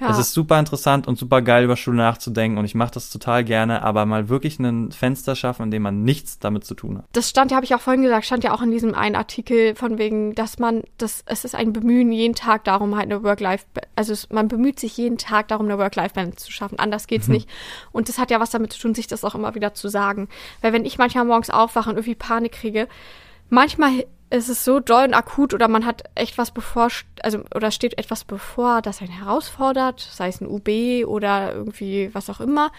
Ja. 0.00 0.10
Es 0.10 0.18
ist 0.18 0.32
super 0.32 0.58
interessant 0.58 1.06
und 1.06 1.16
super 1.18 1.40
geil, 1.40 1.64
über 1.64 1.76
Schule 1.76 1.98
nachzudenken 1.98 2.58
und 2.58 2.64
ich 2.64 2.74
mache 2.74 2.90
das 2.92 3.10
total 3.10 3.44
gerne, 3.44 3.82
aber 3.82 4.06
mal 4.06 4.28
wirklich 4.28 4.58
ein 4.58 4.90
Fenster 4.90 5.36
schaffen, 5.36 5.64
in 5.64 5.70
dem 5.70 5.82
man 5.82 6.02
nichts 6.02 6.38
damit 6.38 6.64
zu 6.64 6.74
tun 6.74 6.98
hat. 6.98 7.04
Das 7.12 7.30
stand 7.30 7.52
ja, 7.52 7.56
habe 7.56 7.64
ich 7.64 7.74
auch 7.74 7.80
vorhin 7.80 8.02
gesagt, 8.02 8.26
stand 8.26 8.42
ja 8.42 8.52
auch 8.52 8.62
in 8.62 8.72
diesem 8.72 8.94
einen 8.94 9.14
Artikel 9.14 9.76
von 9.76 9.98
wegen, 9.98 10.34
dass 10.34 10.58
man, 10.58 10.82
das, 10.98 11.22
es 11.26 11.44
ist 11.44 11.54
ein 11.54 11.72
Bemühen 11.72 12.10
jeden 12.10 12.34
Tag 12.34 12.64
darum, 12.64 12.96
halt 12.96 13.04
eine 13.04 13.22
Work-Life, 13.22 13.66
also 13.94 14.12
es, 14.12 14.30
man 14.30 14.48
bemüht 14.48 14.80
sich 14.80 14.96
jeden 14.96 15.18
Tag 15.18 15.48
darum, 15.48 15.66
eine 15.66 15.78
Work-Life-Balance 15.78 16.44
zu 16.44 16.50
schaffen. 16.50 16.78
Anders 16.78 17.06
geht's 17.06 17.28
mhm. 17.28 17.34
nicht. 17.34 17.48
Und 17.92 18.08
das 18.08 18.18
hat 18.18 18.30
ja 18.30 18.40
was 18.40 18.50
damit 18.50 18.72
zu 18.72 18.80
tun, 18.80 18.94
sich 18.94 19.06
das 19.06 19.24
auch 19.24 19.34
immer 19.34 19.54
wieder 19.54 19.74
zu 19.74 19.88
sagen. 19.88 20.28
Weil 20.60 20.72
wenn 20.72 20.84
ich 20.84 20.98
manchmal 20.98 21.24
morgens 21.24 21.50
aufwache 21.50 21.90
und 21.90 21.96
irgendwie 21.96 22.16
Panik 22.16 22.52
kriege, 22.52 22.88
manchmal 23.48 24.04
ist 24.34 24.48
es 24.48 24.64
so 24.64 24.80
doll 24.80 25.04
und 25.04 25.14
akut 25.14 25.54
oder 25.54 25.68
man 25.68 25.86
hat 25.86 26.04
echt 26.14 26.38
was 26.38 26.50
bevor, 26.50 26.88
also 27.22 27.40
oder 27.54 27.70
steht 27.70 27.98
etwas 27.98 28.24
bevor, 28.24 28.82
das 28.82 29.00
einen 29.00 29.12
herausfordert, 29.12 30.00
sei 30.00 30.28
es 30.28 30.40
ein 30.40 30.48
UB 30.48 31.06
oder 31.06 31.52
irgendwie 31.54 32.10
was 32.12 32.28
auch 32.28 32.40
immer. 32.40 32.72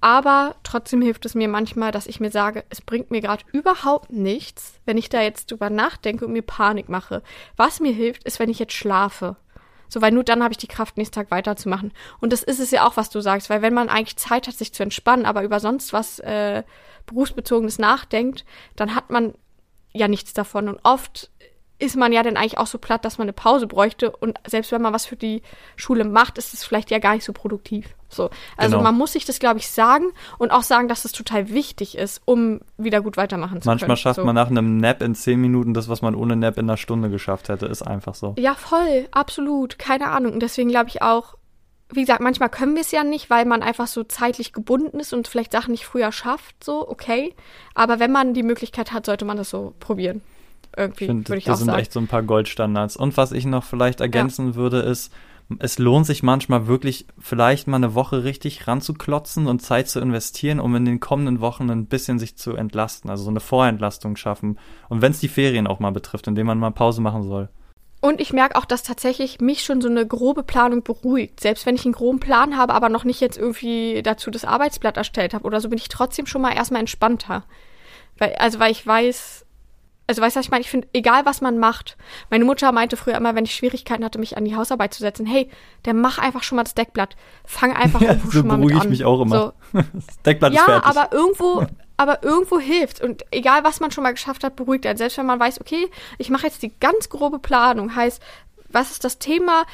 Aber 0.00 0.56
trotzdem 0.64 1.00
hilft 1.00 1.24
es 1.26 1.36
mir 1.36 1.48
manchmal, 1.48 1.92
dass 1.92 2.08
ich 2.08 2.18
mir 2.18 2.30
sage, 2.30 2.64
es 2.70 2.80
bringt 2.80 3.12
mir 3.12 3.20
gerade 3.20 3.44
überhaupt 3.52 4.10
nichts, 4.10 4.74
wenn 4.84 4.98
ich 4.98 5.08
da 5.08 5.22
jetzt 5.22 5.50
drüber 5.50 5.70
nachdenke 5.70 6.26
und 6.26 6.32
mir 6.32 6.42
Panik 6.42 6.88
mache. 6.88 7.22
Was 7.56 7.78
mir 7.78 7.92
hilft, 7.92 8.24
ist, 8.24 8.40
wenn 8.40 8.50
ich 8.50 8.58
jetzt 8.58 8.72
schlafe. 8.72 9.36
So, 9.88 10.00
weil 10.00 10.10
nur 10.10 10.24
dann 10.24 10.42
habe 10.42 10.52
ich 10.52 10.58
die 10.58 10.66
Kraft, 10.66 10.96
nächsten 10.96 11.14
Tag 11.14 11.30
weiterzumachen. 11.30 11.92
Und 12.20 12.32
das 12.32 12.42
ist 12.42 12.58
es 12.58 12.70
ja 12.70 12.86
auch, 12.86 12.96
was 12.96 13.10
du 13.10 13.20
sagst, 13.20 13.50
weil 13.50 13.62
wenn 13.62 13.74
man 13.74 13.88
eigentlich 13.88 14.16
Zeit 14.16 14.48
hat, 14.48 14.54
sich 14.54 14.72
zu 14.72 14.82
entspannen, 14.82 15.26
aber 15.26 15.42
über 15.44 15.60
sonst 15.60 15.92
was 15.92 16.18
äh, 16.20 16.62
berufsbezogenes 17.06 17.78
nachdenkt, 17.78 18.44
dann 18.74 18.94
hat 18.94 19.10
man 19.10 19.34
ja 19.92 20.08
nichts 20.08 20.32
davon. 20.32 20.68
Und 20.68 20.80
oft 20.82 21.30
ist 21.82 21.96
man 21.96 22.12
ja 22.12 22.22
dann 22.22 22.36
eigentlich 22.36 22.58
auch 22.58 22.68
so 22.68 22.78
platt, 22.78 23.04
dass 23.04 23.18
man 23.18 23.24
eine 23.24 23.32
Pause 23.32 23.66
bräuchte. 23.66 24.14
Und 24.14 24.38
selbst 24.46 24.70
wenn 24.70 24.80
man 24.80 24.92
was 24.92 25.04
für 25.04 25.16
die 25.16 25.42
Schule 25.74 26.04
macht, 26.04 26.38
ist 26.38 26.54
es 26.54 26.64
vielleicht 26.64 26.92
ja 26.92 26.98
gar 26.98 27.14
nicht 27.14 27.24
so 27.24 27.32
produktiv. 27.32 27.96
So. 28.08 28.30
Also 28.56 28.76
genau. 28.76 28.82
man 28.84 28.96
muss 28.96 29.14
sich 29.14 29.24
das, 29.24 29.40
glaube 29.40 29.58
ich, 29.58 29.68
sagen 29.68 30.12
und 30.38 30.52
auch 30.52 30.62
sagen, 30.62 30.86
dass 30.86 31.04
es 31.04 31.10
total 31.10 31.48
wichtig 31.50 31.98
ist, 31.98 32.22
um 32.24 32.60
wieder 32.76 33.00
gut 33.00 33.16
weitermachen 33.16 33.60
zu 33.60 33.66
Manchmal 33.66 33.78
können. 33.78 33.88
Manchmal 33.88 33.96
schafft 33.96 34.20
so. 34.20 34.24
man 34.24 34.34
nach 34.36 34.48
einem 34.48 34.76
Nap 34.76 35.02
in 35.02 35.16
zehn 35.16 35.40
Minuten 35.40 35.74
das, 35.74 35.88
was 35.88 36.02
man 36.02 36.14
ohne 36.14 36.36
Nap 36.36 36.56
in 36.56 36.70
einer 36.70 36.76
Stunde 36.76 37.10
geschafft 37.10 37.48
hätte. 37.48 37.66
Ist 37.66 37.82
einfach 37.82 38.14
so. 38.14 38.36
Ja, 38.38 38.54
voll, 38.54 39.08
absolut. 39.10 39.78
Keine 39.80 40.08
Ahnung. 40.10 40.34
Und 40.34 40.40
deswegen 40.40 40.68
glaube 40.68 40.88
ich 40.88 41.02
auch, 41.02 41.34
wie 41.94 42.00
gesagt, 42.00 42.20
manchmal 42.20 42.48
können 42.48 42.74
wir 42.74 42.82
es 42.82 42.90
ja 42.90 43.04
nicht, 43.04 43.30
weil 43.30 43.44
man 43.44 43.62
einfach 43.62 43.86
so 43.86 44.02
zeitlich 44.04 44.52
gebunden 44.52 45.00
ist 45.00 45.12
und 45.12 45.28
vielleicht 45.28 45.52
Sachen 45.52 45.72
nicht 45.72 45.84
früher 45.84 46.12
schafft, 46.12 46.62
so, 46.64 46.88
okay. 46.88 47.34
Aber 47.74 48.00
wenn 48.00 48.12
man 48.12 48.34
die 48.34 48.42
Möglichkeit 48.42 48.92
hat, 48.92 49.06
sollte 49.06 49.24
man 49.24 49.36
das 49.36 49.50
so 49.50 49.74
probieren. 49.80 50.22
Irgendwie, 50.76 51.08
würde 51.08 51.36
ich 51.36 51.44
das 51.44 51.54
auch 51.54 51.58
sagen. 51.58 51.66
Das 51.66 51.74
sind 51.74 51.82
echt 51.82 51.92
so 51.92 52.00
ein 52.00 52.06
paar 52.06 52.22
Goldstandards. 52.22 52.96
Und 52.96 53.16
was 53.16 53.32
ich 53.32 53.44
noch 53.44 53.64
vielleicht 53.64 54.00
ergänzen 54.00 54.48
ja. 54.48 54.54
würde, 54.54 54.80
ist, 54.80 55.12
es 55.58 55.78
lohnt 55.78 56.06
sich 56.06 56.22
manchmal 56.22 56.66
wirklich, 56.66 57.06
vielleicht 57.18 57.68
mal 57.68 57.76
eine 57.76 57.94
Woche 57.94 58.24
richtig 58.24 58.66
ranzuklotzen 58.66 59.46
und 59.46 59.60
Zeit 59.60 59.88
zu 59.88 60.00
investieren, 60.00 60.60
um 60.60 60.74
in 60.74 60.84
den 60.84 61.00
kommenden 61.00 61.40
Wochen 61.40 61.70
ein 61.70 61.86
bisschen 61.86 62.18
sich 62.18 62.36
zu 62.36 62.54
entlasten, 62.54 63.10
also 63.10 63.24
so 63.24 63.30
eine 63.30 63.40
Vorentlastung 63.40 64.16
schaffen. 64.16 64.58
Und 64.88 65.02
wenn 65.02 65.12
es 65.12 65.20
die 65.20 65.28
Ferien 65.28 65.66
auch 65.66 65.80
mal 65.80 65.92
betrifft, 65.92 66.26
indem 66.26 66.46
man 66.46 66.58
mal 66.58 66.70
Pause 66.70 67.02
machen 67.02 67.22
soll. 67.22 67.48
Und 68.02 68.20
ich 68.20 68.32
merke 68.32 68.56
auch, 68.56 68.64
dass 68.64 68.82
tatsächlich 68.82 69.40
mich 69.40 69.62
schon 69.62 69.80
so 69.80 69.88
eine 69.88 70.04
grobe 70.04 70.42
Planung 70.42 70.82
beruhigt. 70.82 71.38
Selbst 71.38 71.66
wenn 71.66 71.76
ich 71.76 71.84
einen 71.84 71.94
groben 71.94 72.18
Plan 72.18 72.56
habe, 72.56 72.74
aber 72.74 72.88
noch 72.88 73.04
nicht 73.04 73.20
jetzt 73.20 73.38
irgendwie 73.38 74.02
dazu 74.02 74.32
das 74.32 74.44
Arbeitsblatt 74.44 74.96
erstellt 74.96 75.34
habe 75.34 75.44
oder 75.44 75.60
so, 75.60 75.68
bin 75.68 75.78
ich 75.78 75.88
trotzdem 75.88 76.26
schon 76.26 76.42
mal 76.42 76.52
erstmal 76.52 76.80
entspannter. 76.80 77.44
Weil, 78.18 78.34
also 78.34 78.58
weil 78.58 78.72
ich 78.72 78.84
weiß, 78.84 79.46
also 80.08 80.20
weißt 80.20 80.34
du, 80.34 80.40
was 80.40 80.46
ich 80.46 80.50
meine? 80.50 80.62
Ich 80.62 80.70
finde, 80.70 80.88
egal 80.92 81.24
was 81.26 81.40
man 81.40 81.58
macht. 81.58 81.96
Meine 82.28 82.44
Mutter 82.44 82.72
meinte 82.72 82.96
früher 82.96 83.14
immer, 83.14 83.36
wenn 83.36 83.44
ich 83.44 83.54
Schwierigkeiten 83.54 84.04
hatte, 84.04 84.18
mich 84.18 84.36
an 84.36 84.44
die 84.44 84.56
Hausarbeit 84.56 84.92
zu 84.92 85.00
setzen, 85.00 85.24
hey, 85.24 85.48
der 85.84 85.94
mach 85.94 86.18
einfach 86.18 86.42
schon 86.42 86.56
mal 86.56 86.64
das 86.64 86.74
Deckblatt. 86.74 87.14
Fang 87.44 87.72
einfach 87.72 88.00
ja, 88.00 88.18
so 88.18 88.32
schon 88.32 88.48
mal 88.48 88.58
mit 88.58 88.72
an. 88.72 88.78
ich 88.78 88.88
mich 88.88 89.04
auch 89.04 89.20
immer. 89.20 89.54
So. 89.72 89.80
das 89.92 90.22
Deckblatt 90.22 90.52
ja, 90.54 90.60
ist 90.60 90.64
fertig. 90.64 90.94
Ja, 90.94 91.02
aber 91.02 91.12
irgendwo, 91.14 91.66
aber 91.96 92.22
irgendwo 92.22 92.58
hilft 92.58 93.00
und 93.00 93.24
egal 93.30 93.64
was 93.64 93.80
man 93.80 93.90
schon 93.90 94.04
mal 94.04 94.12
geschafft 94.12 94.44
hat, 94.44 94.56
beruhigt 94.56 94.86
einen. 94.86 94.98
Selbst 94.98 95.18
wenn 95.18 95.26
man 95.26 95.40
weiß, 95.40 95.60
okay, 95.60 95.88
ich 96.18 96.30
mache 96.30 96.46
jetzt 96.46 96.62
die 96.62 96.72
ganz 96.80 97.08
grobe 97.08 97.38
Planung, 97.38 97.94
heißt, 97.94 98.22
was 98.72 98.90
ist 98.90 99.04
das 99.04 99.18
Thema, 99.18 99.64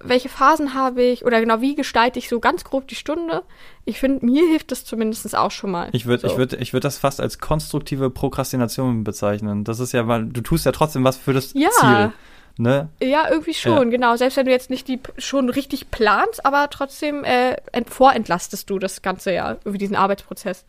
welche 0.00 0.28
Phasen 0.28 0.74
habe 0.74 1.02
ich 1.02 1.24
oder 1.24 1.40
genau 1.40 1.60
wie 1.60 1.74
gestalte 1.74 2.18
ich 2.18 2.28
so 2.28 2.40
ganz 2.40 2.64
grob 2.64 2.88
die 2.88 2.94
Stunde. 2.94 3.42
Ich 3.84 3.98
finde, 3.98 4.24
mir 4.24 4.46
hilft 4.46 4.70
das 4.70 4.84
zumindest 4.84 5.36
auch 5.36 5.50
schon 5.50 5.70
mal. 5.70 5.88
Ich 5.92 6.06
würde 6.06 6.22
so. 6.22 6.28
ich 6.28 6.36
würd, 6.38 6.52
ich 6.54 6.72
würd 6.72 6.84
das 6.84 6.98
fast 6.98 7.20
als 7.20 7.38
konstruktive 7.38 8.10
Prokrastination 8.10 9.04
bezeichnen. 9.04 9.64
Das 9.64 9.80
ist 9.80 9.92
ja, 9.92 10.06
weil 10.06 10.26
du 10.26 10.40
tust 10.40 10.66
ja 10.66 10.72
trotzdem 10.72 11.04
was 11.04 11.16
für 11.16 11.32
das 11.32 11.52
Ja. 11.54 11.70
Ziel. 11.70 12.12
Ne? 12.60 12.88
Ja, 13.00 13.30
irgendwie 13.30 13.54
schon, 13.54 13.88
genau. 13.92 14.16
Selbst 14.16 14.36
wenn 14.36 14.46
du 14.46 14.50
jetzt 14.50 14.68
nicht 14.68 14.88
die 14.88 14.98
schon 15.16 15.48
richtig 15.48 15.92
planst, 15.92 16.44
aber 16.44 16.68
trotzdem 16.70 17.22
äh, 17.22 17.56
ent 17.70 17.88
vorentlastest 17.88 18.68
du 18.68 18.80
das 18.80 19.00
Ganze 19.00 19.32
ja, 19.32 19.52
irgendwie 19.52 19.78
diesen 19.78 19.94
Arbeitsprozess. 19.94 20.64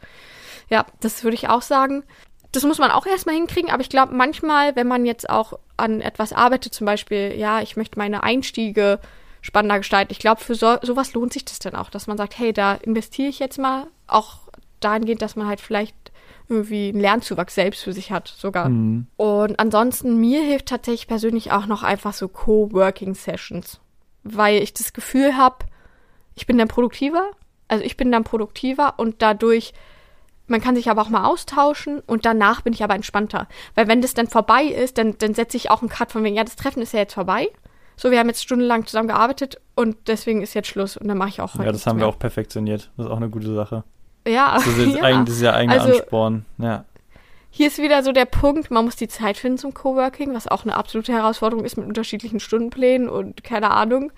Ja, 0.70 0.86
das 1.00 1.24
würde 1.24 1.36
ich 1.36 1.50
auch 1.50 1.62
sagen. 1.62 2.04
Das 2.52 2.64
muss 2.64 2.80
man 2.80 2.92
auch 2.92 3.06
erstmal 3.06 3.36
hinkriegen, 3.36 3.70
aber 3.70 3.82
ich 3.82 3.90
glaube, 3.90 4.16
manchmal, 4.16 4.76
wenn 4.76 4.88
man 4.88 5.06
jetzt 5.06 5.30
auch 5.30 5.60
an 5.78 6.02
etwas 6.02 6.34
arbeitet, 6.34 6.74
zum 6.74 6.86
Beispiel, 6.86 7.36
ja, 7.36 7.62
ich 7.62 7.78
möchte 7.78 8.00
meine 8.00 8.24
Einstiege 8.24 9.00
spannender 9.42 9.78
gestalten, 9.78 10.12
ich 10.12 10.20
glaube, 10.20 10.42
für 10.42 10.56
so, 10.56 10.78
sowas 10.82 11.14
lohnt 11.14 11.32
sich 11.32 11.46
das 11.46 11.60
dann 11.60 11.76
auch, 11.76 11.90
dass 11.90 12.08
man 12.08 12.18
sagt, 12.18 12.38
hey, 12.38 12.52
da 12.52 12.74
investiere 12.74 13.30
ich 13.30 13.40
jetzt 13.40 13.60
mal, 13.60 13.88
auch 14.08 14.40
dahingehend, 14.80 15.22
dass 15.22 15.36
man 15.36 15.48
halt 15.48 15.62
vielleicht 15.62 15.96
irgendwie 16.50 16.90
einen 16.90 17.00
Lernzuwachs 17.00 17.56
selbst 17.56 17.84
für 17.84 17.94
sich 17.94 18.12
hat, 18.12 18.28
sogar. 18.28 18.70
Mhm. 18.70 19.08
Und 19.16 19.60
ansonsten, 19.60 20.20
mir 20.20 20.42
hilft 20.42 20.68
tatsächlich 20.68 21.08
persönlich 21.08 21.52
auch 21.52 21.68
noch 21.68 21.84
einfach 21.84 22.14
so 22.14 22.28
Coworking-Sessions, 22.28 23.80
weil 24.24 24.62
ich 24.62 24.74
das 24.74 24.94
Gefühl 24.94 25.38
habe, 25.38 25.66
ich 26.36 26.48
bin 26.48 26.58
dann 26.58 26.68
produktiver, 26.68 27.32
also 27.68 27.84
ich 27.84 27.98
bin 27.98 28.12
dann 28.12 28.24
produktiver 28.24 28.96
und 28.98 29.22
dadurch, 29.22 29.74
man 30.50 30.62
kann 30.62 30.76
sich 30.76 30.90
aber 30.90 31.02
auch 31.02 31.10
mal 31.10 31.26
austauschen 31.26 32.00
und 32.06 32.26
danach 32.26 32.62
bin 32.62 32.74
ich 32.74 32.84
aber 32.84 32.96
entspannter. 32.96 33.48
Weil 33.76 33.88
wenn 33.88 34.02
das 34.02 34.14
dann 34.14 34.28
vorbei 34.28 34.64
ist, 34.64 34.98
dann, 34.98 35.16
dann 35.20 35.34
setze 35.34 35.58
ich 35.58 35.72
auch 35.72 35.82
einen 35.82 35.90
Cut 35.90 36.12
von 36.12 36.24
wegen, 36.24 36.36
ja, 36.36 36.44
das 36.44 36.56
Treffen 36.56 36.82
ist 36.82 36.94
ja 36.94 37.00
jetzt 37.00 37.14
vorbei. 37.14 37.48
So, 37.96 38.12
wir 38.12 38.20
haben 38.20 38.28
jetzt 38.30 38.42
stundenlang 38.44 38.86
zusammen 38.86 39.10
gearbeitet 39.10 39.60
und 39.76 39.96
deswegen 40.08 40.42
ist 40.42 40.54
jetzt 40.54 40.68
Schluss 40.70 40.96
und 40.98 41.08
dann 41.08 41.18
mache 41.18 41.30
ich 41.30 41.42
auch 41.42 41.54
heute 41.56 41.66
Ja, 41.66 41.72
das 41.72 41.86
haben 41.86 41.98
wir 42.00 42.06
mehr. 42.06 42.14
auch 42.14 42.20
perfektioniert. 42.20 42.90
Das 42.98 43.06
ist 43.08 43.12
auch 43.12 43.18
eine 43.18 43.30
gute 43.30 43.54
Sache. 43.54 43.84
Ja, 44.28 44.54
Das 44.56 44.68
ist 44.68 44.96
ja. 44.98 45.04
eigen, 45.04 45.26
dieser 45.26 45.54
eigene 45.54 45.80
Also- 45.82 45.94
Ansporn. 46.00 46.46
Ja. 46.58 46.86
Hier 47.52 47.66
ist 47.68 47.80
wieder 47.80 48.04
so 48.04 48.12
der 48.12 48.26
Punkt, 48.26 48.70
man 48.70 48.86
muss 48.86 48.96
die 48.96 49.08
Zeit 49.08 49.36
finden 49.36 49.58
zum 49.58 49.74
Coworking, 49.74 50.36
was 50.36 50.48
auch 50.48 50.64
eine 50.64 50.76
absolute 50.76 51.12
Herausforderung 51.12 51.66
ist 51.66 51.78
mit 51.78 51.88
unterschiedlichen 51.88 52.40
Stundenplänen 52.40 53.10
und 53.10 53.44
keine 53.44 53.72
Ahnung. 53.72 54.12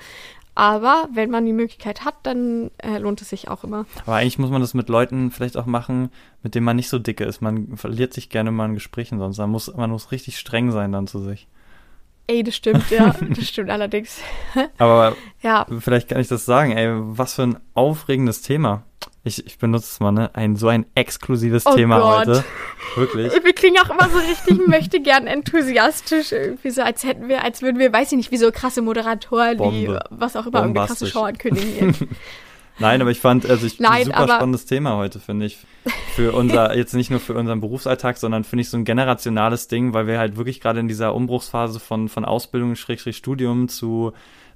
Aber 0.53 1.07
wenn 1.13 1.29
man 1.29 1.45
die 1.45 1.53
Möglichkeit 1.53 2.03
hat, 2.03 2.15
dann 2.23 2.71
äh, 2.77 2.97
lohnt 2.97 3.21
es 3.21 3.29
sich 3.29 3.47
auch 3.47 3.63
immer. 3.63 3.85
Aber 4.05 4.15
eigentlich 4.15 4.37
muss 4.37 4.49
man 4.49 4.61
das 4.61 4.73
mit 4.73 4.89
Leuten 4.89 5.31
vielleicht 5.31 5.55
auch 5.55 5.65
machen, 5.65 6.09
mit 6.43 6.55
denen 6.55 6.65
man 6.65 6.75
nicht 6.75 6.89
so 6.89 6.99
dicke 6.99 7.23
ist. 7.23 7.41
Man 7.41 7.77
verliert 7.77 8.13
sich 8.13 8.29
gerne 8.29 8.51
mal 8.51 8.65
in 8.65 8.73
Gesprächen 8.73 9.17
sonst. 9.19 9.37
Man 9.37 9.49
muss, 9.49 9.73
man 9.73 9.89
muss 9.89 10.11
richtig 10.11 10.37
streng 10.37 10.71
sein 10.71 10.91
dann 10.91 11.07
zu 11.07 11.19
sich. 11.19 11.47
Ey, 12.27 12.43
das 12.43 12.55
stimmt, 12.55 12.89
ja. 12.91 13.15
Das 13.29 13.47
stimmt 13.47 13.69
allerdings. 13.69 14.19
Aber 14.77 15.15
Ja, 15.41 15.65
vielleicht 15.79 16.09
kann 16.09 16.19
ich 16.21 16.27
das 16.27 16.45
sagen, 16.45 16.71
ey, 16.71 16.89
was 16.93 17.35
für 17.35 17.43
ein 17.43 17.57
aufregendes 17.73 18.41
Thema. 18.41 18.83
Ich, 19.23 19.45
ich 19.45 19.59
benutze 19.59 19.85
es 19.85 19.99
mal, 19.99 20.11
ne? 20.11 20.31
Ein, 20.33 20.55
so 20.55 20.67
ein 20.67 20.85
exklusives 20.95 21.65
Oh 21.67 21.75
Thema 21.75 21.99
Gott. 21.99 22.27
heute. 22.27 22.43
Wirklich. 22.95 23.31
wir 23.43 23.53
klingen 23.53 23.77
auch 23.85 23.89
immer 23.91 24.09
so 24.09 24.17
richtig 24.17 24.67
möchte 24.67 24.99
gern 24.99 25.27
enthusiastisch, 25.27 26.31
irgendwie 26.31 26.71
so, 26.71 26.81
als 26.81 27.03
hätten 27.03 27.29
wir, 27.29 27.43
als 27.43 27.61
würden 27.61 27.77
wir, 27.77 27.93
weiß 27.93 28.11
ich 28.11 28.17
nicht, 28.17 28.31
wie 28.31 28.37
so 28.37 28.51
krasse 28.51 28.81
Moderatoren, 28.81 29.57
die 29.71 29.87
was 30.09 30.35
auch 30.35 30.47
immer, 30.47 30.59
irgendeine 30.61 30.87
krasse. 30.87 31.05
Show 31.05 31.21
ankündigen. 31.21 31.95
Nein, 32.79 32.99
aber 32.99 33.11
ich 33.11 33.19
fand, 33.19 33.47
also 33.47 33.67
ich, 33.67 33.79
Nein, 33.79 33.91
ein 33.91 34.05
super 34.05 34.27
spannendes 34.27 34.65
Thema 34.65 34.95
heute, 34.97 35.19
finde 35.19 35.45
ich. 35.45 35.59
Für 36.15 36.31
unser, 36.31 36.75
jetzt 36.75 36.93
nicht 36.95 37.11
nur 37.11 37.19
für 37.19 37.35
unseren 37.35 37.61
Berufsalltag, 37.61 38.17
sondern 38.17 38.43
finde 38.43 38.61
ich 38.61 38.69
so 38.69 38.77
ein 38.77 38.85
generationales 38.85 39.67
Ding, 39.67 39.93
weil 39.93 40.07
wir 40.07 40.17
halt 40.17 40.35
wirklich 40.35 40.59
gerade 40.61 40.79
in 40.79 40.87
dieser 40.87 41.13
Umbruchsphase 41.13 41.79
von, 41.79 42.09
von 42.09 42.25
Ausbildung, 42.25 42.75
Schrägstrich 42.75 43.17
Studium 43.17 43.67
zu 43.67 44.13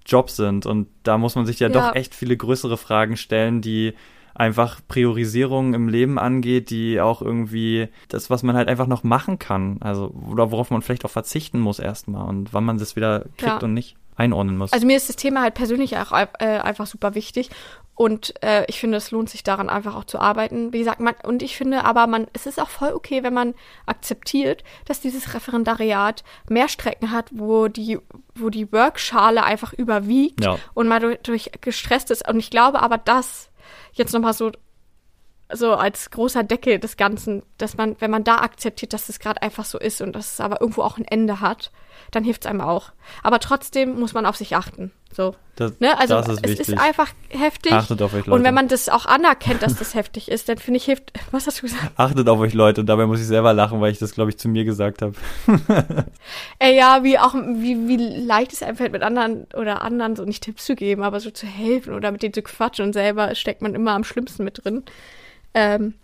Job 0.07 0.31
sind. 0.31 0.65
Und 0.65 0.87
da 1.03 1.19
muss 1.19 1.35
man 1.35 1.45
sich 1.45 1.59
ja, 1.59 1.67
Ja. 1.69 1.73
doch 1.89 1.95
echt 1.95 2.15
viele 2.15 2.35
größere 2.35 2.77
Fragen 2.77 3.15
stellen, 3.15 3.61
die 3.61 3.93
einfach 4.35 4.81
Priorisierung 4.87 5.73
im 5.73 5.87
Leben 5.87 6.19
angeht, 6.19 6.69
die 6.69 6.99
auch 7.01 7.21
irgendwie 7.21 7.87
das, 8.09 8.29
was 8.29 8.43
man 8.43 8.55
halt 8.55 8.67
einfach 8.67 8.87
noch 8.87 9.03
machen 9.03 9.39
kann, 9.39 9.77
also 9.81 10.13
oder 10.29 10.51
worauf 10.51 10.69
man 10.71 10.81
vielleicht 10.81 11.05
auch 11.05 11.09
verzichten 11.09 11.59
muss 11.59 11.79
erstmal 11.79 12.27
und 12.27 12.53
wann 12.53 12.65
man 12.65 12.77
das 12.77 12.95
wieder 12.95 13.21
kriegt 13.37 13.43
Ja. 13.43 13.57
und 13.59 13.73
nicht 13.73 13.95
einordnen 14.17 14.57
muss. 14.57 14.71
Also 14.71 14.85
mir 14.87 14.95
ist 14.95 15.09
das 15.09 15.15
Thema 15.17 15.41
halt 15.41 15.55
persönlich 15.55 15.97
auch 15.97 16.11
äh, 16.13 16.27
einfach 16.39 16.85
super 16.87 17.15
wichtig 17.15 17.49
und 17.95 18.33
äh, 18.43 18.65
ich 18.67 18.79
finde, 18.79 18.97
es 18.97 19.11
lohnt 19.11 19.29
sich 19.29 19.43
daran 19.43 19.69
einfach 19.69 19.95
auch 19.95 20.03
zu 20.05 20.19
arbeiten. 20.19 20.73
Wie 20.73 20.79
gesagt, 20.79 20.99
man, 20.99 21.15
und 21.23 21.41
ich 21.41 21.55
finde 21.57 21.85
aber, 21.85 22.07
man, 22.07 22.27
es 22.33 22.45
ist 22.45 22.61
auch 22.61 22.67
voll 22.69 22.91
okay, 22.93 23.23
wenn 23.23 23.33
man 23.33 23.53
akzeptiert, 23.85 24.63
dass 24.85 24.99
dieses 24.99 25.33
Referendariat 25.33 26.23
mehr 26.49 26.67
Strecken 26.67 27.11
hat, 27.11 27.29
wo 27.33 27.67
die, 27.69 27.99
wo 28.35 28.49
die 28.49 28.71
Workschale 28.73 29.43
einfach 29.43 29.71
überwiegt 29.73 30.43
Ja. 30.43 30.57
und 30.73 30.87
man 30.89 31.01
durch, 31.01 31.19
durch 31.23 31.51
gestresst 31.61 32.11
ist. 32.11 32.27
Und 32.27 32.37
ich 32.39 32.49
glaube 32.49 32.81
aber, 32.81 32.97
dass 32.97 33.49
jetzt 33.97 34.13
nochmal 34.13 34.33
so 34.33 34.51
so 35.53 35.73
als 35.73 36.09
großer 36.09 36.43
Deckel 36.43 36.79
des 36.79 36.97
Ganzen, 36.97 37.43
dass 37.57 37.77
man, 37.77 37.95
wenn 37.99 38.11
man 38.11 38.23
da 38.23 38.37
akzeptiert, 38.37 38.93
dass 38.93 39.09
es 39.09 39.19
gerade 39.19 39.41
einfach 39.41 39.65
so 39.65 39.77
ist 39.77 40.01
und 40.01 40.13
dass 40.13 40.33
es 40.33 40.39
aber 40.39 40.61
irgendwo 40.61 40.81
auch 40.81 40.97
ein 40.97 41.05
Ende 41.05 41.39
hat, 41.39 41.71
dann 42.11 42.23
hilft 42.23 42.45
es 42.45 42.49
einem 42.49 42.61
auch. 42.61 42.91
Aber 43.23 43.39
trotzdem 43.39 43.99
muss 43.99 44.13
man 44.13 44.25
auf 44.25 44.35
sich 44.37 44.55
achten. 44.55 44.91
So. 45.11 45.33
das, 45.55 45.79
Ne? 45.79 45.97
Also 45.97 46.15
das 46.15 46.27
ist 46.27 46.39
es 46.43 46.49
wichtig. 46.51 46.67
ist 46.69 46.77
einfach 46.77 47.09
heftig. 47.29 47.71
Achtet 47.71 48.01
auf 48.01 48.13
euch, 48.13 48.25
Leute. 48.25 48.31
und 48.31 48.43
wenn 48.43 48.53
man 48.53 48.67
das 48.67 48.89
auch 48.89 49.05
anerkennt, 49.05 49.61
dass 49.61 49.75
das 49.77 49.93
heftig 49.95 50.29
ist, 50.29 50.49
dann 50.49 50.57
finde 50.57 50.77
ich, 50.77 50.85
hilft. 50.85 51.13
Was 51.31 51.47
hast 51.47 51.59
du 51.59 51.61
gesagt? 51.63 51.91
Achtet 51.95 52.27
auf 52.27 52.39
euch, 52.39 52.53
Leute. 52.53 52.83
Dabei 52.83 53.05
muss 53.05 53.21
ich 53.21 53.27
selber 53.27 53.53
lachen, 53.53 53.79
weil 53.79 53.91
ich 53.91 53.99
das, 53.99 54.13
glaube 54.13 54.31
ich, 54.31 54.37
zu 54.37 54.49
mir 54.49 54.65
gesagt 54.65 55.01
habe. 55.01 55.13
Ey, 56.59 56.75
ja, 56.75 57.03
wie 57.03 57.17
auch, 57.17 57.33
wie, 57.33 57.87
wie 57.87 57.97
leicht 57.97 58.51
es 58.51 58.61
einem 58.61 58.75
fällt, 58.75 58.91
mit 58.91 59.03
anderen 59.03 59.47
oder 59.53 59.81
anderen 59.81 60.15
so 60.15 60.25
nicht 60.25 60.43
Tipps 60.43 60.65
zu 60.65 60.75
geben, 60.75 61.03
aber 61.03 61.19
so 61.19 61.31
zu 61.31 61.45
helfen 61.45 61.93
oder 61.93 62.11
mit 62.11 62.23
denen 62.23 62.33
zu 62.33 62.41
quatschen 62.41 62.85
und 62.85 62.93
selber 62.93 63.33
steckt 63.35 63.61
man 63.61 63.73
immer 63.73 63.91
am 63.91 64.03
schlimmsten 64.03 64.43
mit 64.43 64.65
drin. 64.65 64.83
Ähm, 65.55 65.95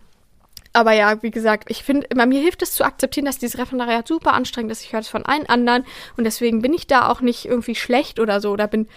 aber 0.72 0.92
ja, 0.92 1.22
wie 1.22 1.30
gesagt, 1.30 1.70
ich 1.70 1.84
finde, 1.84 2.08
mir 2.26 2.40
hilft 2.40 2.62
es 2.62 2.72
zu 2.72 2.84
akzeptieren, 2.84 3.26
dass 3.26 3.38
dieses 3.38 3.58
Referendariat 3.58 4.08
super 4.08 4.32
anstrengend 4.32 4.72
ist. 4.72 4.82
Ich 4.82 4.92
höre 4.92 5.00
das 5.00 5.08
von 5.08 5.26
allen 5.26 5.46
anderen 5.46 5.84
und 6.16 6.24
deswegen 6.24 6.62
bin 6.62 6.72
ich 6.72 6.86
da 6.86 7.08
auch 7.08 7.20
nicht 7.20 7.44
irgendwie 7.44 7.74
schlecht 7.74 8.18
oder 8.18 8.40
so 8.40 8.50
oder 8.50 8.66
bin, 8.66 8.88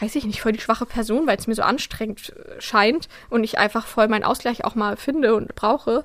weiß 0.00 0.14
ich 0.16 0.24
nicht, 0.24 0.40
voll 0.40 0.52
die 0.52 0.60
schwache 0.60 0.86
Person, 0.86 1.26
weil 1.26 1.36
es 1.36 1.46
mir 1.46 1.54
so 1.54 1.62
anstrengend 1.62 2.30
äh, 2.30 2.60
scheint 2.60 3.08
und 3.28 3.44
ich 3.44 3.58
einfach 3.58 3.86
voll 3.86 4.08
meinen 4.08 4.24
Ausgleich 4.24 4.64
auch 4.64 4.74
mal 4.74 4.96
finde 4.96 5.34
und 5.34 5.54
brauche. 5.54 6.04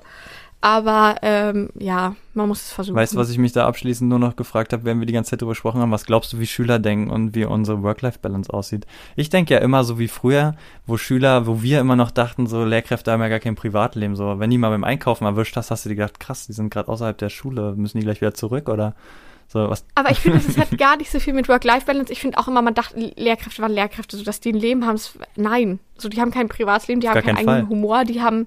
Aber 0.64 1.16
ähm, 1.20 1.68
ja, 1.78 2.16
man 2.32 2.48
muss 2.48 2.62
es 2.62 2.72
versuchen. 2.72 2.96
Weißt 2.96 3.12
du, 3.12 3.18
was 3.18 3.28
ich 3.28 3.36
mich 3.36 3.52
da 3.52 3.66
abschließend 3.66 4.08
nur 4.08 4.18
noch 4.18 4.34
gefragt 4.34 4.72
habe, 4.72 4.84
während 4.84 4.98
wir 4.98 5.06
die 5.06 5.12
ganze 5.12 5.32
Zeit 5.32 5.42
drüber 5.42 5.50
gesprochen 5.50 5.82
haben? 5.82 5.90
Was 5.90 6.06
glaubst 6.06 6.32
du, 6.32 6.38
wie 6.38 6.46
Schüler 6.46 6.78
denken 6.78 7.10
und 7.10 7.34
wie 7.34 7.44
unsere 7.44 7.82
Work-Life-Balance 7.82 8.50
aussieht? 8.50 8.86
Ich 9.14 9.28
denke 9.28 9.52
ja 9.52 9.60
immer 9.60 9.84
so 9.84 9.98
wie 9.98 10.08
früher, 10.08 10.54
wo 10.86 10.96
Schüler, 10.96 11.46
wo 11.46 11.60
wir 11.60 11.80
immer 11.80 11.96
noch 11.96 12.10
dachten, 12.10 12.46
so 12.46 12.64
Lehrkräfte 12.64 13.12
haben 13.12 13.20
ja 13.20 13.28
gar 13.28 13.40
kein 13.40 13.56
Privatleben. 13.56 14.16
So, 14.16 14.38
wenn 14.38 14.48
die 14.48 14.56
mal 14.56 14.70
beim 14.70 14.84
Einkaufen 14.84 15.26
erwischt 15.26 15.54
hast, 15.54 15.70
hast 15.70 15.84
du 15.84 15.90
dir 15.90 15.96
gedacht, 15.96 16.18
krass, 16.18 16.46
die 16.46 16.54
sind 16.54 16.70
gerade 16.70 16.88
außerhalb 16.88 17.18
der 17.18 17.28
Schule, 17.28 17.74
müssen 17.76 17.98
die 17.98 18.04
gleich 18.04 18.22
wieder 18.22 18.32
zurück 18.32 18.70
oder 18.70 18.94
so 19.48 19.68
was? 19.68 19.84
Aber 19.96 20.12
ich 20.12 20.20
finde, 20.20 20.38
das 20.38 20.56
hat 20.56 20.70
gar 20.78 20.96
nicht 20.96 21.10
so 21.10 21.20
viel 21.20 21.34
mit 21.34 21.46
Work-Life-Balance. 21.46 22.10
Ich 22.10 22.20
finde 22.20 22.38
auch 22.38 22.48
immer, 22.48 22.62
man 22.62 22.72
dachte, 22.72 23.12
Lehrkräfte 23.16 23.60
waren 23.60 23.72
Lehrkräfte, 23.72 24.16
so 24.16 24.24
dass 24.24 24.40
die 24.40 24.54
ein 24.54 24.58
Leben 24.58 24.86
haben. 24.86 24.98
Nein, 25.36 25.78
so 25.98 26.08
die 26.08 26.22
haben 26.22 26.30
kein 26.30 26.48
Privatleben, 26.48 27.02
die 27.02 27.08
haben 27.10 27.20
keinen 27.20 27.36
keinen 27.36 27.48
eigenen 27.48 27.68
Humor, 27.68 28.04
die 28.04 28.22
haben 28.22 28.46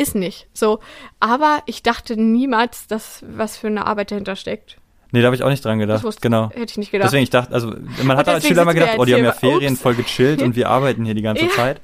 ist 0.00 0.14
nicht 0.14 0.48
so. 0.52 0.80
Aber 1.20 1.62
ich 1.66 1.82
dachte 1.82 2.16
niemals, 2.16 2.86
dass 2.86 3.22
was 3.36 3.56
für 3.58 3.66
eine 3.68 3.86
Arbeit 3.86 4.10
dahinter 4.10 4.36
steckt. 4.36 4.76
Nee, 5.12 5.20
da 5.20 5.26
habe 5.26 5.34
ich 5.36 5.42
auch 5.42 5.48
nicht 5.48 5.64
dran 5.64 5.78
gedacht. 5.80 6.04
wusste, 6.04 6.20
Genau. 6.20 6.50
hätte 6.50 6.70
ich 6.70 6.76
nicht 6.78 6.92
gedacht. 6.92 7.08
Deswegen, 7.08 7.24
ich 7.24 7.30
dachte, 7.30 7.52
also 7.52 7.74
man 8.04 8.16
hat 8.16 8.28
als 8.28 8.46
Schüler 8.46 8.62
immer 8.62 8.74
gedacht, 8.74 8.92
oh, 8.98 9.04
die 9.04 9.14
haben 9.14 9.24
ja 9.24 9.32
Ferien, 9.32 9.72
ups. 9.72 9.82
voll 9.82 9.94
gechillt 9.96 10.40
und 10.42 10.54
wir 10.54 10.68
arbeiten 10.68 11.04
hier 11.04 11.14
die 11.14 11.22
ganze 11.22 11.44
Ja. 11.46 11.50
Zeit. 11.50 11.80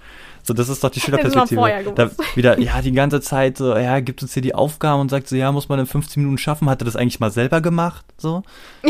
So, 0.47 0.55
das 0.55 0.69
ist 0.69 0.85
doch 0.85 0.91
die 0.91 1.01
Schülerperspektive. 1.07 1.93
Da 1.97 2.11
wieder, 2.37 2.61
ja, 2.61 2.81
die 2.81 2.93
ganze 2.93 3.21
Zeit 3.21 3.59
so, 3.59 3.77
ja, 3.77 3.99
gibt 4.01 4.23
uns 4.23 4.33
hier 4.33 4.43
die 4.43 4.55
Aufgaben 4.55 5.01
und 5.01 5.11
sagt 5.11 5.27
so, 5.29 5.35
ja, 5.35 5.51
muss 5.51 5.69
man 5.69 5.81
in 5.81 5.87
15 5.87 6.23
Minuten 6.23 6.39
schaffen. 6.39 6.71
Hat 6.71 6.81
er 6.81 6.85
das 6.85 6.95
eigentlich 6.95 7.19
mal 7.19 7.31
selber 7.33 7.61
gemacht? 7.61 8.05
So? 8.17 8.43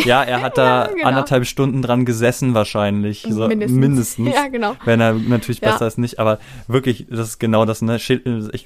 Ja, 0.05 0.23
er 0.23 0.42
hat 0.42 0.59
da 0.59 0.87
Ja, 0.87 0.92
genau. 0.92 1.09
anderthalb 1.09 1.47
Stunden 1.47 1.81
dran 1.81 2.05
gesessen 2.05 2.53
wahrscheinlich. 2.55 3.27
So, 3.29 3.49
Mindestens. 3.49 3.79
mindestens. 3.81 4.35
Ja, 4.35 4.49
genau. 4.49 4.77
Wenn 4.85 5.01
er 5.01 5.14
natürlich 5.14 5.61
Ja. 5.62 5.73
besser 5.73 5.87
ist 5.87 5.97
nicht, 5.99 6.19
aber 6.19 6.38
wirklich, 6.69 7.07
das 7.09 7.29
ist 7.29 7.38
genau 7.38 7.64
das, 7.64 7.81
ne? 7.81 7.97
Ich, 7.97 8.11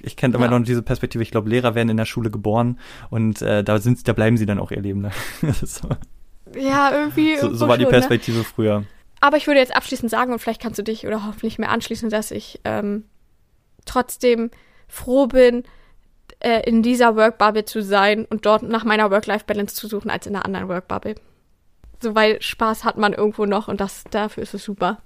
ich 0.05 0.17
kenne 0.17 0.35
immer 0.35 0.47
Ja. 0.51 0.59
noch 0.59 0.65
diese 0.65 0.83
Perspektive, 0.83 1.23
ich 1.23 1.31
glaube, 1.31 1.49
Lehrer 1.49 1.77
werden 1.77 1.91
in 1.91 1.97
der 1.97 2.07
Schule 2.07 2.31
geboren 2.31 2.79
und 3.11 3.41
äh, 3.43 3.63
da 3.63 3.79
sind 3.79 4.07
da 4.09 4.13
bleiben 4.13 4.37
sie 4.37 4.47
dann 4.47 4.59
auch 4.59 4.73
ihr 4.73 4.81
Leben 4.81 5.03
lang. 5.03 5.13
Das 5.43 5.63
ist 5.63 5.77
so, 5.77 5.89
Ja, 6.59 6.91
irgendwie. 6.93 7.37
so, 7.39 7.55
so 7.55 7.69
war 7.69 7.79
die 7.79 7.85
schon, 7.85 7.93
ne? 7.93 7.99
Perspektive 7.99 8.43
früher. 8.43 8.83
Aber 9.21 9.37
ich 9.37 9.47
würde 9.47 9.61
jetzt 9.61 9.75
abschließend 9.75 10.11
sagen, 10.11 10.33
und 10.33 10.39
vielleicht 10.39 10.63
kannst 10.63 10.79
du 10.79 10.83
dich 10.83 11.07
oder 11.07 11.27
hoffentlich 11.27 11.59
mehr 11.59 11.71
anschließen, 11.71 12.09
dass 12.09 12.31
ich 12.31 12.61
ähm, 12.65 13.05
trotzdem 13.85 14.51
froh 14.89 15.27
bin, 15.27 15.65
äh, 16.41 16.63
in 16.69 16.83
dieser 16.83 17.17
Workbubble 17.17 17.65
zu 17.65 17.83
sein 17.83 18.25
und 18.25 18.47
dort 18.47 18.63
nach 18.63 18.85
meiner 18.85 19.11
Work-Life-Balance 19.11 19.75
zu 19.75 19.89
suchen, 19.89 20.11
als 20.11 20.27
in 20.27 20.35
einer 20.35 20.47
anderen 20.47 20.69
Workbubble. 20.69 21.17
So, 22.03 22.15
weil 22.15 22.41
Spaß 22.41 22.85
hat 22.85 22.97
man 22.97 23.13
irgendwo 23.13 23.45
noch 23.45 23.69
und 23.69 23.81
das 23.81 24.05
dafür 24.11 24.43
ist 24.43 24.55
es 24.55 24.65
super. 24.65 24.99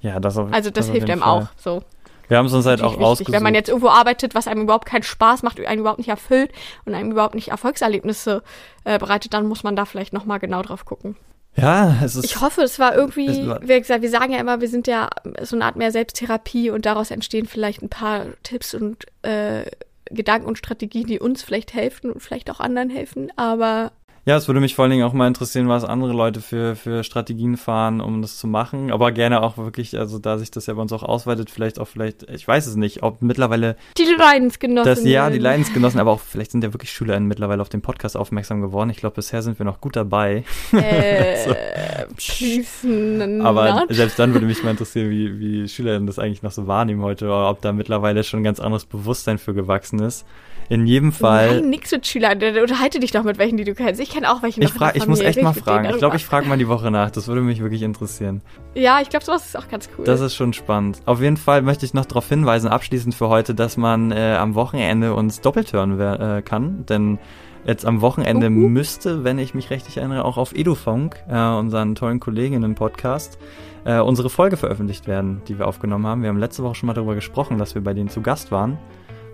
Ja, 0.00 0.20
das 0.20 0.36
auf 0.36 0.52
Also 0.52 0.70
das, 0.70 0.88
auf 0.88 0.92
hilft 0.92 1.08
einem 1.08 1.20
Fall. 1.20 1.42
auch. 1.42 1.48
So. 1.56 1.82
Wir 2.28 2.36
haben 2.36 2.46
es 2.46 2.52
uns 2.52 2.66
halt 2.66 2.82
auch 2.82 2.92
wichtig. 2.92 3.06
ausgesucht. 3.06 3.32
Wenn 3.34 3.42
man 3.42 3.54
jetzt 3.54 3.68
irgendwo 3.68 3.88
arbeitet, 3.88 4.34
was 4.34 4.48
einem 4.48 4.62
überhaupt 4.62 4.86
keinen 4.86 5.02
Spaß 5.02 5.42
macht, 5.42 5.60
einen 5.60 5.80
überhaupt 5.80 5.98
nicht 5.98 6.08
erfüllt 6.08 6.52
und 6.84 6.94
einem 6.94 7.10
überhaupt 7.10 7.34
nicht 7.34 7.48
Erfolgserlebnisse 7.48 8.42
äh, 8.84 8.98
bereitet, 8.98 9.32
dann 9.32 9.46
muss 9.46 9.64
man 9.64 9.76
da 9.76 9.84
vielleicht 9.84 10.12
nochmal 10.12 10.40
genau 10.40 10.62
drauf 10.62 10.84
gucken. 10.84 11.16
Ja, 11.56 11.96
es 12.02 12.16
ist. 12.16 12.24
Ich 12.24 12.40
hoffe, 12.40 12.62
es 12.62 12.78
war 12.78 12.94
irgendwie, 12.94 13.26
Es 13.28 13.46
war- 13.46 13.60
wie 13.62 13.78
gesagt, 13.78 14.02
wir 14.02 14.10
sagen 14.10 14.32
ja 14.32 14.38
immer, 14.40 14.60
wir 14.60 14.68
sind 14.68 14.86
ja 14.86 15.10
so 15.42 15.56
eine 15.56 15.64
Art 15.66 15.76
mehr 15.76 15.92
Selbsttherapie 15.92 16.70
und 16.70 16.86
daraus 16.86 17.10
entstehen 17.10 17.46
vielleicht 17.46 17.82
ein 17.82 17.88
paar 17.90 18.26
Tipps 18.42 18.74
und 18.74 19.04
äh, 19.22 19.64
Gedanken 20.10 20.46
und 20.46 20.58
Strategien, 20.58 21.06
die 21.06 21.20
uns 21.20 21.42
vielleicht 21.42 21.74
helfen 21.74 22.10
und 22.10 22.20
vielleicht 22.22 22.50
auch 22.50 22.60
anderen 22.60 22.90
helfen. 22.90 23.30
Aber 23.36 23.92
Ja, 24.24 24.36
es 24.36 24.46
würde 24.46 24.60
mich 24.60 24.76
vor 24.76 24.84
allen 24.84 24.92
Dingen 24.92 25.02
auch 25.02 25.12
mal 25.12 25.26
interessieren, 25.26 25.68
was 25.68 25.82
andere 25.82 26.12
Leute 26.12 26.40
für, 26.40 26.76
für 26.76 27.02
Strategien 27.02 27.56
fahren, 27.56 28.00
um 28.00 28.22
das 28.22 28.38
zu 28.38 28.46
machen. 28.46 28.92
Aber 28.92 29.10
gerne 29.10 29.42
auch 29.42 29.56
wirklich, 29.56 29.98
also 29.98 30.20
da 30.20 30.38
sich 30.38 30.52
das 30.52 30.66
ja 30.66 30.74
bei 30.74 30.82
uns 30.82 30.92
auch 30.92 31.02
ausweitet, 31.02 31.50
vielleicht 31.50 31.80
auch 31.80 31.88
vielleicht, 31.88 32.30
ich 32.30 32.46
weiß 32.46 32.68
es 32.68 32.76
nicht, 32.76 33.02
ob 33.02 33.20
mittlerweile 33.20 33.74
die 33.98 34.04
Leidensgenossen. 34.04 34.94
das, 34.94 35.04
ja, 35.04 35.28
die 35.28 35.38
Leidensgenossen, 35.38 35.98
aber 35.98 36.12
auch 36.12 36.20
vielleicht 36.20 36.52
sind 36.52 36.62
ja 36.62 36.72
wirklich 36.72 36.92
SchülerInnen 36.92 37.26
mittlerweile 37.26 37.60
auf 37.60 37.68
den 37.68 37.82
Podcast 37.82 38.16
aufmerksam 38.16 38.60
geworden. 38.60 38.90
Ich 38.90 38.98
glaube, 38.98 39.16
bisher 39.16 39.42
sind 39.42 39.58
wir 39.58 39.66
noch 39.66 39.80
gut 39.80 39.96
dabei. 39.96 40.44
Äh, 40.72 41.32
So. 41.44 42.86
not. 42.86 43.46
Aber 43.46 43.86
selbst 43.90 44.18
dann 44.18 44.32
würde 44.32 44.46
mich 44.46 44.62
mal 44.62 44.70
interessieren, 44.70 45.10
wie, 45.10 45.40
wie 45.40 45.68
SchülerInnen 45.68 46.06
das 46.06 46.18
eigentlich 46.18 46.42
noch 46.42 46.52
so 46.52 46.66
wahrnehmen 46.66 47.02
heute, 47.02 47.24
oder 47.26 47.50
ob 47.50 47.60
da 47.60 47.72
mittlerweile 47.72 48.22
schon 48.22 48.40
ein 48.40 48.44
ganz 48.44 48.60
anderes 48.60 48.84
Bewusstsein 48.84 49.38
für 49.38 49.54
gewachsen 49.54 50.00
ist. 50.00 50.24
In 50.72 50.86
jedem 50.86 51.12
Fall. 51.12 51.60
Nein, 51.60 51.68
nix 51.68 51.92
mit 51.92 52.06
Schülern. 52.06 52.38
Unterhalte 52.42 52.98
dich 52.98 53.10
doch 53.10 53.24
mit 53.24 53.36
welchen, 53.36 53.58
die 53.58 53.64
du 53.64 53.74
kennst. 53.74 54.00
Ich 54.00 54.08
kenne 54.08 54.32
auch 54.32 54.42
welche 54.42 54.58
Ich, 54.58 54.68
in 54.68 54.72
frag, 54.74 54.94
der 54.94 55.02
ich 55.02 55.06
muss 55.06 55.20
echt 55.20 55.42
mal 55.42 55.52
fragen. 55.52 55.90
Ich 55.90 55.98
glaube, 55.98 56.16
ich 56.16 56.24
frage 56.24 56.48
mal 56.48 56.56
die 56.56 56.66
Woche 56.66 56.90
nach. 56.90 57.10
Das 57.10 57.28
würde 57.28 57.42
mich 57.42 57.60
wirklich 57.60 57.82
interessieren. 57.82 58.40
Ja, 58.74 59.02
ich 59.02 59.10
glaube, 59.10 59.22
sowas 59.22 59.44
ist 59.44 59.58
auch 59.58 59.68
ganz 59.68 59.90
cool. 59.98 60.06
Das 60.06 60.22
ist 60.22 60.34
schon 60.34 60.54
spannend. 60.54 61.00
Auf 61.04 61.20
jeden 61.20 61.36
Fall 61.36 61.60
möchte 61.60 61.84
ich 61.84 61.92
noch 61.92 62.06
darauf 62.06 62.26
hinweisen, 62.26 62.68
abschließend 62.68 63.14
für 63.14 63.28
heute, 63.28 63.54
dass 63.54 63.76
man 63.76 64.12
äh, 64.12 64.34
am 64.38 64.54
Wochenende 64.54 65.12
uns 65.12 65.42
doppelt 65.42 65.74
hören 65.74 66.00
äh, 66.00 66.40
kann. 66.40 66.86
Denn 66.86 67.18
jetzt 67.66 67.84
am 67.84 68.00
Wochenende 68.00 68.46
Uhu. 68.46 68.70
müsste, 68.70 69.24
wenn 69.24 69.38
ich 69.38 69.52
mich 69.52 69.68
richtig 69.68 69.98
erinnere, 69.98 70.24
auch 70.24 70.38
auf 70.38 70.54
Edufunk, 70.54 71.16
äh, 71.28 71.38
unseren 71.38 71.96
tollen 71.96 72.18
Kolleginnen-Podcast, 72.18 73.38
äh, 73.84 74.00
unsere 74.00 74.30
Folge 74.30 74.56
veröffentlicht 74.56 75.06
werden, 75.06 75.42
die 75.48 75.58
wir 75.58 75.66
aufgenommen 75.68 76.06
haben. 76.06 76.22
Wir 76.22 76.30
haben 76.30 76.38
letzte 76.38 76.62
Woche 76.62 76.76
schon 76.76 76.86
mal 76.86 76.94
darüber 76.94 77.14
gesprochen, 77.14 77.58
dass 77.58 77.74
wir 77.74 77.84
bei 77.84 77.92
denen 77.92 78.08
zu 78.08 78.22
Gast 78.22 78.50
waren. 78.50 78.78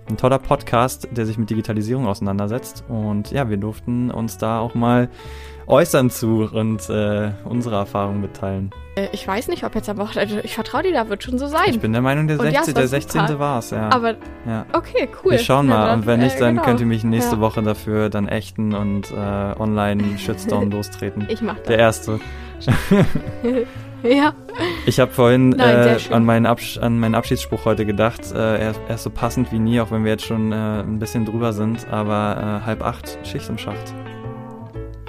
Ein 0.09 0.17
toller 0.17 0.39
Podcast, 0.39 1.07
der 1.11 1.27
sich 1.27 1.37
mit 1.37 1.51
Digitalisierung 1.51 2.07
auseinandersetzt. 2.07 2.83
Und 2.89 3.31
ja, 3.31 3.51
wir 3.51 3.59
durften 3.59 4.11
uns 4.11 4.39
da 4.39 4.59
auch 4.59 4.75
mal 4.75 5.09
äußern 5.67 6.09
zu 6.09 6.49
und 6.51 6.89
äh, 6.89 7.33
unsere 7.45 7.77
Erfahrungen 7.77 8.23
mitteilen. 8.23 8.71
Äh, 8.97 9.09
ich 9.13 9.29
weiß 9.29 9.49
nicht, 9.49 9.65
ob 9.65 9.75
jetzt 9.75 9.87
am 9.91 9.99
Wochenende. 9.99 10.41
Ich 10.45 10.55
vertraue 10.55 10.83
dir, 10.83 10.95
da 10.95 11.11
wird 11.11 11.23
schon 11.23 11.39
so 11.39 11.47
sein. 11.47 11.61
Ich 11.69 11.81
bin 11.81 11.93
der 11.93 12.01
Meinung, 12.01 12.27
der 12.27 12.41
Und 12.41 12.47
ja, 12.47 12.63
16. 12.65 12.71
es 12.71 12.75
war 12.75 12.81
der 12.81 12.89
16. 12.89 13.21
super. 13.27 13.39
war 13.39 13.59
es, 13.59 13.71
ja. 13.71 13.91
Aber 13.91 14.15
ja. 14.47 14.65
okay, 14.73 15.11
cool. 15.23 15.33
Wir 15.33 15.39
schauen 15.41 15.69
Ja, 15.69 15.75
mal. 15.77 15.87
dann, 15.89 15.99
Und 16.01 16.07
wenn 16.07 16.21
nicht, 16.21 16.37
äh, 16.37 16.41
dann 16.41 16.55
genau. 16.55 16.65
könnt 16.65 16.81
ihr 16.81 16.87
mich 16.87 17.05
nächste 17.05 17.37
Ja. 17.37 17.41
Woche 17.43 17.63
dafür 17.63 18.09
dann 18.09 18.29
ächten 18.29 18.75
und 18.75 19.11
äh, 19.11 19.15
online-Shitstorm 19.15 20.71
lostreten. 20.71 21.27
Ich 21.29 21.43
mach 21.43 21.59
Der 21.61 21.77
das. 21.77 22.09
erste. 22.09 22.21
ja. 24.03 24.33
Ich 24.87 25.01
habe 25.01 25.13
vorhin 25.13 25.51
Nein, 25.51 25.99
äh, 26.11 26.15
an, 26.15 26.25
meinen 26.25 26.47
Absch 26.47 26.79
an 26.79 26.99
meinen 26.99 27.15
Abschiedsspruch 27.15 27.65
heute 27.65 27.87
gedacht. 27.87 28.33
Äh, 28.33 28.37
er, 28.37 28.75
er 28.89 28.95
ist 28.95 29.03
so 29.03 29.11
passend 29.11 29.53
wie 29.53 29.59
nie, 29.59 29.81
auch 29.81 29.91
wenn 29.91 30.05
wir 30.05 30.13
jetzt 30.13 30.25
schon 30.25 30.53
äh, 30.53 30.81
ein 30.81 30.99
bisschen 30.99 31.25
drüber 31.25 31.53
sind. 31.53 31.87
Aber 31.91 32.61
äh, 32.63 32.67
halb 32.67 32.85
acht, 32.85 33.19
Schicht 33.25 33.49
im 33.49 33.59
Schacht. 33.59 33.95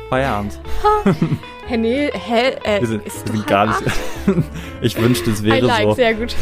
Feierabend. 0.09 0.59
Hä, 1.67 1.77
nee, 1.77 2.09
hä, 2.11 2.55
äh, 2.63 2.81
Wir 2.81 2.87
sind, 2.87 3.05
ist 3.05 3.27
wir 3.27 3.37
sind 3.37 3.47
gar 3.47 3.67
nicht. 3.67 3.83
ich 4.81 4.99
wünschte, 4.99 5.29
es 5.31 5.41
I 5.41 5.45
wäre 5.45 5.65
like, 5.65 5.83
so. 5.83 5.93
sehr 5.93 6.13
gut. 6.15 6.35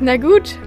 Na 0.00 0.16
gut, 0.16 0.58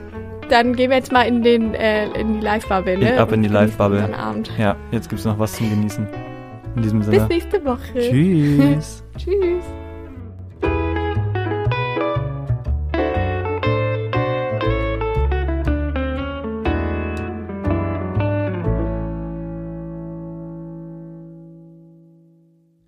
dann 0.50 0.76
gehen 0.76 0.90
wir 0.90 0.98
jetzt 0.98 1.12
mal 1.12 1.24
in, 1.24 1.42
den, 1.42 1.74
äh, 1.74 2.10
in 2.12 2.36
die 2.36 2.40
Live-Bubble, 2.40 2.98
ne? 2.98 3.20
Ab 3.20 3.32
in 3.32 3.42
die 3.42 3.50
Live-Bubble. 3.50 4.10
Ja, 4.58 4.76
jetzt 4.92 5.10
gibt's 5.10 5.26
noch 5.26 5.38
was 5.40 5.54
zum 5.54 5.70
Genießen. 5.70 6.08
In 6.76 6.82
diesem 6.82 7.00
Bis 7.00 7.08
Sinne. 7.08 7.28
nächste 7.28 7.66
Woche. 7.66 8.00
Tschüss. 8.00 9.04
Tschüss. 9.20 9.66